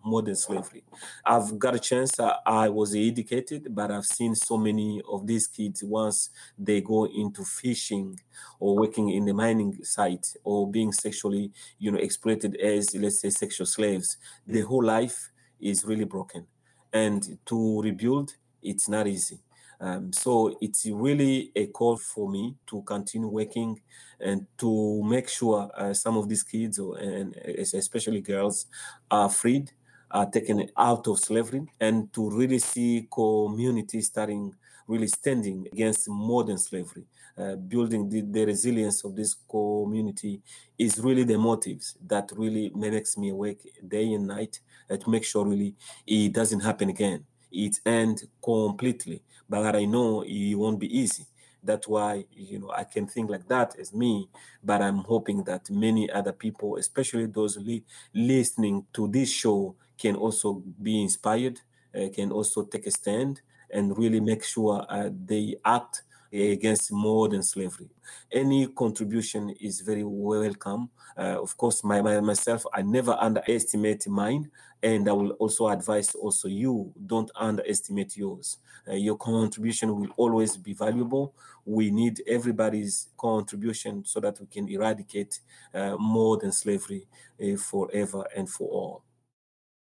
modern 0.04 0.36
slavery. 0.36 0.84
I've 1.26 1.58
got 1.58 1.76
a 1.76 1.80
chance. 1.80 2.20
I, 2.20 2.36
I, 2.46 2.70
was 2.70 2.96
educated, 2.96 3.74
but 3.74 3.92
I've 3.92 4.06
seen 4.06 4.36
so 4.36 4.58
many 4.58 5.02
of 5.10 5.26
these 5.26 5.48
kids 5.48 5.84
once 5.84 6.30
they 6.58 6.82
go 6.82 7.06
into 7.06 7.44
fishing 7.44 8.20
or 8.60 8.78
working 8.78 9.10
in 9.10 9.26
the 9.26 9.34
mining 9.34 9.84
site 9.84 10.28
or 10.44 10.70
being 10.70 10.92
sexually, 10.92 11.52
you 11.80 11.92
know, 11.92 12.00
exploited 12.00 12.56
as 12.58 12.96
let's 12.96 13.20
say 13.20 13.30
sexual 13.30 13.66
slaves. 13.66 14.18
The 14.46 14.62
whole 14.62 14.84
life 14.84 15.32
is 15.60 15.86
really 15.86 16.06
broken, 16.06 16.48
and 16.94 17.38
to 17.46 17.82
rebuild, 17.82 18.36
it's 18.62 18.90
not 18.90 19.08
easy. 19.08 19.40
Um, 19.82 20.14
so 20.14 20.56
it's 20.62 20.86
really 20.86 21.52
a 21.56 21.66
call 21.68 21.98
for 21.98 22.30
me 22.30 22.56
to 22.68 22.84
continue 22.84 23.28
working 23.28 23.82
and 24.20 24.46
to 24.60 25.04
make 25.04 25.28
sure 25.28 25.72
uh, 25.76 25.94
some 25.94 26.18
of 26.18 26.30
these 26.30 26.44
kids, 26.44 26.78
and 26.78 27.36
especially 27.36 28.22
girls, 28.22 28.68
are 29.10 29.28
freed, 29.28 29.72
are 30.12 30.30
taken 30.30 30.70
out 30.78 31.08
of 31.08 31.18
slavery, 31.20 31.66
and 31.80 32.14
to 32.14 32.30
really 32.30 32.60
see 32.60 33.08
communities 33.12 34.08
starting 34.08 34.54
really 34.88 35.08
standing 35.08 35.68
against 35.72 36.10
modern 36.10 36.58
slavery. 36.58 37.06
Uh, 37.38 37.56
building 37.56 38.10
the, 38.10 38.22
the, 38.22 38.46
resilience 38.46 39.06
of 39.06 39.16
this 39.16 39.38
community 39.50 40.42
is 40.78 41.00
really 41.00 41.24
the 41.24 41.38
motives 41.38 41.98
that 42.06 42.30
really 42.36 42.70
makes 42.76 43.18
me 43.18 43.30
awake 43.30 43.62
day 43.88 44.14
and 44.14 44.28
night 44.28 44.60
uh, 44.90 44.98
to 44.98 45.10
make 45.10 45.24
sure 45.24 45.46
really 45.46 45.74
it 46.06 46.34
doesn't 46.34 46.60
happen 46.60 46.90
again. 46.90 47.26
It 47.52 47.80
end 47.86 48.24
completely 48.44 49.22
but 49.50 49.76
I 49.76 49.84
know 49.86 50.22
it 50.22 50.56
won't 50.56 50.80
be 50.80 50.98
easy. 50.98 51.26
That's 51.64 51.88
why 51.88 52.26
you 52.32 52.60
know 52.60 52.72
I 52.72 52.86
can 52.86 53.06
think 53.08 53.30
like 53.30 53.48
that 53.50 53.78
as 53.78 53.94
me, 53.94 54.30
but 54.64 54.82
I'm 54.82 55.00
hoping 55.00 55.44
that 55.44 55.70
many 55.70 56.10
other 56.10 56.32
people, 56.32 56.78
especially 56.78 57.28
those 57.28 57.58
li- 57.58 57.84
listening 58.14 58.86
to 58.94 59.08
this 59.08 59.30
show, 59.32 59.76
can 59.98 60.16
also 60.16 60.64
be 60.82 61.02
inspired, 61.02 61.60
uh, 61.96 62.08
can 62.14 62.32
also 62.32 62.64
take 62.64 62.88
a 62.88 62.92
stand, 62.92 63.42
and 63.70 63.96
really 63.98 64.20
make 64.20 64.44
sure 64.44 64.86
uh, 64.90 65.10
they 65.26 65.56
act 65.64 66.04
against 66.34 66.92
modern 66.92 67.44
slavery. 67.44 67.90
Any 68.32 68.68
contribution 68.68 69.50
is 69.60 69.82
very 69.82 70.04
welcome. 70.04 70.90
Uh, 71.18 71.42
of 71.42 71.56
course, 71.58 71.84
my, 71.84 72.02
my, 72.02 72.20
myself, 72.22 72.66
I 72.74 72.82
never 72.82 73.12
underestimate 73.20 74.08
mine, 74.08 74.50
and 74.82 75.08
I 75.10 75.12
will 75.12 75.32
also 75.32 75.68
advise 75.68 76.16
also 76.16 76.48
you 76.48 76.94
don't 77.06 77.30
underestimate 77.36 78.16
yours. 78.16 78.58
Uh, 78.88 78.94
your 78.94 79.18
contribution 79.18 80.00
will 80.00 80.12
always 80.18 80.58
be 80.58 80.74
valuable. 80.74 81.34
We 81.66 81.92
need 81.92 82.24
everybody's 82.28 83.10
contribution 83.18 84.06
so 84.06 84.20
that 84.22 84.40
we 84.40 84.48
can 84.48 84.70
eradicate 84.70 85.40
uh, 85.74 85.98
modern 85.98 86.52
slavery 86.52 87.08
uh, 87.42 87.58
forever 87.58 88.26
and 88.36 88.50
for 88.50 88.70
all. 88.70 89.04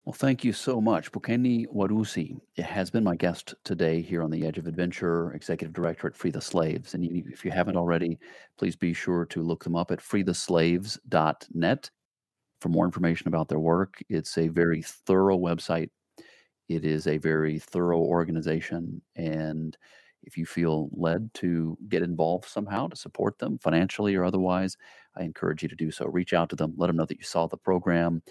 Well, 0.08 0.14
thank 0.14 0.46
you 0.46 0.54
so 0.54 0.80
much. 0.80 1.12
Bukeni 1.12 1.68
Waruzi 1.68 2.40
has 2.60 2.90
been 2.90 3.04
my 3.04 3.18
guest 3.18 3.56
today 3.66 4.02
here 4.02 4.24
on 4.24 4.32
the 4.32 4.46
Edge 4.46 4.58
of 4.58 4.66
Adventure, 4.66 5.34
Executive 5.34 5.74
Director 5.74 6.08
at 6.08 6.16
Free 6.16 6.32
the 6.32 6.40
Slaves. 6.40 6.94
And 6.94 7.04
if 7.04 7.44
you 7.44 7.52
haven't 7.52 7.76
already, 7.76 8.18
please 8.58 8.78
be 8.78 8.94
sure 8.94 9.26
to 9.26 9.42
look 9.42 9.66
them 9.66 9.76
up 9.76 9.92
at 9.92 10.00
freetheslaves.net 10.00 11.92
for 12.62 12.70
more 12.70 12.86
information 12.86 13.28
about 13.28 13.50
their 13.50 13.60
work. 13.60 14.02
It's 14.08 14.38
a 14.38 14.48
very 14.48 14.82
thorough 14.82 15.38
website, 15.38 15.90
it 16.70 16.86
is 16.86 17.08
a 17.08 17.18
very 17.18 17.60
thorough 17.60 18.00
organization. 18.00 19.02
And 19.18 19.78
if 20.24 20.38
you 20.38 20.46
feel 20.46 20.90
led 20.94 21.34
to 21.34 21.78
get 21.90 22.02
involved 22.02 22.46
somehow 22.46 22.88
to 22.88 22.96
support 22.96 23.40
them 23.40 23.58
financially 23.58 24.16
or 24.16 24.24
otherwise, 24.24 24.78
I 25.18 25.24
encourage 25.24 25.64
you 25.64 25.70
to 25.70 25.76
do 25.76 25.92
so. 25.92 26.06
Reach 26.06 26.34
out 26.34 26.50
to 26.52 26.56
them, 26.56 26.76
let 26.78 26.88
them 26.88 26.96
know 26.96 27.06
that 27.06 27.18
you 27.18 27.26
saw 27.26 27.48
the 27.48 27.58
program 27.58 28.22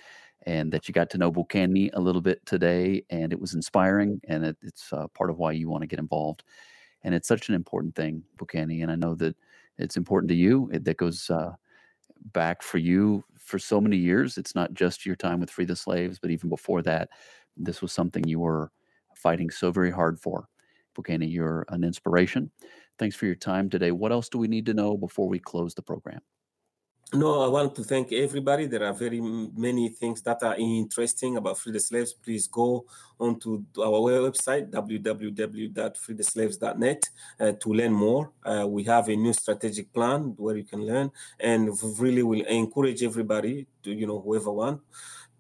and 0.47 0.73
that 0.73 0.89
you 0.89 0.95
got 0.95 1.11
to 1.11 1.19
know 1.19 1.31
Bukeni 1.31 1.91
a 1.95 2.01
little 2.01 2.21
bit 2.21 2.45
today, 2.47 3.05
and 3.11 3.33
it 3.33 3.41
was 3.41 3.55
inspiring, 3.55 4.21
and 4.29 4.45
it, 4.45 4.57
it's 4.63 4.93
uh, 4.93 5.07
part 5.09 5.31
of 5.31 5.39
why 5.39 5.53
you 5.53 5.69
want 5.69 5.83
to 5.83 5.87
get 5.87 5.99
involved. 5.99 6.45
And 7.03 7.15
it's 7.15 7.29
such 7.29 7.49
an 7.49 7.55
important 7.55 7.95
thing, 7.95 8.23
Bukeni, 8.39 8.83
and 8.83 8.91
I 8.91 8.97
know 8.97 9.15
that 9.17 9.37
it's 9.79 9.97
important 9.97 10.29
to 10.31 10.37
you. 10.37 10.71
It, 10.73 10.85
that 10.85 10.97
goes 10.97 11.29
uh, 11.31 11.53
back 12.33 12.63
for 12.63 12.79
you 12.79 13.25
for 13.39 13.59
so 13.59 13.81
many 13.81 13.97
years. 13.97 14.39
It's 14.39 14.55
not 14.55 14.73
just 14.73 15.05
your 15.05 15.17
time 15.17 15.41
with 15.41 15.51
Free 15.51 15.65
the 15.65 15.77
Slaves, 15.77 16.19
but 16.19 16.31
even 16.31 16.49
before 16.49 16.83
that, 16.83 17.11
this 17.57 17.83
was 17.83 17.93
something 17.93 18.25
you 18.27 18.41
were 18.41 18.71
fighting 19.15 19.51
so 19.51 19.71
very 19.71 19.91
hard 19.91 20.19
for. 20.19 20.49
Bukeni, 20.97 21.31
you're 21.31 21.67
an 21.69 21.85
inspiration 21.85 22.51
Thanks 22.99 23.15
for 23.17 23.27
your 23.27 23.35
time 23.35 23.69
today. 23.69 23.91
What 23.91 24.13
else 24.13 24.29
do 24.29 24.39
we 24.39 24.49
need 24.49 24.67
to 24.67 24.75
know 24.75 24.97
before 24.97 25.29
we 25.29 25.39
close 25.39 25.75
the 25.75 25.83
program? 25.83 26.21
No, 27.13 27.43
I 27.43 27.47
want 27.47 27.77
to 27.77 27.85
thank 27.85 28.13
everybody. 28.13 28.67
There 28.67 28.83
are 28.83 28.93
very 28.93 29.21
many 29.21 29.91
things 29.91 30.21
that 30.23 30.43
are 30.43 30.57
interesting 30.57 31.37
about 31.37 31.57
Free 31.57 31.71
the 31.71 31.79
Slaves. 31.79 32.13
Please 32.13 32.49
go 32.49 32.85
onto 33.21 33.63
our 33.79 34.01
website, 34.29 34.71
www.freetheslaves.net, 34.71 37.11
uh, 37.39 37.53
to 37.53 37.73
learn 37.73 37.93
more. 37.93 38.33
Uh, 38.45 38.67
we 38.69 38.83
have 38.83 39.09
a 39.09 39.15
new 39.15 39.33
strategic 39.33 39.93
plan 39.93 40.35
where 40.37 40.57
you 40.57 40.65
can 40.65 40.85
learn, 40.85 41.13
and 41.39 41.71
really 42.01 42.25
will 42.25 42.43
encourage 42.43 43.05
everybody 43.05 43.69
to, 43.85 43.93
you 43.93 44.09
know, 44.09 44.21
whoever 44.21 44.51
want 44.51 44.81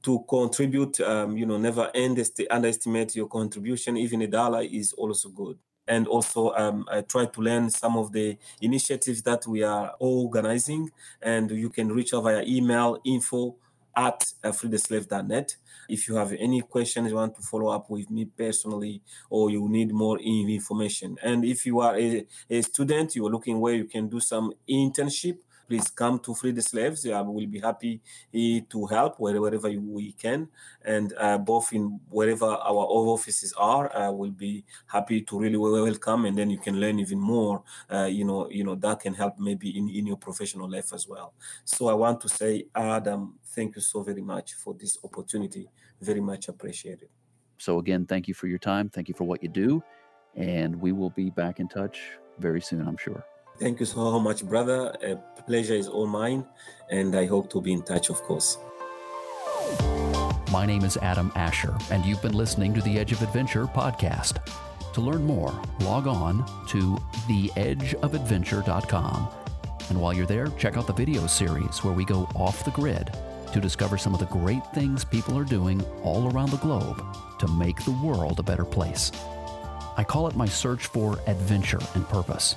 to 0.04 0.24
contribute. 0.28 1.00
Um, 1.00 1.36
you 1.36 1.46
know, 1.46 1.58
never 1.58 1.90
underestimate 1.96 3.16
your 3.16 3.26
contribution. 3.26 3.96
Even 3.96 4.22
a 4.22 4.28
dollar 4.28 4.62
is 4.62 4.92
also 4.92 5.30
good 5.30 5.58
and 5.88 6.06
also 6.06 6.52
um, 6.54 6.86
I 6.90 7.02
try 7.02 7.26
to 7.26 7.40
learn 7.40 7.70
some 7.70 7.96
of 7.96 8.12
the 8.12 8.36
initiatives 8.60 9.22
that 9.22 9.46
we 9.46 9.62
are 9.62 9.94
organizing. 9.98 10.90
And 11.22 11.50
you 11.50 11.70
can 11.70 11.92
reach 11.92 12.12
out 12.14 12.24
via 12.24 12.42
email 12.46 12.98
info 13.04 13.56
at 13.96 14.20
freetheslave.net. 14.44 15.56
If 15.88 16.08
you 16.08 16.16
have 16.16 16.32
any 16.32 16.60
questions, 16.62 17.10
you 17.10 17.16
want 17.16 17.36
to 17.36 17.42
follow 17.42 17.68
up 17.68 17.88
with 17.88 18.10
me 18.10 18.24
personally, 18.24 19.02
or 19.30 19.50
you 19.50 19.68
need 19.68 19.92
more 19.92 20.18
information. 20.18 21.16
And 21.22 21.44
if 21.44 21.64
you 21.64 21.80
are 21.80 21.96
a, 21.98 22.26
a 22.50 22.62
student, 22.62 23.14
you 23.14 23.26
are 23.26 23.30
looking 23.30 23.60
where 23.60 23.74
you 23.74 23.84
can 23.84 24.08
do 24.08 24.20
some 24.20 24.52
internship, 24.68 25.38
please 25.66 25.90
come 25.90 26.18
to 26.20 26.34
Free 26.34 26.52
the 26.52 26.62
Slaves. 26.62 27.06
I 27.06 27.20
will 27.20 27.46
be 27.46 27.60
happy 27.60 28.00
eh, 28.34 28.60
to 28.70 28.86
help 28.86 29.18
wherever 29.18 29.70
we 29.70 30.12
can. 30.12 30.48
And 30.84 31.12
uh, 31.18 31.38
both 31.38 31.72
in 31.72 32.00
wherever 32.08 32.46
our 32.46 32.86
offices 33.14 33.52
are, 33.56 33.94
uh, 33.96 34.10
we'll 34.12 34.30
be 34.30 34.64
happy 34.86 35.22
to 35.22 35.38
really 35.38 35.56
welcome. 35.56 36.24
And 36.26 36.36
then 36.36 36.50
you 36.50 36.58
can 36.58 36.80
learn 36.80 36.98
even 36.98 37.18
more. 37.18 37.62
Uh, 37.92 38.04
you 38.04 38.24
know, 38.24 38.48
you 38.50 38.64
know 38.64 38.74
that 38.76 39.00
can 39.00 39.14
help 39.14 39.38
maybe 39.38 39.76
in, 39.76 39.88
in 39.88 40.06
your 40.06 40.16
professional 40.16 40.70
life 40.70 40.92
as 40.92 41.08
well. 41.08 41.34
So 41.64 41.88
I 41.88 41.94
want 41.94 42.20
to 42.22 42.28
say, 42.28 42.66
Adam, 42.74 43.38
thank 43.44 43.76
you 43.76 43.82
so 43.82 44.02
very 44.02 44.22
much 44.22 44.54
for 44.54 44.74
this 44.74 44.98
opportunity. 45.04 45.68
Very 46.00 46.20
much 46.20 46.48
appreciated. 46.48 47.08
So 47.58 47.78
again, 47.78 48.06
thank 48.06 48.28
you 48.28 48.34
for 48.34 48.46
your 48.48 48.58
time. 48.58 48.88
Thank 48.88 49.08
you 49.08 49.14
for 49.14 49.24
what 49.24 49.42
you 49.42 49.48
do. 49.48 49.82
And 50.34 50.78
we 50.78 50.92
will 50.92 51.10
be 51.10 51.30
back 51.30 51.60
in 51.60 51.68
touch 51.68 51.98
very 52.38 52.60
soon, 52.60 52.86
I'm 52.86 52.98
sure. 52.98 53.24
Thank 53.58 53.80
you 53.80 53.86
so 53.86 54.20
much, 54.20 54.44
brother. 54.44 54.94
A 55.02 55.16
pleasure 55.42 55.74
is 55.74 55.88
all 55.88 56.06
mine, 56.06 56.44
and 56.90 57.16
I 57.16 57.24
hope 57.24 57.48
to 57.50 57.60
be 57.60 57.72
in 57.72 57.82
touch, 57.82 58.10
of 58.10 58.22
course. 58.22 58.58
My 60.52 60.66
name 60.66 60.84
is 60.84 60.96
Adam 60.98 61.32
Asher, 61.34 61.74
and 61.90 62.04
you've 62.04 62.22
been 62.22 62.34
listening 62.34 62.74
to 62.74 62.82
the 62.82 62.98
Edge 62.98 63.12
of 63.12 63.22
Adventure 63.22 63.66
podcast. 63.66 64.44
To 64.92 65.00
learn 65.00 65.24
more, 65.24 65.58
log 65.80 66.06
on 66.06 66.44
to 66.68 66.96
theedgeofadventure.com. 67.28 69.28
And 69.88 70.00
while 70.00 70.12
you're 70.12 70.26
there, 70.26 70.48
check 70.58 70.76
out 70.76 70.86
the 70.86 70.92
video 70.92 71.26
series 71.26 71.82
where 71.82 71.94
we 71.94 72.04
go 72.04 72.28
off 72.34 72.64
the 72.64 72.70
grid 72.72 73.10
to 73.52 73.60
discover 73.60 73.96
some 73.96 74.12
of 74.12 74.20
the 74.20 74.26
great 74.26 74.66
things 74.74 75.04
people 75.04 75.38
are 75.38 75.44
doing 75.44 75.82
all 76.02 76.30
around 76.32 76.50
the 76.50 76.56
globe 76.58 77.02
to 77.38 77.48
make 77.48 77.82
the 77.84 77.98
world 78.02 78.38
a 78.38 78.42
better 78.42 78.64
place. 78.64 79.12
I 79.96 80.04
call 80.04 80.28
it 80.28 80.36
my 80.36 80.46
search 80.46 80.86
for 80.86 81.18
adventure 81.26 81.80
and 81.94 82.06
purpose. 82.08 82.56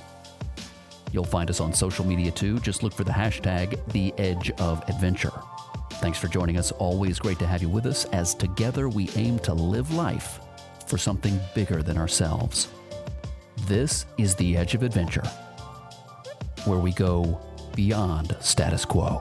You'll 1.12 1.24
find 1.24 1.50
us 1.50 1.60
on 1.60 1.72
social 1.72 2.06
media 2.06 2.30
too. 2.30 2.58
Just 2.60 2.82
look 2.82 2.92
for 2.92 3.04
the 3.04 3.12
hashtag 3.12 3.78
The 3.92 4.14
Edge 4.18 4.50
of 4.52 4.82
Adventure. 4.88 5.32
Thanks 5.94 6.18
for 6.18 6.28
joining 6.28 6.56
us. 6.56 6.72
Always 6.72 7.18
great 7.18 7.38
to 7.40 7.46
have 7.46 7.62
you 7.62 7.68
with 7.68 7.86
us 7.86 8.04
as 8.06 8.34
together 8.34 8.88
we 8.88 9.10
aim 9.16 9.38
to 9.40 9.52
live 9.52 9.92
life 9.92 10.40
for 10.86 10.96
something 10.98 11.38
bigger 11.54 11.82
than 11.82 11.96
ourselves. 11.96 12.68
This 13.66 14.06
is 14.18 14.34
The 14.34 14.56
Edge 14.56 14.74
of 14.74 14.82
Adventure, 14.82 15.28
where 16.64 16.78
we 16.78 16.92
go 16.92 17.40
beyond 17.74 18.36
status 18.40 18.84
quo. 18.84 19.20